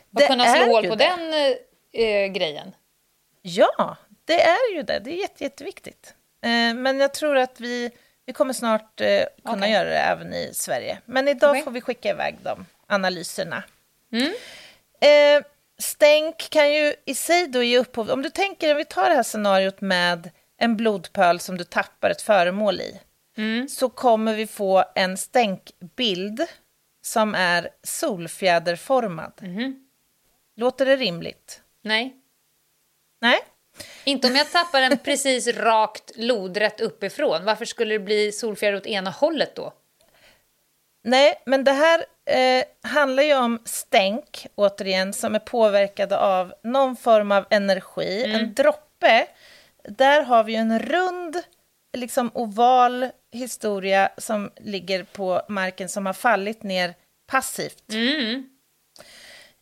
Det 0.09 0.23
Att 0.23 0.29
kunna 0.29 0.45
slå 0.55 0.65
hål 0.65 0.87
på 0.87 0.95
det. 0.95 1.05
den 1.05 1.33
eh, 1.93 2.05
eh, 2.05 2.27
grejen. 2.31 2.75
Ja, 3.41 3.95
det 4.25 4.41
är 4.41 4.73
ju 4.75 4.83
det. 4.83 4.99
Det 4.99 5.11
är 5.11 5.15
jätte, 5.19 5.43
jätteviktigt. 5.43 6.13
Eh, 6.41 6.73
men 6.75 6.99
jag 6.99 7.13
tror 7.13 7.37
att 7.37 7.59
vi, 7.59 7.91
vi 8.25 8.33
kommer 8.33 8.53
snart 8.53 9.01
eh, 9.01 9.21
kunna 9.45 9.57
Okej. 9.57 9.71
göra 9.71 9.89
det 9.89 9.99
även 9.99 10.33
i 10.33 10.51
Sverige. 10.53 10.99
Men 11.05 11.27
idag 11.27 11.49
Okej. 11.51 11.63
får 11.63 11.71
vi 11.71 11.81
skicka 11.81 12.09
iväg 12.09 12.35
de 12.43 12.65
analyserna. 12.87 13.63
Mm. 14.11 14.33
Stänk 15.79 16.49
kan 16.49 16.73
ju 16.73 16.95
i 17.05 17.15
sig 17.15 17.47
då 17.47 17.63
ge 17.63 17.77
upphov... 17.77 18.09
Om 18.09 18.21
du 18.21 18.29
tänker, 18.29 18.71
om 18.71 18.77
vi 18.77 18.85
tar 18.85 19.09
det 19.09 19.15
här 19.15 19.23
scenariot 19.23 19.81
med 19.81 20.29
en 20.57 20.77
blodpöl 20.77 21.39
som 21.39 21.57
du 21.57 21.63
tappar 21.63 22.09
ett 22.09 22.21
föremål 22.21 22.81
i, 22.81 22.99
så 23.69 23.89
kommer 23.89 24.35
vi 24.35 24.47
få 24.47 24.83
en 24.95 25.17
stänkbild 25.17 26.45
som 27.01 27.35
är 27.35 27.69
solfjäderformad. 27.83 29.33
Låter 30.55 30.85
det 30.85 30.95
rimligt? 30.95 31.61
Nej. 31.81 32.15
Nej? 33.21 33.39
Inte 34.03 34.27
om 34.27 34.35
jag 34.35 34.51
tappar 34.51 34.81
den 34.81 34.97
precis 35.03 35.47
rakt 35.47 36.11
lodrätt 36.15 36.81
uppifrån. 36.81 37.45
Varför 37.45 37.65
skulle 37.65 37.93
det 37.95 37.99
bli 37.99 38.31
solfjäder 38.31 38.77
åt 38.77 38.85
ena 38.85 39.09
hållet 39.09 39.55
då? 39.55 39.73
Nej, 41.03 41.41
men 41.45 41.63
det 41.63 41.71
här 41.71 42.05
eh, 42.25 42.63
handlar 42.83 43.23
ju 43.23 43.35
om 43.37 43.59
stänk, 43.65 44.47
återigen, 44.55 45.13
som 45.13 45.35
är 45.35 45.39
påverkade 45.39 46.17
av 46.17 46.53
någon 46.63 46.95
form 46.95 47.31
av 47.31 47.45
energi. 47.49 48.23
En 48.23 48.53
droppe, 48.53 49.27
där 49.83 50.21
har 50.21 50.43
vi 50.43 50.51
ju 50.51 50.57
en 50.57 50.79
rund, 50.79 51.37
liksom 51.97 52.31
oval 52.33 53.09
historia 53.31 54.09
som 54.17 54.51
ligger 54.57 55.03
på 55.03 55.41
marken 55.49 55.89
som 55.89 56.05
har 56.05 56.13
fallit 56.13 56.63
ner 56.63 56.93
passivt. 57.27 57.83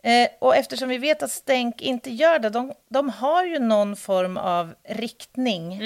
Eh, 0.03 0.29
och 0.39 0.55
eftersom 0.55 0.89
vi 0.89 0.97
vet 0.97 1.23
att 1.23 1.31
stänk 1.31 1.81
inte 1.81 2.11
gör 2.11 2.39
det, 2.39 2.49
de, 2.49 2.73
de 2.89 3.09
har 3.09 3.45
ju 3.45 3.59
någon 3.59 3.95
form 3.95 4.37
av 4.37 4.73
riktning, 4.89 5.79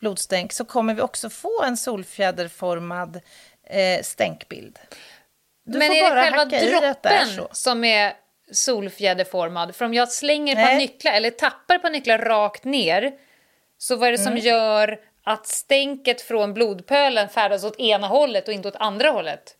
blodstänk, 0.00 0.52
så 0.52 0.64
kommer 0.64 0.94
vi 0.94 1.02
också 1.02 1.30
få 1.30 1.62
en 1.62 1.76
solfjäderformad 1.76 3.20
eh, 3.66 4.02
stänkbild. 4.02 4.78
Du 5.64 5.78
Men 5.78 5.90
är 5.92 6.14
det 6.14 6.22
själva 6.22 6.44
droppen 6.44 7.48
som 7.52 7.84
är 7.84 8.12
solfjäderformad? 8.52 9.76
För 9.76 9.84
om 9.84 9.94
jag 9.94 10.08
slänger 10.12 10.54
Nej. 10.54 10.76
nycklar, 10.78 11.12
eller 11.12 11.30
tappar 11.30 11.78
par 11.78 11.90
nycklar 11.90 12.18
rakt 12.18 12.64
ner, 12.64 13.12
så 13.78 13.96
vad 13.96 14.08
är 14.08 14.12
det 14.12 14.20
Mm. 14.20 14.32
som 14.32 14.46
gör 14.46 15.00
att 15.24 15.46
stänket 15.46 16.20
från 16.20 16.54
blodpölen 16.54 17.28
färdas 17.28 17.64
åt 17.64 17.80
ena 17.80 18.06
hållet 18.06 18.48
och 18.48 18.54
inte 18.54 18.68
åt 18.68 18.76
andra 18.76 19.10
hållet? 19.10 19.56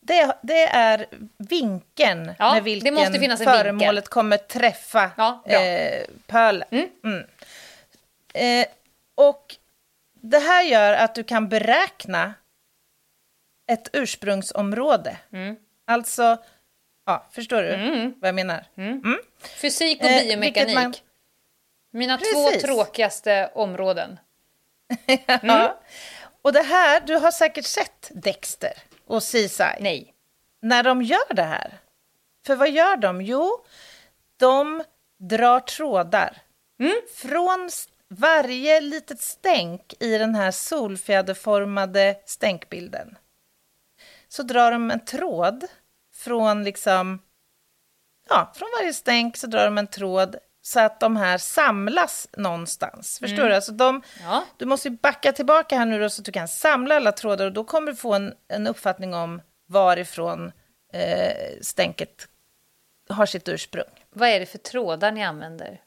Det, 0.00 0.38
det 0.42 0.62
är 0.66 1.06
vinkeln 1.38 2.34
Ja, 2.38 2.52
med 2.54 2.62
det 2.62 2.64
vilken 2.64 2.94
måste 2.94 3.18
finnas 3.18 3.40
en 3.40 3.46
föremålet 3.46 3.86
vinkel. 3.94 4.02
kommer 4.06 4.36
träffa 4.36 5.10
Ja, 5.16 5.42
eh, 5.46 6.04
pölen. 6.26 6.68
Mm. 7.04 7.24
Eh, 8.34 8.66
och 9.14 9.54
det 10.22 10.38
här 10.38 10.62
gör 10.62 10.92
att 10.92 11.14
du 11.14 11.24
kan 11.24 11.48
beräkna 11.48 12.34
ett 13.72 13.88
ursprungsområde. 13.92 15.16
Mm. 15.32 15.56
Alltså, 15.86 16.38
ja, 17.06 17.26
förstår 17.32 17.62
du 17.62 17.76
vad 18.20 18.28
jag 18.28 18.34
menar? 18.34 18.64
Mm. 18.76 19.18
Fysik 19.40 20.00
och 20.00 20.06
Eh, 20.10 20.22
biomekanik. 20.22 20.74
man- 20.74 20.94
Mina 21.92 22.18
Precis. 22.18 22.32
två 22.34 22.50
tråkigaste 22.66 23.50
områden. 23.54 24.18
Ja. 25.42 25.80
Och 26.42 26.52
det 26.52 26.62
här, 26.62 27.00
du 27.00 27.14
har 27.16 27.30
säkert 27.30 27.64
sett 27.64 28.10
Dexter 28.14 28.72
och 29.06 29.22
CSI. 29.22 29.64
Nej. 29.80 30.14
När 30.62 30.82
de 30.82 31.02
gör 31.02 31.34
det 31.34 31.42
här. 31.42 31.78
För 32.46 32.56
vad 32.56 32.70
gör 32.70 32.96
de? 32.96 33.22
Jo, 33.22 33.64
de 34.36 34.84
drar 35.18 35.60
trådar. 35.60 36.36
Från 37.16 37.66
s- 37.66 37.88
varje 38.18 38.80
litet 38.80 39.20
stänk 39.20 39.94
i 40.00 40.18
den 40.18 40.34
här 40.34 40.50
solfjäderformade 40.50 42.16
stänkbilden 42.24 43.16
så 44.28 44.42
drar 44.42 44.72
de 44.72 44.90
en 44.90 45.04
tråd 45.04 45.64
från 46.14 46.64
liksom... 46.64 47.22
Ja, 48.28 48.52
från 48.54 48.68
varje 48.80 48.92
stänk 48.92 49.36
så 49.36 49.46
drar 49.46 49.64
de 49.64 49.78
en 49.78 49.86
tråd 49.86 50.36
så 50.62 50.80
att 50.80 51.00
de 51.00 51.16
här 51.16 51.38
samlas 51.38 52.28
någonstans. 52.36 53.18
Förstår 53.18 53.48
du? 53.48 53.54
Alltså 53.54 53.72
de, 53.72 54.02
Ja. 54.20 54.44
Du 54.56 54.66
måste 54.66 54.90
backa 54.90 55.32
tillbaka 55.32 55.78
här 55.78 55.86
nu 55.86 56.00
då, 56.00 56.10
så 56.10 56.20
att 56.20 56.26
du 56.26 56.32
kan 56.32 56.48
samla 56.48 56.96
alla 56.96 57.12
trådar 57.12 57.46
och 57.46 57.52
då 57.52 57.64
kommer 57.64 57.86
du 57.86 57.96
få 57.96 58.14
en, 58.14 58.34
en 58.48 58.66
uppfattning 58.66 59.14
om 59.14 59.42
varifrån 59.68 60.52
eh, 60.92 61.60
stänket 61.60 62.28
har 63.08 63.26
sitt 63.26 63.48
ursprung. 63.48 64.04
Vad 64.10 64.28
är 64.28 64.40
det 64.40 64.46
för 64.46 64.58
trådar 64.58 65.12
ni 65.12 65.24
använder? 65.24 65.80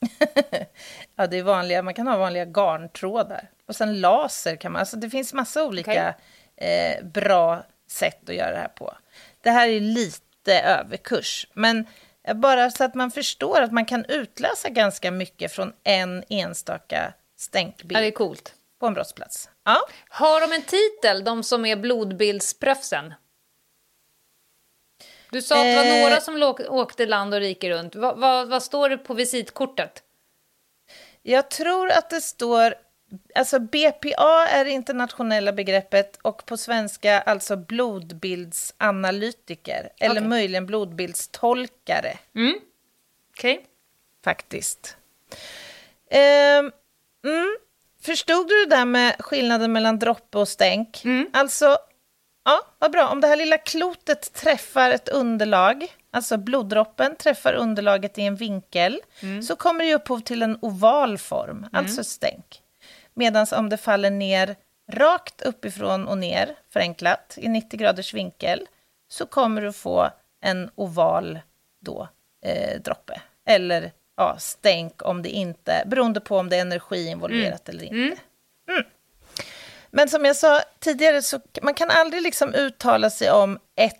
Ja, 1.16 1.26
det 1.26 1.38
är 1.38 1.42
vanliga, 1.42 1.82
man 1.82 1.94
kan 1.94 2.06
ha 2.06 2.16
vanliga 2.16 2.44
garntrådar. 2.44 3.50
Och 3.66 3.76
sen 3.76 4.00
laser 4.00 4.56
kan 4.56 4.72
man, 4.72 4.80
alltså 4.80 4.96
det 4.96 5.10
finns 5.10 5.34
massa 5.34 5.64
olika 5.64 6.14
eh, 6.56 7.04
bra 7.04 7.64
sätt 7.90 8.28
att 8.28 8.34
göra 8.34 8.50
det 8.50 8.58
här 8.58 8.68
på. 8.68 8.96
Det 9.42 9.50
här 9.50 9.68
är 9.68 9.80
lite 9.80 10.60
överkurs, 10.60 11.46
men 11.52 11.86
bara 12.34 12.70
så 12.70 12.84
att 12.84 12.94
man 12.94 13.10
förstår 13.10 13.62
att 13.62 13.72
man 13.72 13.84
kan 13.84 14.04
utläsa 14.04 14.68
ganska 14.68 15.10
mycket 15.10 15.52
från 15.52 15.72
en 15.84 16.24
enstaka 16.28 16.96
Ja, 16.96 17.00
det 17.00 17.06
är 17.06 17.14
stänkbild 17.38 18.14
coolt. 18.14 18.54
på 18.80 18.86
en 18.86 18.94
brottsplats. 18.94 19.50
Ja. 19.64 19.80
Har 20.08 20.40
de 20.40 20.54
en 20.54 20.62
titel, 20.62 21.24
de 21.24 21.42
som 21.42 21.64
är 21.66 21.76
blodbildsproffsen? 21.76 23.14
Du 25.30 25.42
sa 25.42 25.54
att 25.56 25.62
det 25.64 25.76
var 25.76 25.84
Eh. 25.84 26.00
några 26.02 26.20
som 26.20 26.54
åkte 26.68 27.06
land 27.06 27.34
och 27.34 27.40
rike 27.40 27.70
runt. 27.70 27.94
Va, 27.94 28.14
va, 28.14 28.44
vad 28.44 28.62
står 28.62 28.88
det 28.88 28.98
på 28.98 29.14
visitkortet? 29.14 30.02
Jag 31.22 31.50
tror 31.50 31.90
att 31.90 32.10
det 32.10 32.20
står... 32.20 32.74
Alltså 33.34 33.58
BPA 33.58 34.46
är 34.48 34.64
det 34.64 34.70
internationella 34.70 35.52
begreppet 35.52 36.18
och 36.22 36.46
på 36.46 36.56
svenska 36.56 37.20
alltså 37.20 37.56
blodbildsanalytiker 37.56 39.90
eller 40.00 40.14
Okej. 40.20 40.28
möjligen 40.28 40.66
blodbildstolkare 40.66 42.18
Okej. 43.36 43.66
faktiskt. 44.24 44.96
Ehm, 46.10 46.72
mm, 47.24 47.56
förstod 48.02 48.48
du 48.48 48.64
det 48.64 48.76
där 48.76 48.84
med 48.84 49.16
skillnaden 49.18 49.72
mellan 49.72 49.98
droppe 49.98 50.38
och 50.38 50.48
stänk? 50.48 51.02
Alltså, 51.32 51.78
ja, 52.48 52.60
vad 52.78 52.92
bra. 52.92 53.08
Om 53.08 53.20
det 53.20 53.26
här 53.26 53.36
lilla 53.36 53.58
klotet 53.58 54.32
träffar 54.32 54.90
ett 54.90 55.08
underlag, 55.08 55.86
alltså 56.10 56.36
bloddroppen 56.36 57.16
träffar 57.16 57.52
underlaget 57.52 58.18
i 58.18 58.22
en 58.22 58.36
vinkel, 58.36 59.00
så 59.42 59.56
kommer 59.56 59.80
det 59.80 59.86
ge 59.86 59.94
upphov 59.94 60.20
till 60.20 60.42
en 60.42 60.58
oval 60.62 61.18
form, 61.18 61.66
alltså 61.72 62.04
stänk. 62.04 62.62
Medan 63.14 63.46
om 63.52 63.68
det 63.68 63.76
faller 63.76 64.10
ner 64.10 64.56
rakt 64.92 65.42
uppifrån 65.42 66.08
och 66.08 66.18
ner, 66.18 66.54
förenklat, 66.72 67.34
i 67.40 67.48
90 67.48 67.78
graders 67.80 68.14
vinkel, 68.14 68.66
så 69.08 69.26
kommer 69.26 69.62
du 69.62 69.72
få 69.72 70.10
en 70.40 70.70
oval 70.74 71.38
då, 71.80 72.08
eh, 72.44 72.80
droppe. 72.80 73.20
Eller 73.46 73.92
ja, 74.16 74.36
stänk 74.38 75.02
om 75.06 75.22
det 75.22 75.28
inte, 75.28 75.82
beroende 75.86 76.20
på 76.20 76.38
om 76.38 76.48
det 76.48 76.56
är 76.56 76.60
energi 76.60 77.06
involverat 77.06 77.68
eller 77.68 77.82
inte. 77.82 77.96
Mm. 77.96 78.16
Men 79.98 80.08
som 80.08 80.24
jag 80.24 80.36
sa 80.36 80.62
tidigare, 80.78 81.22
så 81.22 81.40
man 81.62 81.74
kan 81.74 81.90
aldrig 81.90 82.22
liksom 82.22 82.54
uttala 82.54 83.10
sig 83.10 83.30
om 83.30 83.58
ett, 83.76 83.96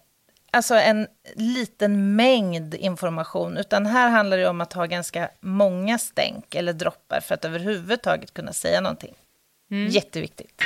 alltså 0.51 0.75
en 0.75 1.07
liten 1.35 2.17
mängd 2.17 2.75
information, 2.75 3.57
utan 3.57 3.87
här 3.87 4.09
handlar 4.09 4.39
det 4.39 4.49
om 4.49 4.61
att 4.61 4.73
ha 4.73 4.87
ganska 4.87 5.31
många 5.41 5.99
stänk 5.99 6.55
eller 6.55 6.73
droppar 6.73 7.21
för 7.21 7.35
att 7.35 7.45
överhuvudtaget 7.45 8.35
kunna 8.35 8.53
säga 8.53 8.81
någonting. 8.81 9.15
Jätteviktigt. 9.89 10.63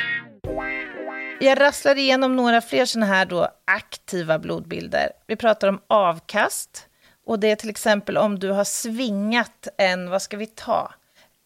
Jag 1.41 1.61
rasslar 1.61 1.99
igenom 1.99 2.37
några 2.37 2.61
fler 2.61 2.85
såna 2.85 3.07
här 3.07 3.27
då 3.27 3.49
aktiva 3.65 4.39
blodbilder. 4.39 5.13
Vi 5.27 5.37
pratar 5.37 5.69
om 5.69 5.81
avkast. 5.87 6.87
Och 7.27 7.39
det 7.39 7.51
är 7.51 7.57
till 7.57 7.71
exempel 7.71 8.17
om 8.17 8.39
du 8.39 8.51
har 8.51 8.65
svingat 8.65 9.69
en, 9.77 10.11
vad 10.11 10.23
ska 10.23 10.37
vi 10.37 10.47
ta? 10.47 10.93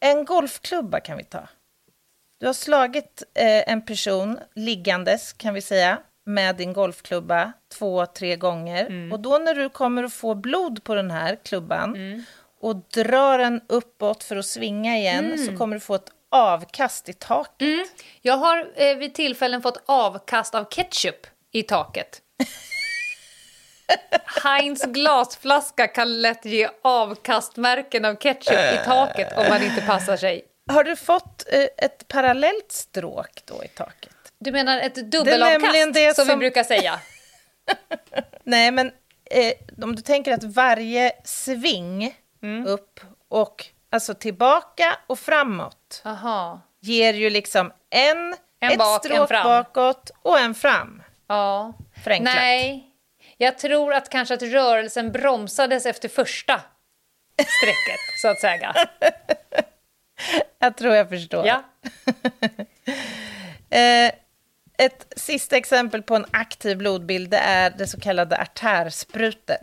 En 0.01 0.25
golfklubba 0.25 1.01
kan 1.01 1.17
vi 1.17 1.25
ta. 1.25 1.49
Du 2.41 2.47
har 2.47 2.53
slagit 2.53 3.23
eh, 3.35 3.73
en 3.73 3.85
person 3.87 4.39
liggandes, 4.55 5.33
kan 5.33 5.55
vi 5.55 5.61
säga, 5.61 5.99
med 6.27 6.57
din 6.57 6.73
golfklubba 6.73 7.53
två, 7.79 8.07
tre 8.07 8.37
gånger. 8.37 8.87
Och 9.13 9.21
då 9.21 9.39
när 9.39 9.55
du 9.55 9.69
kommer 9.69 10.05
att 10.05 10.13
få 10.13 10.35
blod 10.35 10.85
på 10.85 10.95
den 10.95 11.11
här 11.11 11.39
klubban 11.45 11.95
och 12.61 12.77
drar 12.77 13.39
den 13.39 13.61
uppåt 13.67 14.25
för 14.25 14.37
att 14.37 14.47
svinga 14.47 14.97
igen 14.97 15.25
så 15.47 15.57
kommer 15.57 15.77
du 15.77 15.81
få 15.81 15.95
ett 15.95 16.11
avkast 16.31 17.09
i 17.09 17.13
taket. 17.13 17.69
Jag 18.23 18.37
har 18.37 18.67
eh, 18.77 18.97
vid 18.97 19.15
tillfällen 19.15 19.63
fått 19.63 19.83
avkast 19.87 20.55
av 20.55 20.65
ketchup 20.65 21.27
i 21.53 21.63
taket. 21.63 22.23
Heinz 24.45 24.85
glasflaska 24.85 25.87
kan 25.89 26.23
lätt 26.23 26.45
ge 26.45 26.69
avkastmärken 26.83 28.05
av 28.05 28.15
ketchup 28.15 28.53
i 28.83 28.85
taket 28.85 29.39
om 29.39 29.45
man 29.49 29.63
inte 29.63 29.81
passar 29.83 30.17
sig. 30.17 30.43
Har 30.69 30.85
du 30.85 30.97
fått 30.97 31.45
eh, 31.53 31.67
ett 31.77 32.09
parallellt 32.09 32.73
stråk 32.73 33.43
då 33.45 33.65
i 33.65 33.69
taket? 33.69 34.13
Du 34.39 34.53
menar 34.53 34.79
ett 34.79 34.95
dubbelavkast, 34.95 36.17
som, 36.17 36.29
vi 36.29 36.37
brukar 36.37 36.65
säga? 36.65 37.01
Nej, 38.45 38.71
men 38.71 38.93
eh, 39.31 39.53
om 39.85 39.97
du 39.97 40.03
tänker 40.03 40.33
att 40.33 40.45
varje 40.45 41.13
sving 41.25 42.17
upp 42.67 43.01
och 43.29 43.67
alltså 43.91 44.15
tillbaka 44.15 44.99
och 45.07 45.19
framåt 45.19 46.03
Aha. 46.05 46.61
ger 46.81 47.15
ju 47.15 47.31
liksom 47.31 47.73
en, 47.91 48.35
En 48.61 48.73
ett 48.73 48.79
bak, 48.79 49.05
en 49.05 49.11
stråk 49.11 49.29
fram. 49.29 49.45
bakåt 49.45 50.11
och 50.23 50.39
en 50.41 50.55
fram. 50.55 51.03
Ja. 51.27 51.73
Förenklat. 52.05 52.35
Nej, 52.35 52.91
jag 53.37 53.59
tror 53.59 53.95
att 53.95 54.09
kanske 54.09 54.35
att 54.35 54.43
rörelsen 54.43 55.13
bromsades 55.13 55.87
efter 55.87 56.09
första 56.09 56.61
strecket, 57.33 58.01
så 58.23 58.29
att 58.29 58.41
säga. 58.41 58.75
Jag 60.59 60.77
tror 60.77 60.95
jag 60.95 61.09
förstår. 61.09 61.47
Ja. 61.47 61.63
Eh, 63.71 64.13
ett 64.79 65.13
sista 65.17 65.57
exempel 65.57 66.03
på 66.03 66.17
en 66.17 66.27
aktiv 66.31 66.79
blodbild 66.79 67.31
det 67.31 67.37
är 67.37 67.71
det 67.71 67.87
så 67.87 68.01
kallade 68.01 68.39
artärsprutet. 68.39 69.61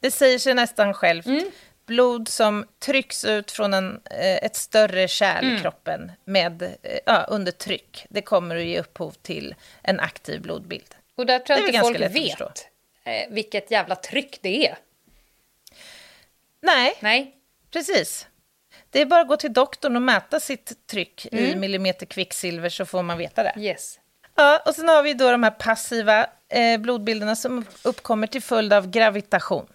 Det 0.00 0.10
säger 0.10 0.38
sig 0.38 0.54
nästan 0.54 0.94
självt. 0.94 1.26
Blod 1.86 2.28
som 2.28 2.66
trycks 2.78 3.24
ut 3.24 3.50
från 3.50 3.74
en, 3.74 4.00
eh, 4.10 4.36
ett 4.36 4.56
större 4.56 5.08
kärl 5.08 5.44
i 5.44 5.60
kroppen 5.60 6.12
med, 6.24 6.62
eh, 6.62 6.98
ja, 7.06 7.26
under 7.28 7.52
tryck. 7.52 8.06
Det 8.08 8.22
kommer 8.22 8.56
att 8.56 8.64
ge 8.64 8.80
upphov 8.80 9.10
till 9.22 9.54
en 9.82 10.00
aktiv 10.00 10.40
blodbild. 10.42 10.94
Och 11.16 11.26
där 11.26 11.38
tror 11.38 11.58
jag 11.58 11.68
inte 11.68 11.80
folk 11.80 12.00
vet 12.00 12.68
vilket 13.28 13.70
jävla 13.70 13.96
tryck 13.96 14.38
det 14.42 14.66
är. 14.68 14.78
Nej, 16.60 16.94
Nej. 17.00 17.36
precis. 17.70 18.26
Det 18.92 19.00
är 19.00 19.06
bara 19.06 19.20
att 19.20 19.28
gå 19.28 19.36
till 19.36 19.52
doktorn 19.52 19.96
och 19.96 20.02
mäta 20.02 20.40
sitt 20.40 20.86
tryck 20.86 21.26
i 21.32 21.56
millimeter 21.56 22.06
kvicksilver 22.06 22.68
så 22.68 22.86
får 22.86 23.02
man 23.02 23.18
veta 23.18 23.42
det. 23.42 23.54
Yes. 23.56 23.98
Ja, 24.34 24.62
och 24.66 24.74
sen 24.74 24.88
har 24.88 25.02
vi 25.02 25.14
då 25.14 25.30
de 25.30 25.42
här 25.42 25.50
passiva 25.50 26.26
eh, 26.48 26.80
blodbilderna 26.80 27.36
som 27.36 27.64
uppkommer 27.82 28.26
till 28.26 28.42
följd 28.42 28.72
av 28.72 28.90
gravitation. 28.90 29.66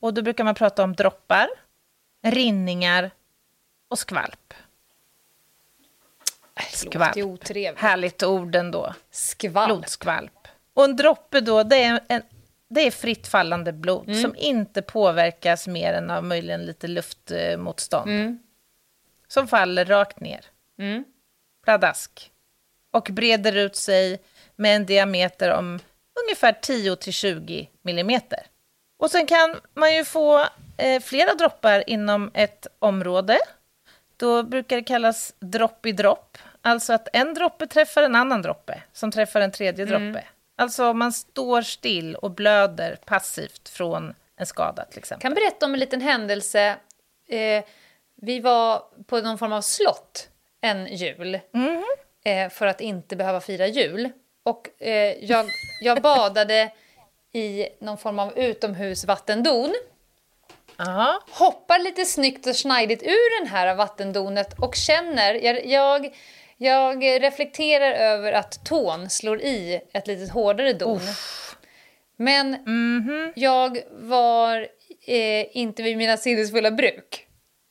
Och 0.00 0.14
då 0.14 0.22
brukar 0.22 0.44
man 0.44 0.54
prata 0.54 0.84
om 0.84 0.94
droppar, 0.94 1.48
rinningar 2.22 3.10
och 3.88 3.98
skvalp. 3.98 4.54
Låter 6.56 6.76
Skvalp. 6.76 7.78
Härligt 7.78 8.22
ord 8.22 8.54
ändå. 8.54 8.94
Skvalp. 9.10 9.68
Blodskvalp. 9.68 10.48
Och 10.74 10.84
en 10.84 10.96
droppe 10.96 11.40
då, 11.40 11.62
det 11.62 11.84
är, 11.84 12.00
en, 12.08 12.22
det 12.74 12.80
är 12.86 12.90
fritt 12.90 13.26
fallande 13.28 13.72
blod 13.72 14.08
Mm. 14.08 14.22
som 14.22 14.36
inte 14.36 14.82
påverkas 14.82 15.66
mer 15.68 15.92
än 15.94 16.10
av 16.10 16.24
möjligen 16.24 16.66
lite 16.66 16.86
luftmotstånd. 16.88 18.10
Som 19.28 19.48
faller 19.48 19.84
rakt 19.84 20.20
ner. 20.20 20.44
Mm. 20.78 21.04
Pladask. 21.64 22.30
Och 22.90 23.08
breder 23.10 23.56
ut 23.56 23.76
sig 23.76 24.22
med 24.56 24.76
en 24.76 24.86
diameter 24.86 25.50
om 25.52 25.78
ungefär 26.24 26.52
10-20 26.52 27.68
millimeter. 27.82 28.40
Och 28.98 29.10
sen 29.10 29.26
kan 29.26 29.60
man 29.74 29.94
ju 29.94 30.04
få 30.04 30.46
eh, 30.76 31.02
flera 31.02 31.34
droppar 31.34 31.84
inom 31.90 32.30
ett 32.34 32.66
område. 32.78 33.38
Då 34.16 34.42
brukar 34.42 34.76
det 34.76 34.82
kallas 34.82 35.34
dropp 35.40 35.86
i 35.86 35.92
dropp. 35.92 36.38
Alltså 36.62 36.92
att 36.92 37.08
en 37.12 37.34
droppe 37.34 37.66
träffar 37.66 38.02
en 38.02 38.14
annan 38.14 38.42
droppe 38.42 38.82
som 38.92 39.10
träffar 39.10 39.40
en 39.40 39.52
tredje 39.52 39.84
droppe. 39.84 40.24
Alltså 40.62 40.92
man 40.92 41.12
står 41.12 41.62
still 41.62 42.14
och 42.14 42.30
blöder 42.30 42.96
passivt 43.04 43.68
från 43.68 44.14
en 44.36 44.46
skada 44.46 44.84
till 44.84 44.98
exempel. 44.98 45.22
kan 45.22 45.34
berätta 45.34 45.66
om 45.66 45.74
en 45.74 45.80
liten 45.80 46.00
händelse. 46.00 46.76
Eh, 47.28 47.64
vi 48.16 48.40
var 48.40 48.82
på 49.06 49.20
någon 49.20 49.38
form 49.38 49.52
av 49.52 49.60
slott 49.60 50.28
en 50.60 50.86
jul. 50.86 51.34
eh, 52.24 52.48
för 52.50 52.66
att 52.66 52.80
inte 52.80 53.16
behöva 53.16 53.40
fira 53.40 53.66
jul. 53.66 54.10
Och 54.42 54.82
eh, 54.82 55.24
jag, 55.24 55.46
jag 55.80 56.02
badade 56.02 56.72
i 57.32 57.68
någon 57.80 57.98
form 57.98 58.18
av 58.18 58.38
utomhusvattendon. 58.38 59.74
Ja. 60.76 61.22
Hoppar 61.30 61.78
lite 61.78 62.04
snyggt 62.04 62.46
och 62.46 62.56
snajdigt 62.56 63.02
ur 63.02 63.40
den 63.40 63.48
här 63.48 63.74
vattendonet 63.74 64.58
och 64.58 64.74
känner... 64.74 65.34
Jag, 65.34 65.66
jag, 65.66 66.14
jag 66.62 67.04
reflekterar 67.04 67.92
över 67.92 68.32
att 68.32 68.64
tån 68.64 69.10
slår 69.10 69.40
i 69.40 69.80
ett 69.92 70.06
lite 70.06 70.32
hårdare 70.32 70.72
don. 70.72 71.00
Men 72.16 72.56
jag 73.34 73.78
var 73.90 74.68
eh, 75.06 75.56
inte 75.56 75.82
vid 75.82 75.96
mina 75.96 76.16
sinnesfulla 76.16 76.70
bruk. 76.70 77.26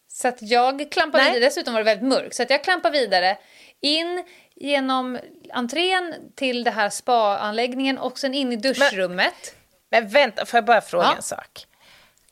Så 0.07 0.27
att 0.27 0.41
jag 0.41 0.91
klampade 0.91 1.23
Nej. 1.23 1.33
vidare, 1.33 1.49
dessutom 1.49 1.73
var 1.73 1.81
det 1.81 1.85
väldigt 1.85 2.07
mörkt, 2.07 2.35
så 2.35 2.43
att 2.43 2.49
jag 2.49 2.63
klampade 2.63 2.99
vidare 2.99 3.37
in 3.81 4.23
genom 4.55 5.19
entrén 5.53 6.15
till 6.35 6.63
det 6.63 6.71
här 6.71 6.89
spa-anläggningen 6.89 7.97
och 7.97 8.19
sen 8.19 8.33
in 8.33 8.51
i 8.51 8.55
duschrummet. 8.55 9.55
Men 9.91 10.07
vänta, 10.09 10.45
får 10.45 10.57
jag 10.57 10.65
bara 10.65 10.81
fråga 10.81 11.03
Ja. 11.03 11.15
en 11.15 11.21
sak? 11.21 11.65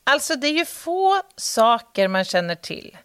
Alltså, 0.04 0.34
det 0.34 0.46
är 0.46 0.52
ju 0.52 0.64
få 0.64 1.20
saker 1.36 2.08
man 2.08 2.24
känner 2.24 2.54
till 2.54 2.96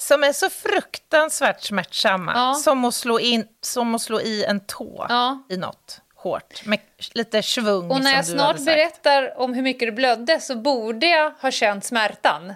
som 0.00 0.24
är 0.24 0.32
så 0.32 0.50
fruktansvärt 0.50 1.62
smärtsamma 1.62 2.32
Ja. 2.34 2.54
som, 2.54 2.84
att 2.84 2.94
slå 2.94 3.20
in, 3.20 3.48
som 3.60 3.94
att 3.94 4.00
slå 4.02 4.20
i 4.20 4.44
en 4.44 4.60
tå 4.60 5.06
Ja. 5.08 5.42
i 5.50 5.56
något 5.56 6.00
hårt, 6.14 6.64
med 6.64 6.78
lite 7.14 7.42
svung 7.42 7.90
Och 7.90 8.00
när 8.00 8.14
jag 8.14 8.26
snart 8.26 8.64
berättar 8.64 9.38
om 9.40 9.54
hur 9.54 9.62
mycket 9.62 9.88
det 9.88 9.92
blödde 9.92 10.40
så 10.40 10.56
borde 10.56 11.06
jag 11.06 11.30
ha 11.40 11.50
känt 11.50 11.84
smärtan. 11.84 12.54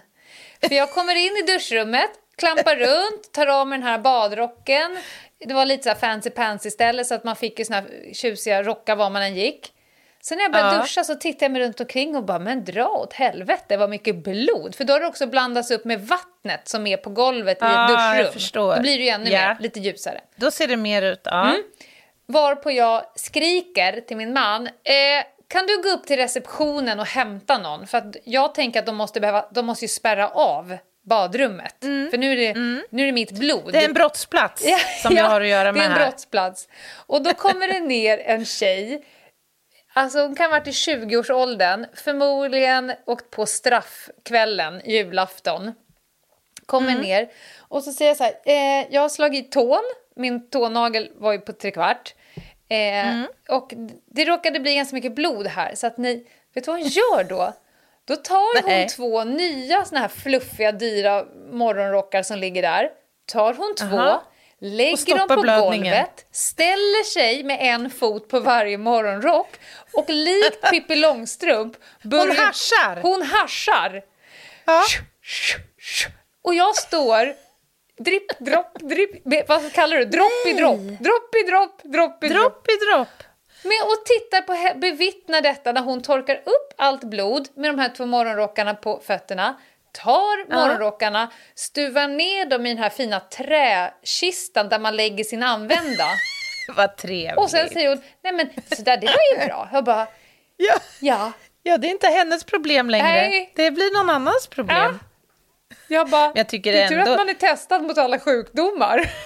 För 0.61 0.74
jag 0.74 0.90
kommer 0.93 1.14
in 1.14 1.32
i 1.36 1.43
duschrummet, 1.53 2.11
klampar 2.36 2.76
runt, 2.76 3.32
tar 3.32 3.47
av 3.47 3.66
mig 3.66 3.78
den 3.78 3.88
här 3.88 3.99
badrocken. 3.99 4.99
Det 5.47 5.55
var 5.55 5.66
lite 5.66 5.90
så 5.95 5.97
fancy 6.01 6.30
pansy 6.30 6.70
ställe 6.70 7.05
så 7.05 7.14
att 7.14 7.24
man 7.24 7.36
fick 7.36 7.59
ju 7.59 7.64
såna 7.64 7.80
här 7.80 8.14
tjusiga 8.14 8.62
rockar 8.62 8.97
var 8.97 9.11
man 9.11 9.22
än 9.22 9.34
gick. 9.36 9.72
Sen 10.25 10.39
när 10.39 10.45
jag 10.45 10.53
började 10.53 10.75
Ja. 10.77 10.81
duscha 10.83 11.05
så 11.05 11.14
tittade 11.14 11.45
jag 11.45 11.53
mig 11.53 11.62
runt 11.62 11.81
omkring 11.81 12.16
och 12.16 12.25
bara, 12.25 12.39
men 12.39 12.64
dra 12.64 12.89
åt 12.89 13.12
helvete 13.12 13.77
vad 13.77 13.91
mycket 13.91 14.16
blod. 14.25 14.75
För 14.75 14.85
då 14.85 14.93
har 14.93 15.01
det 15.01 15.07
också 15.07 15.27
blandats 15.27 15.70
upp 15.70 15.85
med 15.85 16.01
vattnet 16.07 16.68
som 16.68 16.87
är 16.87 16.97
på 16.97 17.11
golvet 17.11 17.57
i 17.57 17.61
Ja, 17.61 17.85
ett 17.85 17.91
jag 17.91 18.16
duschrum. 18.18 18.33
förstår. 18.33 18.77
Då 18.77 18.83
blir 18.83 18.99
det 18.99 19.05
ju 19.05 19.11
ännu 19.11 19.31
Ja. 19.31 19.49
mer, 19.49 19.57
lite 19.61 19.81
ljusare. 19.81 20.20
Då 20.37 20.51
ser 20.51 20.66
det 20.68 20.77
mer 20.77 21.03
ut, 21.03 21.20
ja. 21.25 21.45
Mm. 21.49 21.62
Varpå 22.27 22.70
jag 22.70 23.03
skriker 23.14 24.01
till 24.01 24.16
min 24.16 24.33
man, 24.33 24.66
eh, 24.66 24.73
kan 25.49 25.66
du 25.66 25.83
gå 25.83 25.89
upp 25.89 26.07
till 26.07 26.16
receptionen 26.16 27.01
och 27.01 27.07
hämta 27.07 27.59
någon? 27.59 27.87
För 27.87 27.99
att 27.99 28.16
jag 28.25 28.55
tänker 28.55 28.81
att 28.81 28.87
de 28.87 28.97
måste, 28.97 29.20
behöva, 29.20 29.47
de 29.51 29.66
måste 29.66 29.85
ju 29.85 29.89
spärra 29.89 30.29
av 30.29 30.77
badrummet. 31.05 31.75
För 31.81 32.18
nu 32.18 32.33
är, 32.33 32.37
det, 32.37 32.61
nu 32.91 33.03
är 33.03 33.07
det 33.07 33.12
mitt 33.12 33.33
blod. 33.33 33.61
Mm. 33.61 33.73
Det 33.73 33.79
är 33.79 33.85
en 33.85 33.93
brottsplats 33.95 34.64
som 35.03 35.16
jag 35.16 35.25
har 35.25 35.41
att 35.41 35.47
göra 35.49 35.73
med 35.73 35.81
det 35.83 35.85
är 35.85 35.91
en 35.91 35.93
här. 35.93 36.07
brottsplats. 36.07 36.68
Och 37.07 37.23
då 37.23 37.35
kommer 37.35 37.68
det 37.68 37.81
ner 37.81 38.18
en 38.18 38.45
tjej, 38.45 39.05
alltså 39.95 40.18
hon 40.22 40.34
kan 40.34 40.45
ha 40.53 40.59
varit 40.59 40.68
i 40.68 40.70
20-årsåldern, 40.70 41.86
förmodligen 41.95 42.93
åkt 43.07 43.30
på 43.30 43.47
straffkvällen, 43.47 44.80
julafton. 44.84 45.72
Kommer 46.66 46.90
Mm. 46.90 47.03
ner 47.03 47.28
och 47.59 47.82
så 47.84 47.93
säger 47.93 48.11
jag 48.11 48.16
så 48.16 48.24
här, 48.24 48.34
eh, 48.45 48.86
jag 48.90 49.01
har 49.03 49.09
slagit 49.09 49.47
i 49.47 49.51
tån, 49.51 49.82
min 50.16 50.51
tånagel 50.51 51.11
var 51.16 51.32
ju 51.32 51.38
på 51.38 51.53
trekvart. 51.53 52.14
Eh, 52.68 53.09
Mm. 53.09 53.26
Och 53.49 53.72
det 54.07 54.24
råkade 54.24 54.61
bli 54.61 54.74
ganska 54.74 54.95
mycket 54.97 55.14
blod 55.14 55.47
här 55.47 55.74
så 55.74 55.86
att 55.86 55.99
ni, 55.99 56.26
vet 56.55 56.64
du 56.64 56.70
vad 56.70 56.80
hon 56.80 56.88
gör 56.88 57.24
då? 57.24 57.53
Då 58.05 58.16
tar 58.16 58.62
hon 58.62 58.70
Nej. 58.70 58.88
två 58.88 59.24
nya 59.24 59.84
såna 59.84 60.01
här 60.01 60.09
fluffiga 60.09 60.72
dyra 60.72 61.24
morgonrockar 61.53 62.22
som 62.22 62.38
ligger 62.38 62.62
där, 62.62 62.90
tar 63.26 63.55
hon 63.55 63.74
två, 63.78 63.97
Aha. 63.99 64.22
Lägger 64.63 65.19
dem 65.19 65.29
på 65.29 65.43
blödningen. 65.43 65.95
golvet, 65.95 66.27
ställer 66.33 67.05
sig 67.05 67.45
med 67.45 67.59
en 67.61 67.91
fot 67.91 68.29
på 68.29 68.41
varje 68.41 68.79
morgonrock 68.79 69.49
och 69.93 70.05
likt 70.09 70.61
Pippi 70.71 70.97
Långstrump 70.97 71.77
börjar... 72.03 72.27
Hon 72.27 72.37
haschar. 72.37 73.01
Hon 73.03 73.23
haschar! 73.23 74.03
Ja. 74.65 74.83
Och 76.43 76.55
jag 76.55 76.77
står 76.77 77.35
dripp, 77.99 78.39
dropp, 78.39 78.79
dripp, 78.81 79.49
vad 79.49 79.73
kallar 79.73 79.97
du 79.97 80.05
Dropp 80.05 80.47
i 80.47 80.53
dropp, 80.53 80.79
dropp 80.79 81.35
i 81.35 81.51
dropp, 81.51 81.83
dropp 81.83 82.25
i 82.25 82.29
dropp. 82.29 82.69
I 82.69 82.87
dropp. 82.87 83.23
Men 83.63 83.79
och 83.83 84.05
tittar 84.07 84.41
på, 84.41 84.79
bevittnar 84.79 85.41
detta 85.41 85.73
när 85.73 85.83
hon 85.83 86.03
torkar 86.03 86.37
upp 86.37 86.75
allt 86.77 87.05
blod 87.05 87.49
med 87.55 87.71
de 87.71 87.79
här 87.79 87.89
två 87.89 88.07
morgonrockarna 88.07 88.75
på 88.75 89.01
fötterna, 89.07 89.57
tar 89.93 90.53
morgonrockarna, 90.55 91.32
stuvar 91.55 92.09
ner 92.09 92.45
dem 92.47 92.66
i 92.66 92.68
den 92.68 92.78
här 92.82 92.90
fina 92.90 93.20
träkistan 93.20 94.68
där 94.68 94.78
man 94.78 94.97
lägger 94.97 95.24
sin 95.24 95.43
använda. 95.43 96.05
Vad 96.76 96.97
trevligt. 96.97 97.38
Och 97.38 97.51
sen 97.51 97.68
säger 97.70 97.88
hon, 97.88 98.03
nej 98.24 98.32
men 98.32 98.49
sådär, 98.76 98.97
det 98.97 99.07
var 99.07 99.40
ju 99.40 99.47
bra. 99.47 99.68
Jag 99.72 99.84
bara, 99.84 100.07
ja. 100.57 100.74
ja. 101.01 101.32
ja, 101.62 101.78
det 101.78 101.86
är 101.86 101.90
inte 101.90 102.07
hennes 102.09 102.45
problem 102.45 102.90
längre. 102.90 103.07
Nej. 103.07 103.53
Det 103.57 103.70
blir 103.70 103.99
någon 103.99 104.11
annans 104.11 104.47
problem. 104.47 104.76
ja. 104.78 105.07
Jag 105.88 106.09
bara, 106.11 106.32
jag 106.34 106.49
tycker 106.49 106.72
det 106.72 106.82
är 106.82 106.88
tur 106.88 106.99
ändå- 106.99 107.11
att 107.12 107.18
man 107.18 107.28
är 107.28 107.34
testad 107.34 107.82
mot 107.82 107.99
alla 107.99 108.18
sjukdomar. 108.18 109.11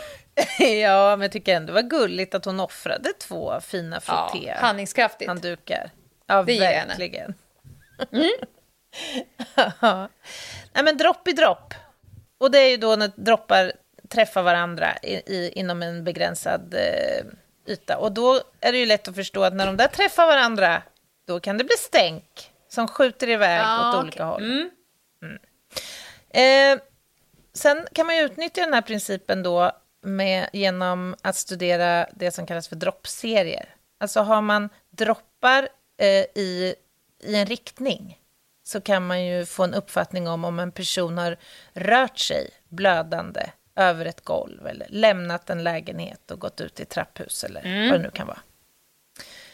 Ja, 0.59 1.11
men 1.17 1.21
jag 1.21 1.33
tycker 1.33 1.55
ändå 1.57 1.67
det 1.67 1.83
var 1.83 1.89
gulligt 1.89 2.35
att 2.35 2.45
hon 2.45 2.61
offrade 2.61 3.13
två 3.13 3.61
fina 3.61 4.01
Ja, 4.07 4.29
frotté 4.31 4.53
handlingskraftigt. 4.53 5.29
handdukar. 5.29 5.91
Ja, 6.27 6.43
Det 6.43 6.61
verkligen. 6.61 7.35
Ja. 9.81 10.09
Nej, 10.73 10.85
men 10.85 10.97
dropp 10.97 11.29
i 11.29 11.33
dropp. 11.33 11.75
Och 12.39 12.51
det 12.51 12.59
är 12.59 12.71
ju 12.71 12.77
då 12.77 12.97
när 12.97 13.11
droppar 13.17 13.73
träffar 14.09 14.43
varandra 14.43 14.97
i, 15.03 15.15
i, 15.15 15.53
inom 15.55 15.83
en 15.83 16.05
begränsad 16.05 16.75
eh, 16.75 17.27
yta. 17.73 17.99
Och 17.99 18.13
då 18.13 18.41
är 18.61 18.73
det 18.73 18.79
ju 18.79 18.87
lätt 18.87 19.09
att 19.09 19.15
förstå 19.15 19.43
att 19.43 19.55
när 19.55 19.67
de 19.67 19.77
där 19.77 19.89
träffar 19.89 20.27
varandra, 20.27 20.83
då 21.27 21.41
kan 21.41 21.59
det 21.59 21.65
bli 21.65 21.77
stänk 21.77 22.51
som 22.69 22.89
skjuter 22.89 23.29
iväg 23.29 23.61
Ja, 23.61 23.89
åt 23.89 23.95
okej. 23.95 24.03
olika 24.03 24.25
håll. 24.25 24.43
Mm. 24.43 24.71
Eh, 26.31 26.83
sen 27.55 27.87
kan 27.93 28.07
man 28.07 28.17
ju 28.17 28.23
utnyttja 28.23 28.61
den 28.61 28.75
här 28.75 28.83
principen 28.83 29.43
då 29.43 29.73
med, 30.03 30.49
genom 30.53 31.17
att 31.23 31.37
studera 31.37 32.07
det 32.13 32.31
som 32.31 32.47
kallas 32.47 32.69
för 32.69 32.77
droppserier. 32.77 33.75
Alltså 33.99 34.21
har 34.21 34.43
man 34.43 34.69
droppar 34.91 35.69
eh, 35.99 36.25
i, 36.35 36.75
i 37.21 37.37
en 37.37 37.47
riktning 37.47 38.19
så 38.67 38.81
kan 38.81 39.07
man 39.07 39.25
ju 39.25 39.47
få 39.47 39.65
en 39.65 39.75
uppfattning 39.75 40.29
om 40.29 40.45
om 40.45 40.59
en 40.59 40.73
person 40.73 41.19
har 41.19 41.37
rört 41.73 42.19
sig 42.19 42.51
blödande 42.69 43.51
över 43.77 44.05
ett 44.07 44.25
golv 44.25 44.67
eller 44.67 44.87
lämnat 44.91 45.51
en 45.51 45.65
lägenhet 45.65 46.31
och 46.31 46.39
gått 46.39 46.61
ut 46.61 46.81
i 46.81 46.85
trapphus 46.85 47.45
eller 47.45 47.91
vad 47.91 48.01
det 48.01 48.03
nu 48.03 48.11
kan 48.11 48.27
vara. 48.27 48.39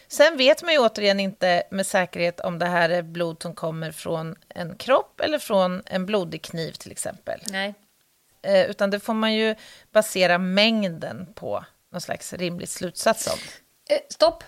Sen 0.09 0.37
vet 0.37 0.63
man 0.63 0.73
ju 0.73 0.79
återigen 0.79 1.21
inte 1.21 1.63
med 1.71 1.87
säkerhet 1.87 2.41
om 2.41 2.59
det 2.59 2.67
här 2.67 2.91
är 2.91 3.03
blod 3.03 3.43
som 3.43 3.55
kommer 3.55 3.93
från 3.93 4.37
en 4.49 4.77
kropp 4.77 5.21
eller 5.21 5.39
från 5.39 5.83
en 5.87 6.07
blodig 6.07 6.43
kniv 6.43 6.73
till 6.73 6.93
exempel. 6.93 7.41
Nej. 7.51 7.75
Eh, 8.43 8.71
utan 8.71 8.91
det 8.91 9.01
får 9.01 9.15
man 9.15 9.35
ju 9.35 9.55
basera 9.93 10.39
mängden 10.39 11.33
på 11.35 11.65
någon 11.91 12.01
slags 12.01 12.33
rimlig 12.33 12.69
slutsats 12.69 13.27
om. 13.27 13.39
Eh, 13.91 14.01
stopp. 14.09 14.45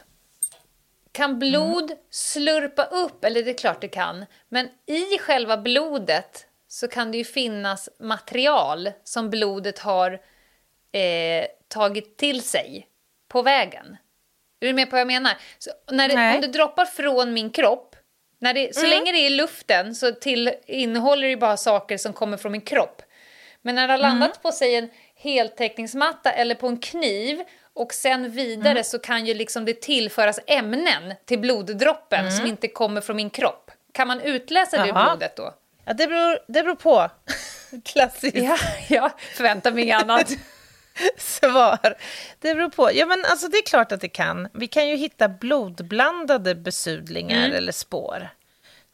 Kan 1.14 1.38
blod 1.38 1.92
slurpa 2.10 2.84
upp, 2.84 3.24
eller 3.24 3.42
det 3.42 3.50
är 3.50 3.58
klart 3.58 3.80
det 3.80 3.88
kan, 3.88 4.26
men 4.48 4.68
i 4.86 5.18
själva 5.18 5.56
blodet 5.56 6.46
så 6.68 6.88
kan 6.88 7.12
det 7.12 7.18
ju 7.18 7.24
finnas 7.24 7.88
material 8.00 8.90
som 9.04 9.30
blodet 9.30 9.78
har 9.78 10.12
eh, 10.92 11.46
tagit 11.68 12.16
till 12.16 12.42
sig 12.42 12.88
på 13.28 13.42
vägen. 13.42 13.96
Är 14.60 14.66
du 14.66 14.72
med 14.72 14.90
på 14.90 14.94
vad 14.94 15.00
jag 15.00 15.06
menar? 15.06 15.36
Så 15.58 15.70
när 15.90 16.08
det, 16.08 16.34
om 16.34 16.40
det 16.40 16.46
droppar 16.46 16.84
från 16.84 17.32
min 17.32 17.50
kropp, 17.50 17.96
när 18.38 18.54
det, 18.54 18.74
så 18.74 18.86
länge 18.86 19.12
det 19.12 19.18
är 19.18 19.26
i 19.26 19.30
luften 19.30 19.94
så 19.94 20.12
till, 20.12 20.52
innehåller 20.66 21.28
det 21.28 21.36
bara 21.36 21.56
saker 21.56 21.98
som 21.98 22.12
kommer 22.12 22.36
från 22.36 22.52
min 22.52 22.60
kropp. 22.60 23.02
Men 23.62 23.74
när 23.74 23.86
det 23.86 23.92
har 23.92 23.98
landat 23.98 24.42
på 24.42 24.52
sig 24.52 24.74
en 24.74 24.90
heltäckningsmatta 25.14 26.32
eller 26.32 26.54
på 26.54 26.68
en 26.68 26.78
kniv 26.78 27.42
och 27.74 27.94
sen 27.94 28.30
vidare 28.30 28.84
så 28.84 28.98
kan 28.98 29.26
ju 29.26 29.34
liksom 29.34 29.64
det 29.64 29.80
tillföras 29.80 30.40
ämnen 30.46 31.14
till 31.24 31.38
bloddroppen 31.38 32.32
som 32.32 32.46
inte 32.46 32.68
kommer 32.68 33.00
från 33.00 33.16
min 33.16 33.30
kropp. 33.30 33.70
Kan 33.92 34.08
man 34.08 34.20
utläsa 34.20 34.82
det 34.82 34.88
ur 34.88 34.92
blodet 34.92 35.36
då? 35.36 35.54
Ja, 35.84 35.92
det 35.92 36.06
beror, 36.06 36.38
det 36.46 36.62
beror 36.62 36.74
på. 36.74 37.10
Klassiskt 37.84 38.36
Ja, 38.36 38.58
jag 38.88 39.10
förväntar 39.36 39.72
mig 39.72 39.84
inget 39.84 40.02
annat. 40.02 40.30
svar. 41.16 41.94
Det 42.38 42.54
beror 42.54 42.68
på. 42.68 42.90
Ja, 42.94 43.06
men 43.06 43.24
alltså, 43.24 43.48
det 43.48 43.56
är 43.56 43.66
klart 43.66 43.92
att 43.92 44.00
det 44.00 44.08
kan. 44.08 44.48
Vi 44.52 44.66
kan 44.66 44.88
ju 44.88 44.96
hitta 44.96 45.28
blodblandade 45.28 46.54
besudlingar 46.54 47.50
eller 47.50 47.72
spår. 47.72 48.28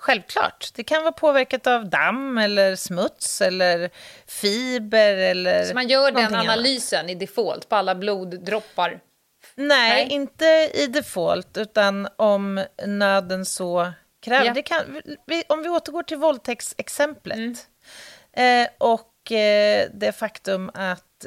Självklart. 0.01 0.70
Det 0.74 0.84
kan 0.84 1.03
vara 1.03 1.12
påverkat 1.12 1.66
av 1.66 1.90
damm 1.90 2.38
eller 2.38 2.76
smuts 2.76 3.40
eller 3.40 3.90
fiber 4.26 5.16
eller 5.16 5.64
Så 5.64 5.74
man 5.74 5.88
gör 5.88 6.05
den 6.05 6.14
någonting 6.14 6.36
annat. 6.36 6.48
analysen 6.48 7.11
i 7.11 7.14
default 7.14 7.68
på 7.68 7.76
alla 7.76 7.94
bloddroppar. 7.94 9.01
Nej, 9.55 10.05
Nej. 10.05 10.09
inte 10.11 10.70
i 10.74 10.86
default, 10.86 11.57
utan 11.57 12.09
om 12.16 12.64
nöden 12.86 13.44
så 13.46 13.92
kräver. 14.22 14.53
Ja. 14.57 14.62
Kan, 14.62 15.03
om 15.48 15.62
vi 15.62 15.68
återgår 15.68 16.03
till 16.03 16.16
våldtäktsexemplet 16.16 17.38
Mm. 17.38 18.62
eh, 18.64 18.68
och 18.78 19.32
eh, 19.32 19.88
det 19.94 20.12
faktum 20.12 20.70
att 20.74 21.26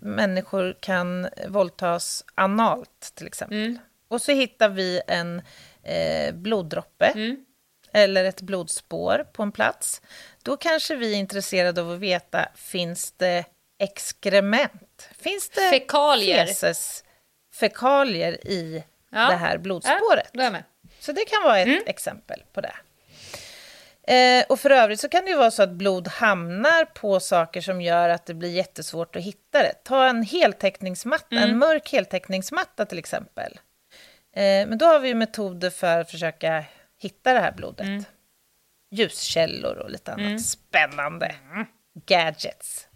människor 0.00 0.76
kan 0.80 1.28
våldtas 1.48 2.24
analt 2.34 3.12
till 3.14 3.26
exempel. 3.26 3.78
Och 4.08 4.22
så 4.22 4.32
hittar 4.32 4.68
vi 4.68 5.00
en 5.06 5.42
eh, 5.82 6.34
bloddroppe 6.34 7.36
eller 7.92 8.24
ett 8.24 8.40
blodspår 8.40 9.26
på 9.32 9.42
en 9.42 9.52
plats. 9.52 10.02
Då 10.42 10.56
kanske 10.56 10.96
vi 10.96 11.12
är 11.14 11.18
intresserade 11.18 11.80
av 11.80 11.90
att 11.90 11.98
veta, 11.98 12.48
finns 12.54 13.12
det 13.12 13.44
exkrement? 13.78 15.08
Finns 15.18 15.48
det 15.48 15.70
Fekalier. 15.70 16.46
feces, 16.46 17.04
fekalier 17.54 18.46
i 18.46 18.84
Ja. 19.10 19.28
det 19.30 19.36
här 19.36 19.58
blodspåret? 19.58 20.30
Ja. 20.32 20.52
Så 21.00 21.12
det 21.12 21.24
kan 21.24 21.42
vara 21.42 21.58
ett 21.58 21.88
exempel 21.88 22.42
på 22.52 22.60
det. 22.60 22.72
Eh, 24.06 24.44
och 24.48 24.60
för 24.60 24.70
övrigt 24.70 25.00
så 25.00 25.08
kan 25.08 25.24
det 25.24 25.30
ju 25.30 25.36
vara 25.36 25.50
så 25.50 25.62
att 25.62 25.70
blod 25.70 26.08
hamnar 26.08 26.84
på 26.84 27.20
saker 27.20 27.60
som 27.60 27.80
gör 27.82 28.08
att 28.08 28.26
det 28.26 28.34
blir 28.34 28.50
jättesvårt 28.50 29.16
att 29.16 29.22
hitta 29.22 29.62
det. 29.62 29.72
Ta 29.84 30.06
en 30.06 30.22
heltäckningsmatta, 30.22 31.36
en 31.36 31.58
mörk 31.58 31.92
heltäckningsmatta 31.92 32.84
till 32.86 32.98
exempel. 32.98 33.52
Eh, 34.36 34.42
men 34.68 34.78
då 34.78 34.86
har 34.86 34.98
vi 35.00 35.08
ju 35.08 35.14
metoder 35.14 35.70
för 35.70 35.98
att 35.98 36.10
försöka 36.10 36.64
hitta 37.02 37.32
det 37.32 37.40
här 37.40 37.52
blodet. 37.52 38.06
Ljuskällor 38.90 39.76
och 39.76 39.90
lite 39.90 40.12
annat 40.12 40.42
spännande. 40.42 41.34
Gadgets. 42.06 42.88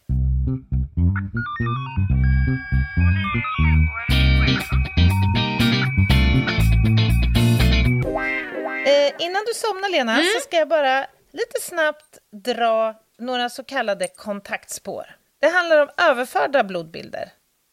Eh, 8.87 9.27
innan 9.27 9.45
du 9.47 9.55
somnar, 9.55 9.91
Lena, 9.91 10.17
så 10.17 10.41
ska 10.41 10.57
jag 10.57 10.69
bara 10.69 11.07
lite 11.33 11.61
snabbt 11.61 12.19
dra 12.33 12.95
några 13.19 13.49
så 13.49 13.65
kallade 13.65 14.09
kontaktspår. 14.09 15.17
Det 15.41 15.49
handlar 15.49 15.83
om 15.83 15.89
överförda 15.97 16.65
blodbilder. 16.65 17.33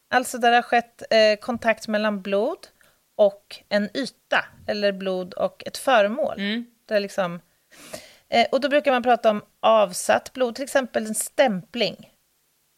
Alltså 0.10 0.38
där 0.38 0.50
det 0.52 0.58
har 0.58 0.62
skett 0.62 1.04
eh, 1.10 1.40
kontakt 1.40 1.88
mellan 1.88 2.22
blod 2.22 2.68
och 3.16 3.60
en 3.70 3.98
yta, 3.98 4.46
eller 4.68 4.92
blod 4.92 5.34
och 5.34 5.64
ett 5.66 5.78
föremål. 5.78 6.36
Det 6.86 6.96
är 6.96 7.00
liksom, 7.00 7.40
eh, 8.30 8.48
och 8.52 8.62
då 8.62 8.70
brukar 8.70 8.92
man 8.92 9.04
prata 9.04 9.30
om 9.30 9.42
avsatt 9.60 10.34
blod, 10.34 10.56
till 10.56 10.64
exempel 10.64 11.06
en 11.06 11.16
stämpling. 11.16 12.10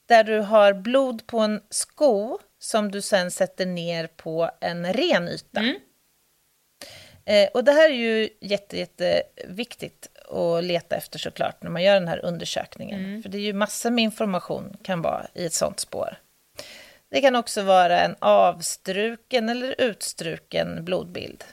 Där 0.07 0.23
du 0.23 0.39
har 0.39 0.73
blod 0.73 1.27
på 1.27 1.39
en 1.39 1.61
sko 1.69 2.39
som 2.59 2.91
du 2.91 3.01
sen 3.01 3.31
sätter 3.31 3.65
ner 3.65 4.07
på 4.07 4.51
en 4.61 4.93
ren 4.93 5.27
yta. 5.29 5.61
Eh, 7.25 7.49
och 7.53 7.63
det 7.63 7.71
här 7.71 7.89
är 7.89 7.93
ju 7.93 8.29
jätte, 8.41 8.77
jätteviktigt 8.77 10.07
att 10.29 10.63
leta 10.63 10.95
efter 10.95 11.19
såklart 11.19 11.63
när 11.63 11.69
man 11.69 11.83
gör 11.83 11.93
den 11.93 12.07
här 12.07 12.25
undersökningen. 12.25 12.99
För 13.23 13.29
det 13.29 13.38
är 13.38 13.41
ju 13.41 13.53
massor 13.53 13.89
med 13.91 14.03
information 14.03 14.77
kan 14.83 15.01
vara 15.01 15.27
i 15.33 15.45
ett 15.45 15.53
sånt 15.53 15.79
spår. 15.79 16.17
Det 17.09 17.21
kan 17.21 17.35
också 17.35 17.61
vara 17.61 18.01
en 18.01 18.15
avstruken 18.19 19.49
eller 19.49 19.75
utstruken 19.81 20.85
blodbild. 20.85 21.43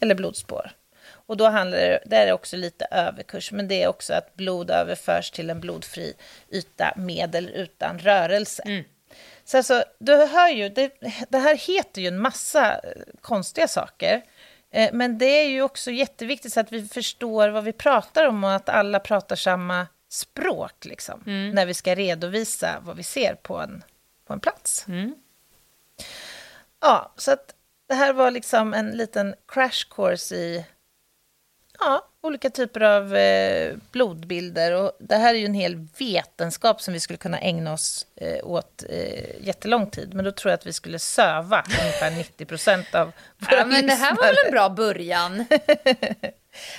Eller 0.00 0.14
blodspår. 0.14 0.70
Och 1.08 1.36
då 1.36 1.48
handlar 1.48 1.78
det, 1.78 2.02
det 2.06 2.16
är 2.16 2.32
också 2.32 2.56
lite 2.56 2.86
överkurs, 2.90 3.52
men 3.52 3.68
det 3.68 3.82
är 3.82 3.88
också 3.88 4.14
att 4.14 4.34
blod 4.34 4.70
överförs 4.70 5.30
till 5.30 5.50
en 5.50 5.60
blodfri 5.60 6.14
yta 6.52 6.92
med 6.96 7.34
eller 7.34 7.50
utan 7.50 7.98
rörelse. 7.98 8.62
Så 9.44 9.56
alltså, 9.56 9.84
du 9.98 10.14
hör 10.14 10.48
ju, 10.48 10.68
det, 10.68 10.90
det 11.28 11.38
här 11.38 11.56
heter 11.56 12.02
ju 12.02 12.08
en 12.08 12.18
massa 12.20 12.72
eh, 12.72 13.02
konstiga 13.20 13.68
saker. 13.68 14.22
Eh, 14.70 14.90
Men 14.92 15.18
det 15.18 15.26
är 15.40 15.48
ju 15.48 15.62
också 15.62 15.90
jätteviktigt 15.90 16.52
så 16.52 16.60
att 16.60 16.72
vi 16.72 16.88
förstår 16.88 17.48
vad 17.48 17.64
vi 17.64 17.72
pratar 17.72 18.26
om 18.26 18.44
och 18.44 18.52
att 18.52 18.68
alla 18.68 19.00
pratar 19.00 19.36
samma 19.36 19.86
språk 20.08 20.84
liksom, 20.84 21.22
när 21.54 21.66
vi 21.66 21.74
ska 21.74 21.94
redovisa 21.94 22.76
vad 22.80 22.96
vi 22.96 23.02
ser 23.02 23.34
på 23.34 23.56
en, 23.56 23.82
på 24.26 24.32
en 24.32 24.40
plats. 24.40 24.86
Ja, 26.80 27.12
så 27.16 27.32
att 27.32 27.54
det 27.88 27.94
här 27.94 28.12
var 28.12 28.30
liksom 28.30 28.74
en 28.74 28.90
liten 28.90 29.34
crash 29.48 29.88
course 29.90 30.36
i 30.36 30.64
ja, 31.78 32.08
olika 32.20 32.50
typer 32.50 32.80
av 32.80 33.16
eh, 33.16 33.74
blodbilder. 33.90 34.72
Och 34.72 34.92
det 34.98 35.16
här 35.16 35.34
är 35.34 35.38
ju 35.38 35.46
en 35.46 35.54
hel 35.54 35.88
vetenskap 35.98 36.80
som 36.80 36.94
vi 36.94 37.00
skulle 37.00 37.16
kunna 37.16 37.38
ägna 37.38 37.72
oss 37.72 38.06
eh, 38.16 38.46
åt 38.46 38.84
eh, 38.88 39.46
jättelång 39.46 39.90
tid. 39.90 40.14
Men 40.14 40.24
då 40.24 40.32
tror 40.32 40.50
jag 40.50 40.58
att 40.58 40.66
vi 40.66 40.72
skulle 40.72 40.98
söva 40.98 41.64
ungefär 41.80 42.10
90 42.10 42.44
procent 42.44 42.94
av 42.94 43.12
våra 43.38 43.58
Ja, 43.58 43.66
men 43.66 43.86
det 43.86 43.94
här 43.94 44.16
var 44.16 44.22
väl 44.22 44.36
en 44.46 44.52
bra 44.52 44.68
början? 44.68 45.44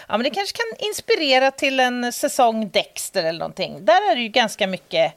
Ja, 0.07 0.17
men 0.17 0.23
det 0.23 0.29
kanske 0.29 0.57
kan 0.57 0.87
inspirera 0.87 1.51
till 1.51 1.79
en 1.79 2.13
säsong 2.13 2.69
Dexter 2.69 3.23
eller 3.23 3.39
någonting. 3.39 3.85
Där 3.85 4.11
är 4.11 4.15
det 4.15 4.21
ju 4.21 4.27
ganska 4.27 4.67
mycket 4.67 5.13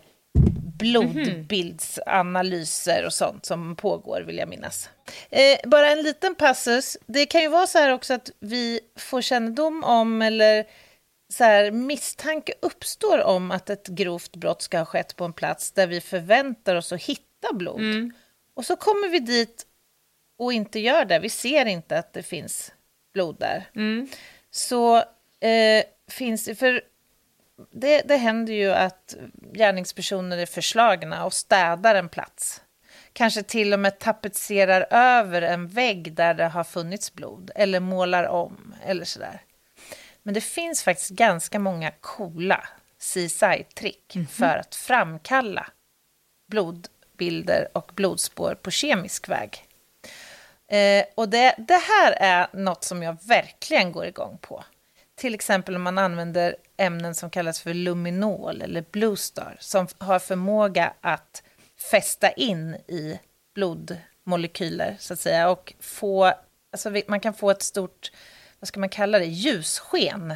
blodbildsanalyser 0.81 3.07
och 3.07 3.13
sånt 3.13 3.47
som 3.47 3.77
pågår, 3.77 4.21
vill 4.21 4.39
jag 4.39 4.49
minnas. 4.49 4.91
Eh, 5.31 5.59
bara 5.65 5.91
en 5.91 6.03
liten 6.03 6.35
passus. 6.35 6.97
Det 7.07 7.27
kan 7.27 7.43
ju 7.43 7.49
vara 7.49 7.67
så 7.67 7.79
här 7.79 7.93
också 7.93 8.15
att 8.15 8.31
vi 8.41 8.81
får 8.97 9.23
kännedom 9.23 9.85
om 9.85 10.23
eller 10.23 10.67
så 11.33 11.45
här, 11.45 11.71
misstanke 11.71 12.53
uppstår 12.63 13.23
om 13.23 13.51
att 13.51 13.71
ett 13.71 13.89
grovt 13.89 14.37
brott 14.37 14.63
ska 14.63 14.79
ha 14.79 14.85
skett 14.85 15.17
på 15.17 15.25
en 15.25 15.33
plats 15.33 15.73
där 15.73 15.87
vi 15.87 16.01
förväntar 16.01 16.75
oss 16.75 16.93
att 16.93 17.03
hitta 17.03 17.53
blod. 17.53 17.81
Och 18.55 18.65
så 18.65 18.77
kommer 18.77 19.09
vi 19.09 19.19
dit 19.19 19.67
och 20.39 20.53
inte 20.53 20.81
gör 20.81 21.05
det. 21.05 21.19
Vi 21.19 21.29
ser 21.29 21.67
inte 21.67 21.99
att 21.99 22.13
det 22.13 22.23
finns 22.23 22.73
blod 23.15 23.37
där. 23.39 23.71
Så 24.51 24.97
eh, 25.41 25.85
finns 26.11 26.45
det... 26.45 26.55
För 26.55 26.83
det, 27.71 28.03
det 28.03 28.17
händer 28.17 28.53
ju 28.53 28.73
att 28.73 29.17
gärningspersoner 29.53 30.39
är 30.39 30.47
förslagna 30.47 31.25
och 31.25 31.33
städar 31.33 31.95
en 31.95 32.09
plats. 32.09 32.63
Kanske 33.13 33.43
till 33.43 33.73
och 33.73 33.79
med 33.79 33.99
tapetserar 33.99 34.87
över 34.91 35.43
en 35.43 35.69
vägg 35.69 36.13
där 36.13 36.35
det 36.35 36.49
har 36.49 36.65
funnits 36.65 37.15
blod. 37.15 37.51
Eller 37.55 37.81
målar 37.81 38.25
om, 38.25 38.75
eller 38.85 39.05
sådär. 39.05 39.43
Men 40.23 40.35
det 40.35 40.41
finns 40.41 40.83
faktiskt 40.83 41.11
ganska 41.11 41.59
många 41.59 41.91
coola 42.01 42.69
CSI-trick 42.99 44.17
för 44.31 44.57
att 44.57 44.75
framkalla 44.75 45.67
blodbilder 46.49 47.69
och 47.73 47.91
blodspår 47.95 48.55
på 48.55 48.71
kemisk 48.71 49.29
väg. 49.29 49.65
Eh, 50.69 51.05
och 51.15 51.29
det, 51.29 51.55
det 51.59 51.81
här 51.89 52.13
är 52.13 52.49
något 52.53 52.85
som 52.85 53.03
jag 53.03 53.17
verkligen 53.27 53.93
går 53.93 54.07
igång 54.07 54.39
på. 54.41 54.65
Till 55.21 55.35
exempel 55.35 55.77
om 55.77 55.83
man 55.83 55.99
använder 55.99 56.57
ämnen 56.77 57.15
som 57.15 57.31
kallas 57.31 57.61
för 57.61 57.75
luminol 57.75 58.63
eller 58.63 58.85
bluestar 58.91 59.57
som 59.61 59.87
har 59.99 60.19
förmåga 60.19 60.93
att 61.01 61.43
fästa 61.91 62.31
in 62.31 62.75
i 62.75 63.21
blodmolekyler 63.55 64.97
så 64.99 65.13
att 65.13 65.21
säga 65.21 65.51
och 65.51 65.75
få, 65.81 66.33
alltså 66.73 66.93
man 67.07 67.21
kan 67.21 67.35
få 67.35 67.51
ett 67.51 67.63
stort, 67.63 68.13
vad 68.61 68.69
ska 68.69 68.81
man 68.81 68.89
kalla 68.89 69.19
det, 69.19 69.25
ljussken. 69.25 70.35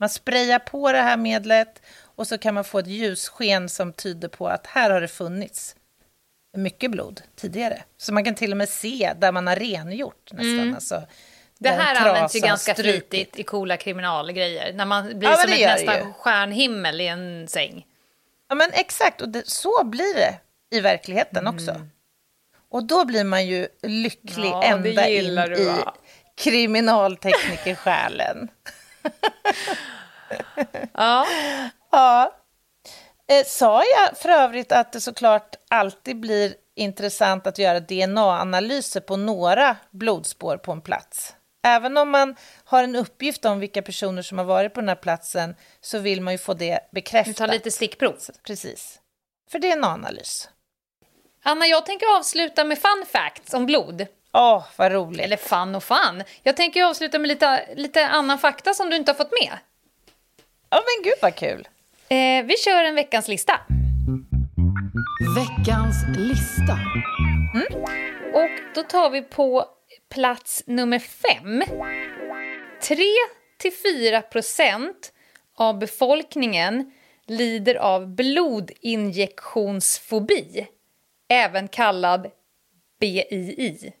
Man 0.00 0.08
sprayar 0.08 0.58
på 0.58 0.92
det 0.92 0.98
här 1.02 1.16
medlet 1.16 1.82
och 2.02 2.26
så 2.26 2.38
kan 2.38 2.54
man 2.54 2.64
få 2.64 2.78
ett 2.78 2.86
ljussken 2.86 3.68
som 3.68 3.92
tyder 3.92 4.28
på 4.28 4.48
att 4.48 4.66
här 4.66 4.90
har 4.90 5.00
det 5.00 5.08
funnits 5.08 5.76
mycket 6.56 6.90
blod 6.90 7.22
tidigare. 7.36 7.82
Så 7.96 8.12
man 8.14 8.24
kan 8.24 8.34
till 8.34 8.50
och 8.50 8.56
med 8.56 8.68
se 8.68 9.12
där 9.18 9.32
man 9.32 9.46
har 9.46 9.56
rengjort 9.56 10.32
nästan. 10.32 10.74
Alltså, 10.74 10.94
Mm. 10.94 11.08
Det 11.58 11.68
här 11.68 11.94
trasa 11.94 12.08
används 12.10 12.36
ju 12.36 12.40
ganska 12.40 12.74
strukit. 12.74 13.08
flitigt 13.10 13.38
i 13.38 13.42
coola 13.42 13.76
kriminalgrejer. 13.76 14.72
När 14.72 14.84
man 14.84 15.18
blir 15.18 15.28
Ja, 15.30 15.36
som 15.36 15.52
ett 15.52 15.60
nästan 15.60 16.12
stjärnhimmel 16.12 17.00
i 17.00 17.06
en 17.06 17.48
säng. 17.48 17.86
Ja, 18.48 18.54
men 18.54 18.70
exakt. 18.72 19.20
Och 19.20 19.28
det, 19.28 19.48
så 19.48 19.84
blir 19.84 20.14
det 20.14 20.34
i 20.70 20.80
verkligheten 20.80 21.46
också. 21.46 21.80
Och 22.70 22.84
då 22.84 23.04
blir 23.04 23.24
man 23.24 23.46
ju 23.46 23.68
lycklig 23.82 24.48
Mm. 24.48 24.60
Ja, 24.60 24.62
ända 24.62 25.08
in 25.08 25.34
du, 25.34 25.56
i 25.58 25.64
va? 25.64 25.94
kriminalteknikersjälen. 26.36 28.48
Ja. 30.92 31.26
ja. 31.90 32.32
Eh, 33.30 33.44
sa 33.46 33.82
jag 33.84 34.18
för 34.18 34.28
övrigt 34.28 34.72
att 34.72 34.92
det 34.92 35.00
såklart 35.00 35.56
alltid 35.70 36.20
blir 36.20 36.54
intressant 36.74 37.46
att 37.46 37.58
göra 37.58 37.80
DNA-analyser 37.80 39.00
på 39.00 39.16
några 39.16 39.76
blodspår 39.90 40.56
på 40.56 40.72
en 40.72 40.80
plats? 40.80 41.34
Även 41.62 41.96
om 41.96 42.10
man 42.10 42.36
har 42.64 42.84
en 42.84 42.96
uppgift 42.96 43.44
om 43.44 43.60
vilka 43.60 43.82
personer 43.82 44.22
som 44.22 44.38
har 44.38 44.44
varit 44.44 44.74
på 44.74 44.80
den 44.80 44.88
här 44.88 44.96
platsen 44.96 45.54
så 45.80 45.98
vill 45.98 46.20
man 46.20 46.34
ju 46.34 46.38
få 46.38 46.54
det 46.54 46.80
bekräftat. 46.92 47.36
tar 47.36 47.48
lite 47.48 47.70
stickprov. 47.70 48.16
Precis. 48.42 49.00
För 49.50 49.58
DNA-analys. 49.58 50.48
Anna, 51.42 51.66
jag 51.66 51.86
tänker 51.86 52.16
avsluta 52.18 52.64
med 52.64 52.78
fun 52.78 53.04
facts 53.12 53.54
om 53.54 53.66
blod. 53.66 54.06
Åh, 54.32 54.64
vad 54.76 54.92
roligt. 54.92 55.20
Eller 55.20 55.36
fun 55.36 55.74
och 55.74 55.84
fun. 55.84 56.24
Jag 56.42 56.56
tänker 56.56 56.84
avsluta 56.84 57.18
med 57.18 57.28
lite, 57.28 57.74
lite 57.74 58.06
annan 58.06 58.38
fakta 58.38 58.74
som 58.74 58.90
du 58.90 58.96
inte 58.96 59.10
har 59.12 59.16
fått 59.16 59.32
med. 59.32 59.58
Ja, 60.70 60.82
men 60.86 61.04
gud 61.04 61.14
vad 61.22 61.34
kul. 61.34 61.68
Eh, 62.08 62.44
vi 62.44 62.56
kör 62.56 62.84
en 62.84 62.94
veckans 62.94 63.28
lista. 63.28 63.60
Veckans 65.36 65.96
lista. 66.16 66.78
Och 68.34 68.50
då 68.74 68.82
tar 68.82 69.10
vi 69.10 69.22
på 69.22 69.66
plats 70.08 70.62
nummer 70.66 70.98
fem. 70.98 71.62
3-4 72.82 74.20
procent 74.20 75.12
av 75.56 75.78
befolkningen 75.78 76.92
lider 77.26 77.74
av 77.74 78.14
blodinjektionsfobi. 78.14 80.66
även 81.28 81.68
kallad 81.68 82.30
BII. 83.00 83.92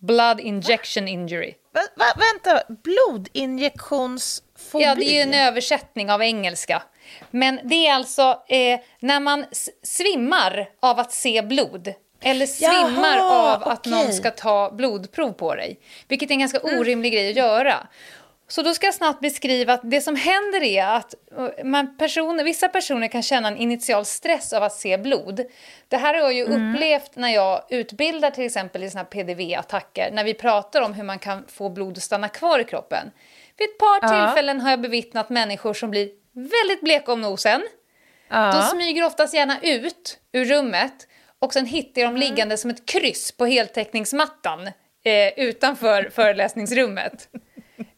Blood 0.00 0.40
Injection 0.40 1.08
Injury. 1.08 1.54
Va, 1.72 1.80
va, 1.96 2.06
vänta, 2.16 2.62
blodinjektionsfobi? 2.82 4.84
Ja, 4.84 4.94
det 4.94 5.18
är 5.18 5.22
en 5.22 5.34
översättning 5.34 6.10
av 6.10 6.22
engelska. 6.22 6.82
Men 7.30 7.60
det 7.64 7.86
är 7.86 7.94
alltså 7.94 8.42
eh, 8.48 8.80
när 9.00 9.20
man 9.20 9.44
svimmar 9.82 10.68
av 10.80 10.98
att 10.98 11.12
se 11.12 11.42
blod. 11.42 11.94
Eller 12.20 12.46
svimmar 12.46 13.16
Jaha, 13.16 13.54
av 13.54 13.68
att 13.68 13.86
okay. 13.86 13.92
någon 13.92 14.12
ska 14.12 14.30
ta 14.30 14.70
blodprov 14.70 15.32
på 15.32 15.54
dig. 15.54 15.80
Vilket 16.08 16.30
är 16.30 16.34
en 16.34 16.40
ganska 16.40 16.58
mm. 16.58 16.80
orimlig 16.80 17.12
grej 17.12 17.30
att 17.30 17.36
göra. 17.36 17.86
Så 18.48 18.62
då 18.62 18.74
ska 18.74 18.86
jag 18.86 18.94
snabbt 18.94 19.20
beskriva 19.20 19.72
att 19.72 19.80
det 19.84 20.00
som 20.00 20.16
händer 20.16 20.62
är 20.62 20.86
att 20.86 21.14
eh, 21.38 21.64
man 21.64 21.96
personer, 21.96 22.44
vissa 22.44 22.68
personer 22.68 23.08
kan 23.08 23.22
känna 23.22 23.48
en 23.48 23.56
initial 23.56 24.04
stress 24.04 24.52
av 24.52 24.62
att 24.62 24.72
se 24.72 24.98
blod. 24.98 25.40
Det 25.88 25.96
här 25.96 26.14
har 26.14 26.20
jag 26.20 26.32
ju 26.32 26.44
mm. 26.44 26.74
upplevt 26.74 27.16
när 27.16 27.28
jag 27.28 27.62
utbildar 27.68 28.30
till 28.30 28.44
exempel 28.44 28.84
i 28.84 28.90
såna 28.90 29.04
PDV-attacker, 29.04 30.10
när 30.12 30.24
vi 30.24 30.34
pratar 30.34 30.80
om 30.80 30.94
hur 30.94 31.04
man 31.04 31.18
kan 31.18 31.44
få 31.48 31.68
blod 31.68 31.96
att 31.96 32.02
stanna 32.02 32.28
kvar 32.28 32.58
i 32.58 32.64
kroppen. 32.64 33.10
Vid 33.58 33.68
ett 33.68 33.78
par 33.78 33.98
ja. 34.02 34.08
tillfällen 34.08 34.60
har 34.60 34.70
jag 34.70 34.80
bevittnat 34.80 35.30
människor 35.30 35.74
som 35.74 35.90
blir 35.90 36.08
väldigt 36.32 36.80
bleka 36.80 37.12
om 37.12 37.20
nosen. 37.20 37.62
Ja. 38.28 38.52
De 38.52 38.62
smyger 38.62 39.04
oftast 39.04 39.34
gärna 39.34 39.60
ut 39.62 40.18
ur 40.32 40.44
rummet 40.44 41.08
och 41.38 41.52
sen 41.52 41.66
hittar 41.66 42.00
jag 42.02 42.10
dem 42.10 42.16
mm. 42.16 42.28
liggande 42.28 42.56
som 42.56 42.70
ett 42.70 42.86
kryss 42.86 43.32
på 43.32 43.46
heltäckningsmattan 43.46 44.66
eh, 45.04 45.28
utanför 45.36 46.10
föreläsningsrummet. 46.14 47.28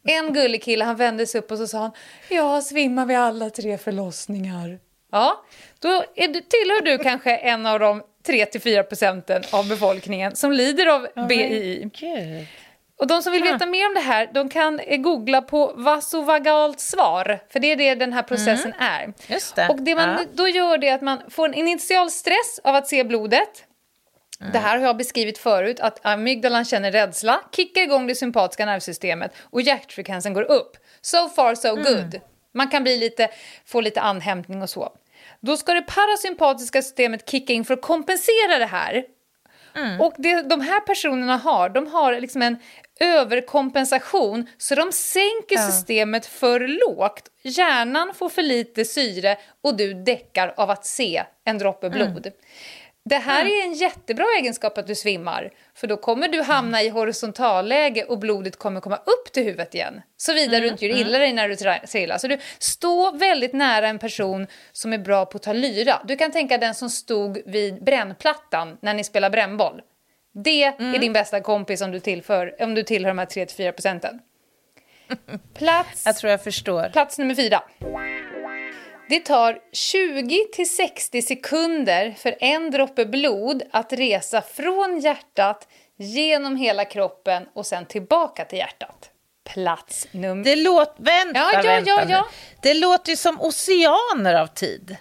En 0.05 0.32
gullig 0.32 0.62
kille 0.62 0.84
han 0.84 0.97
vände 0.97 1.26
sig 1.26 1.39
upp 1.39 1.51
och 1.51 1.59
så 1.59 1.66
sa 1.66 1.78
han 1.78 1.93
“Jag 2.28 2.64
svimmar 2.64 3.07
vid 3.07 3.16
alla 3.16 3.51
tre 3.51 3.78
förlossningar”. 3.78 4.78
Ja, 5.12 5.45
då 5.78 6.05
är 6.14 6.28
du, 6.28 6.41
tillhör 6.41 6.82
du 6.82 6.99
kanske 6.99 7.36
en 7.36 7.66
av 7.66 7.80
de 7.80 8.03
3-4 8.26 8.82
procenten 8.82 9.43
av 9.53 9.68
befolkningen 9.68 10.36
som 10.36 10.53
lider 10.53 10.86
av 10.86 11.07
oh 11.16 11.26
BII. 11.26 11.91
Och 12.99 13.07
de 13.07 13.22
som 13.22 13.32
vill 13.32 13.42
veta 13.42 13.66
mer 13.66 13.86
om 13.86 13.94
det 13.94 14.01
här, 14.01 14.30
de 14.34 14.49
kan 14.49 14.80
googla 14.88 15.42
på 15.42 15.72
vasovagalt 15.76 16.80
svar, 16.80 17.40
för 17.53 17.61
det 17.61 17.72
är 17.72 17.76
det 17.76 17.94
den 17.94 18.12
här 18.12 18.22
processen 18.22 18.72
mm. 18.72 18.92
är. 18.92 19.32
Just 19.32 19.57
det. 19.57 19.68
Och 19.68 19.82
det 19.82 19.94
man 19.94 20.09
ja. 20.09 20.24
då 20.32 20.49
gör 20.49 20.78
det 20.78 20.88
är 20.88 20.94
att 20.94 21.03
man 21.03 21.20
får 21.30 21.49
en 21.49 21.55
initial 21.55 22.11
stress 22.11 22.61
av 22.64 22.74
att 22.74 22.86
se 22.86 23.05
blodet. 23.05 23.64
Mm. 24.40 24.53
Det 24.53 24.59
här 24.59 24.78
har 24.78 24.86
jag 24.86 24.96
beskrivit 24.96 25.38
förut, 25.38 25.80
att 25.80 26.07
amygdalan 26.07 26.64
känner 26.64 26.92
rädsla, 26.92 27.40
kickar 27.57 27.82
igång 27.82 28.07
det 28.07 28.14
sympatiska 28.14 28.66
nervsystemet 28.66 29.32
och 29.42 29.62
hjärtfrekvensen 29.62 30.34
går 30.34 30.42
upp. 30.42 30.76
So 31.01 31.28
far 31.28 31.55
so 31.55 31.68
mm. 31.68 31.84
good. 31.84 32.20
Man 32.55 32.68
kan 32.68 32.82
bli 32.82 32.96
lite, 32.96 33.28
få 33.66 33.80
lite 33.80 34.01
anhämtning 34.01 34.62
och 34.62 34.70
så. 34.70 34.92
Då 35.40 35.57
ska 35.57 35.74
det 35.74 35.82
parasympatiska 35.82 36.82
systemet 36.82 37.30
kicka 37.30 37.53
in 37.53 37.64
för 37.64 37.74
att 37.74 37.82
kompensera 37.82 38.59
det 38.59 38.66
här. 38.66 39.05
Mm. 39.75 40.01
Och 40.01 40.14
det 40.19 40.43
de 40.43 40.61
här 40.61 40.81
personerna 40.81 41.37
har, 41.37 41.69
de 41.69 41.87
har 41.87 42.21
liksom 42.21 42.43
en 42.43 42.57
överkompensation 43.01 44.47
så 44.59 44.75
de 44.75 44.93
sänker 44.93 45.57
ja. 45.57 45.66
systemet 45.71 46.27
för 46.27 46.61
lågt. 46.61 47.31
Hjärnan 47.43 48.14
får 48.14 48.29
för 48.29 48.43
lite 48.43 48.85
syre 48.85 49.37
och 49.62 49.77
du 49.77 49.95
däckar 49.95 50.55
av 50.57 50.71
att 50.71 50.87
se 50.87 51.25
en 51.45 51.59
droppe 51.59 51.91
blod. 51.91 52.27
Mm. 52.27 52.33
Det 53.09 53.18
här 53.18 53.40
mm. 53.40 53.52
är 53.52 53.64
en 53.64 53.72
jättebra 53.72 54.26
egenskap 54.38 54.78
att 54.78 54.86
du 54.86 54.94
svimmar, 54.94 55.50
för 55.74 55.86
då 55.86 55.96
kommer 55.96 56.28
du 56.28 56.42
hamna 56.42 56.82
i 56.82 56.88
horisontalläge 56.88 58.04
och 58.04 58.18
blodet 58.18 58.56
kommer 58.56 58.80
komma 58.80 58.96
upp 58.96 59.32
till 59.32 59.44
huvudet 59.44 59.74
igen. 59.74 60.02
Såvida 60.16 60.56
mm. 60.56 60.61
du 60.62 60.68
inte 60.68 60.86
gör 60.86 60.94
mm. 60.94 61.09
illa 61.09 61.18
dig 61.18 61.32
när 61.32 61.48
du 61.48 61.56
trillar. 61.86 62.18
Så 62.18 62.28
du 62.28 62.38
står 62.59 63.18
väldigt 63.18 63.52
nära 63.52 63.88
en 63.88 63.98
person 63.98 64.46
som 64.72 64.92
är 64.92 64.98
bra 64.98 65.26
på 65.26 65.36
att 65.36 65.42
ta 65.42 65.52
lyra. 65.52 66.00
Du 66.04 66.16
kan 66.16 66.32
tänka 66.32 66.59
den 66.59 66.74
som 66.74 66.90
stod 66.90 67.42
vid 67.46 67.84
brännplattan 67.84 68.78
när 68.80 68.94
ni 68.94 69.04
spelar 69.04 69.30
brännboll. 69.30 69.80
Det 70.44 70.64
mm. 70.64 70.94
är 70.94 70.98
din 70.98 71.12
bästa 71.12 71.40
kompis 71.40 71.80
om 71.80 71.90
du, 71.90 72.00
tillför, 72.00 72.62
om 72.62 72.74
du 72.74 72.82
tillhör 72.82 73.11
de 73.11 73.18
här 73.18 73.26
3-4 73.26 73.72
procenten. 73.72 74.20
Plats... 75.54 76.02
Jag 76.06 76.16
tror 76.16 76.30
jag 76.30 76.44
förstår. 76.44 76.88
Plats 76.92 77.18
nummer 77.18 77.34
fyra. 77.34 77.62
Det 79.09 79.20
tar 79.20 79.59
20 79.72 80.44
till 80.52 80.70
60 80.70 81.22
sekunder 81.22 82.14
för 82.18 82.36
en 82.40 82.70
droppe 82.70 83.06
blod 83.06 83.62
att 83.70 83.92
resa 83.92 84.42
från 84.42 85.00
hjärtat 85.00 85.68
genom 85.96 86.56
hela 86.56 86.84
kroppen 86.84 87.48
och 87.54 87.66
sen 87.66 87.86
tillbaka 87.86 88.44
till 88.44 88.59
hjärtat. 88.59 89.11
Plats 89.44 90.06
nummer... 90.11 90.44
Det 90.44 90.56
låter... 90.56 91.02
Vänta, 91.02 91.40
ja, 91.40 91.50
ja, 91.52 91.62
vänta 91.62 91.90
ja, 91.90 92.04
ja. 92.09 92.28
Det 92.62 92.74
låter 92.74 93.11
ju 93.11 93.16
som 93.16 93.40
oceaner 93.40 94.34
av 94.34 94.46
tid. 94.46 94.96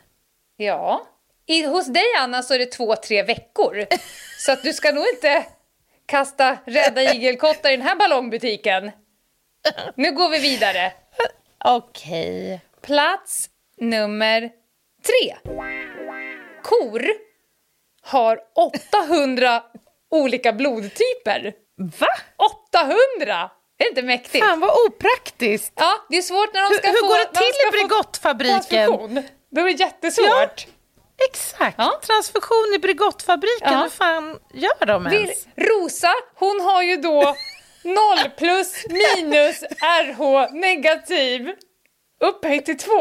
Ja. 0.57 1.07
I, 1.45 1.65
hos 1.65 1.87
dig, 1.87 2.15
Anna, 2.19 2.43
så 2.43 2.53
är 2.53 2.59
det 2.59 2.71
två, 2.71 2.95
tre 2.95 3.23
veckor. 3.23 3.85
så 4.39 4.51
att 4.51 4.63
du 4.63 4.73
ska 4.73 4.91
nog 4.91 5.05
inte 5.13 5.45
kasta 6.05 6.57
rädda 6.65 7.01
igelkottar 7.01 7.71
i 7.71 7.77
den 7.77 7.87
här 7.87 7.95
ballongbutiken. 7.95 8.91
Nu 9.95 10.11
går 10.11 10.29
vi 10.29 10.39
vidare. 10.39 10.93
Okej. 11.65 12.45
Okay. 12.45 12.59
Plats 12.81 13.49
nummer 13.81 14.49
tre. 15.05 15.51
Kor 16.63 17.05
har 18.01 18.39
800 18.55 19.63
olika 20.11 20.53
blodtyper. 20.53 21.53
Va? 21.99 22.07
800! 22.71 23.49
Är 23.79 23.83
det 23.83 23.89
inte 23.89 24.01
mäktigt? 24.01 24.45
Fan 24.45 24.59
vad 24.59 24.71
opraktiskt! 24.87 25.73
Ja, 25.75 25.93
det 26.09 26.17
är 26.17 26.21
svårt 26.21 26.53
när 26.53 26.69
de 26.69 26.77
ska 26.77 26.87
hur, 26.87 26.93
få... 26.93 27.05
Hur 27.05 27.13
går 27.13 27.17
det 27.17 27.39
till 27.39 27.67
i 27.67 27.71
Bregottfabriken? 27.71 29.23
Det 29.49 29.61
är 29.61 29.79
jättesvårt. 29.79 30.67
Ja. 30.67 30.73
Exakt. 31.29 31.75
Ja. 31.77 31.99
Transfusion 32.03 32.73
i 32.75 32.79
Bregottfabriken, 32.79 33.73
ja. 33.73 33.81
hur 33.81 33.89
fan 33.89 34.39
gör 34.53 34.85
de 34.85 35.07
ens? 35.07 35.47
Rosa, 35.55 36.13
hon 36.35 36.61
har 36.61 36.83
ju 36.83 36.95
då 36.95 37.21
0 37.83 37.95
plus 38.37 38.85
minus 38.89 39.63
RH 39.63 40.51
negativ 40.51 41.53
upphöjt 42.21 42.65
till 42.65 42.77
2. 42.77 42.91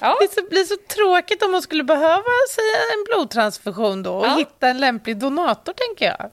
Ja. 0.00 0.18
Det 0.34 0.48
blir 0.50 0.64
så 0.64 0.76
tråkigt 0.76 1.42
om 1.42 1.52
man 1.52 1.62
skulle 1.62 1.84
behöva 1.84 2.24
säga 2.54 2.76
en 2.94 3.04
blodtransfusion 3.04 4.02
då 4.02 4.14
och 4.14 4.26
ja. 4.26 4.36
hitta 4.36 4.68
en 4.68 4.78
lämplig 4.78 5.16
donator, 5.16 5.72
tänker 5.72 6.06
jag. 6.06 6.30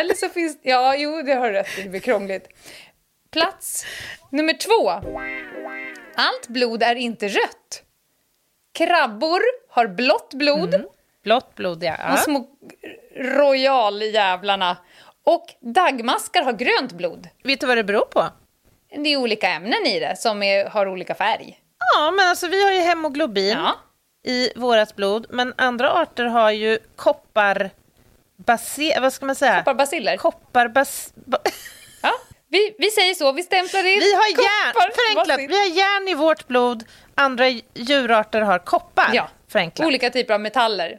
Eller 0.00 0.14
så 0.14 0.28
finns... 0.28 0.58
Ja, 0.62 0.96
jo, 0.96 1.22
det 1.22 1.34
har 1.34 1.46
du 1.46 1.52
rätt 1.52 1.68
Det 1.76 1.88
blir 1.88 2.00
krångligt. 2.00 2.48
Plats 3.30 3.86
nummer 4.30 4.52
två. 4.52 4.90
Allt 6.14 6.48
blod 6.48 6.82
är 6.82 6.94
inte 6.94 7.28
rött. 7.28 7.82
Krabbor 8.72 9.40
har 9.68 9.86
blått 9.86 10.34
blod. 10.34 10.74
Mm. 10.74 10.86
Blått 11.22 11.54
blod, 11.54 11.84
ja. 11.84 11.96
De 12.10 12.16
små 12.16 12.48
royaljävlarna. 13.16 14.76
Och 15.24 15.46
dagmaskar 15.60 16.42
har 16.42 16.52
grönt 16.52 16.92
blod. 16.92 17.28
Vet 17.44 17.60
du 17.60 17.66
vad 17.66 17.76
det 17.76 17.84
beror 17.84 18.04
på? 18.04 18.24
Det 19.04 19.12
är 19.12 19.16
olika 19.16 19.48
ämnen 19.48 19.86
i 19.86 20.00
det 20.00 20.16
som 20.18 20.42
är, 20.42 20.64
har 20.64 20.88
olika 20.88 21.14
färg. 21.14 21.60
Ja, 21.94 22.10
men 22.10 22.28
alltså 22.28 22.48
vi 22.48 22.64
har 22.64 22.72
ju 22.72 22.80
hemoglobin 22.80 23.58
ja. 23.58 23.74
i 24.24 24.52
vårt 24.56 24.96
blod, 24.96 25.26
men 25.30 25.54
andra 25.56 25.92
arter 25.92 26.24
har 26.24 26.50
ju 26.50 26.78
koppar... 26.96 27.70
Basi, 28.36 28.94
vad 29.00 29.12
ska 29.12 29.26
man 29.26 29.34
säga? 29.34 29.58
Kopparbaciller. 29.58 30.16
Kopparbas... 30.16 31.12
ja, 32.02 32.12
vi, 32.48 32.74
vi 32.78 32.90
säger 32.90 33.14
så, 33.14 33.32
vi 33.32 33.42
stämplar 33.42 33.80
in 33.80 33.98
vi 33.98 34.14
har 34.14 34.28
järn, 34.28 34.74
förenklat, 34.74 35.50
vi 35.50 35.58
har 35.58 35.76
järn 35.76 36.08
i 36.08 36.14
vårt 36.14 36.46
blod, 36.46 36.84
andra 37.14 37.48
djurarter 37.74 38.40
har 38.40 38.58
koppar. 38.58 39.10
Ja, 39.12 39.28
förenklat. 39.48 39.86
olika 39.86 40.10
typer 40.10 40.34
av 40.34 40.40
metaller. 40.40 40.98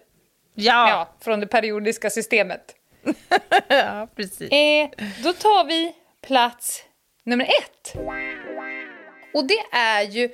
Ja. 0.56 0.90
ja 0.90 1.16
från 1.22 1.40
det 1.40 1.48
periodiska 1.48 2.10
systemet. 2.10 2.76
ja, 3.68 4.08
precis. 4.16 4.52
Eh, 4.52 4.90
då 5.24 5.34
tar 5.34 5.66
vi 5.66 5.96
plats 6.22 6.84
nummer 7.24 7.46
ett. 7.46 7.94
Och 9.34 9.48
det 9.48 9.60
är 9.72 10.02
ju 10.02 10.30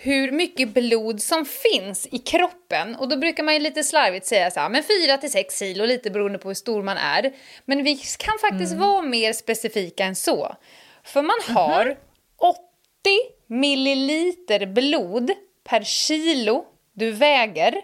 hur 0.00 0.32
mycket 0.32 0.68
blod 0.68 1.22
som 1.22 1.44
finns 1.44 2.08
i 2.10 2.18
kroppen. 2.18 2.96
Och 2.96 3.08
då 3.08 3.16
brukar 3.16 3.42
man 3.42 3.54
ju 3.54 3.60
lite 3.60 3.84
slarvigt 3.84 4.26
säga 4.26 4.50
så 4.50 4.60
här, 4.60 4.68
men 4.68 4.82
4 5.06 5.18
till 5.18 5.30
6 5.30 5.58
kilo, 5.58 5.84
lite 5.84 6.10
beroende 6.10 6.38
på 6.38 6.48
hur 6.48 6.54
stor 6.54 6.82
man 6.82 6.96
är. 6.96 7.32
Men 7.64 7.84
vi 7.84 7.96
kan 7.96 8.38
faktiskt 8.38 8.72
mm. 8.72 8.88
vara 8.88 9.02
mer 9.02 9.32
specifika 9.32 10.04
än 10.04 10.16
så. 10.16 10.56
För 11.04 11.22
man 11.22 11.36
mhm. 11.48 11.56
har 11.56 11.82
mm 11.82 11.94
-hmm. 11.94 11.98
80 12.38 12.58
milliliter 13.46 14.66
blod 14.66 15.30
per 15.64 15.82
kilo 15.82 16.64
du 16.92 17.10
väger. 17.10 17.82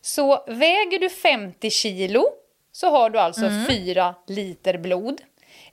Så 0.00 0.44
väger 0.46 0.98
du 0.98 1.08
50 1.08 1.70
kilo 1.70 2.24
så 2.72 2.90
har 2.90 3.10
du 3.10 3.18
alltså 3.18 3.46
mm. 3.46 3.66
4 3.66 4.14
liter 4.26 4.78
blod. 4.78 5.20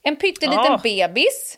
En 0.03 0.15
pytteliten 0.15 0.75
oh. 0.75 0.81
bebis 0.81 1.57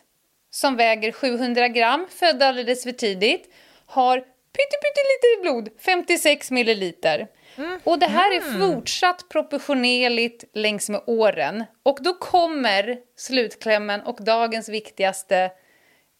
som 0.50 0.76
väger 0.76 1.12
700 1.12 1.68
gram, 1.68 2.06
född 2.10 2.42
alldeles 2.42 2.82
för 2.82 2.92
tidigt, 2.92 3.48
har 3.88 4.18
pyttelite 4.52 5.42
blod, 5.42 5.68
56 5.80 6.50
milliliter. 6.50 7.28
Mm. 7.56 7.80
Och 7.84 7.98
det 7.98 8.06
här 8.06 8.36
är 8.36 8.40
mm. 8.40 8.60
fortsatt 8.60 9.28
proportionerligt 9.28 10.44
längs 10.54 10.88
med 10.88 11.02
åren. 11.06 11.64
Och 11.82 11.98
då 12.00 12.14
kommer 12.14 12.98
slutklämmen 13.16 14.00
och 14.00 14.24
dagens 14.24 14.68
viktigaste 14.68 15.50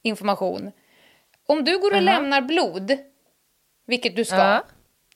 information. 0.02 0.72
Om 1.46 1.64
du 1.64 1.78
går 1.78 1.90
och 1.90 1.92
uh 1.92 1.98
-huh. 1.98 2.04
lämnar 2.04 2.40
blod, 2.40 2.98
vilket 3.86 4.16
du 4.16 4.24
ska, 4.24 4.36
uh 4.36 4.42
-huh. 4.42 4.62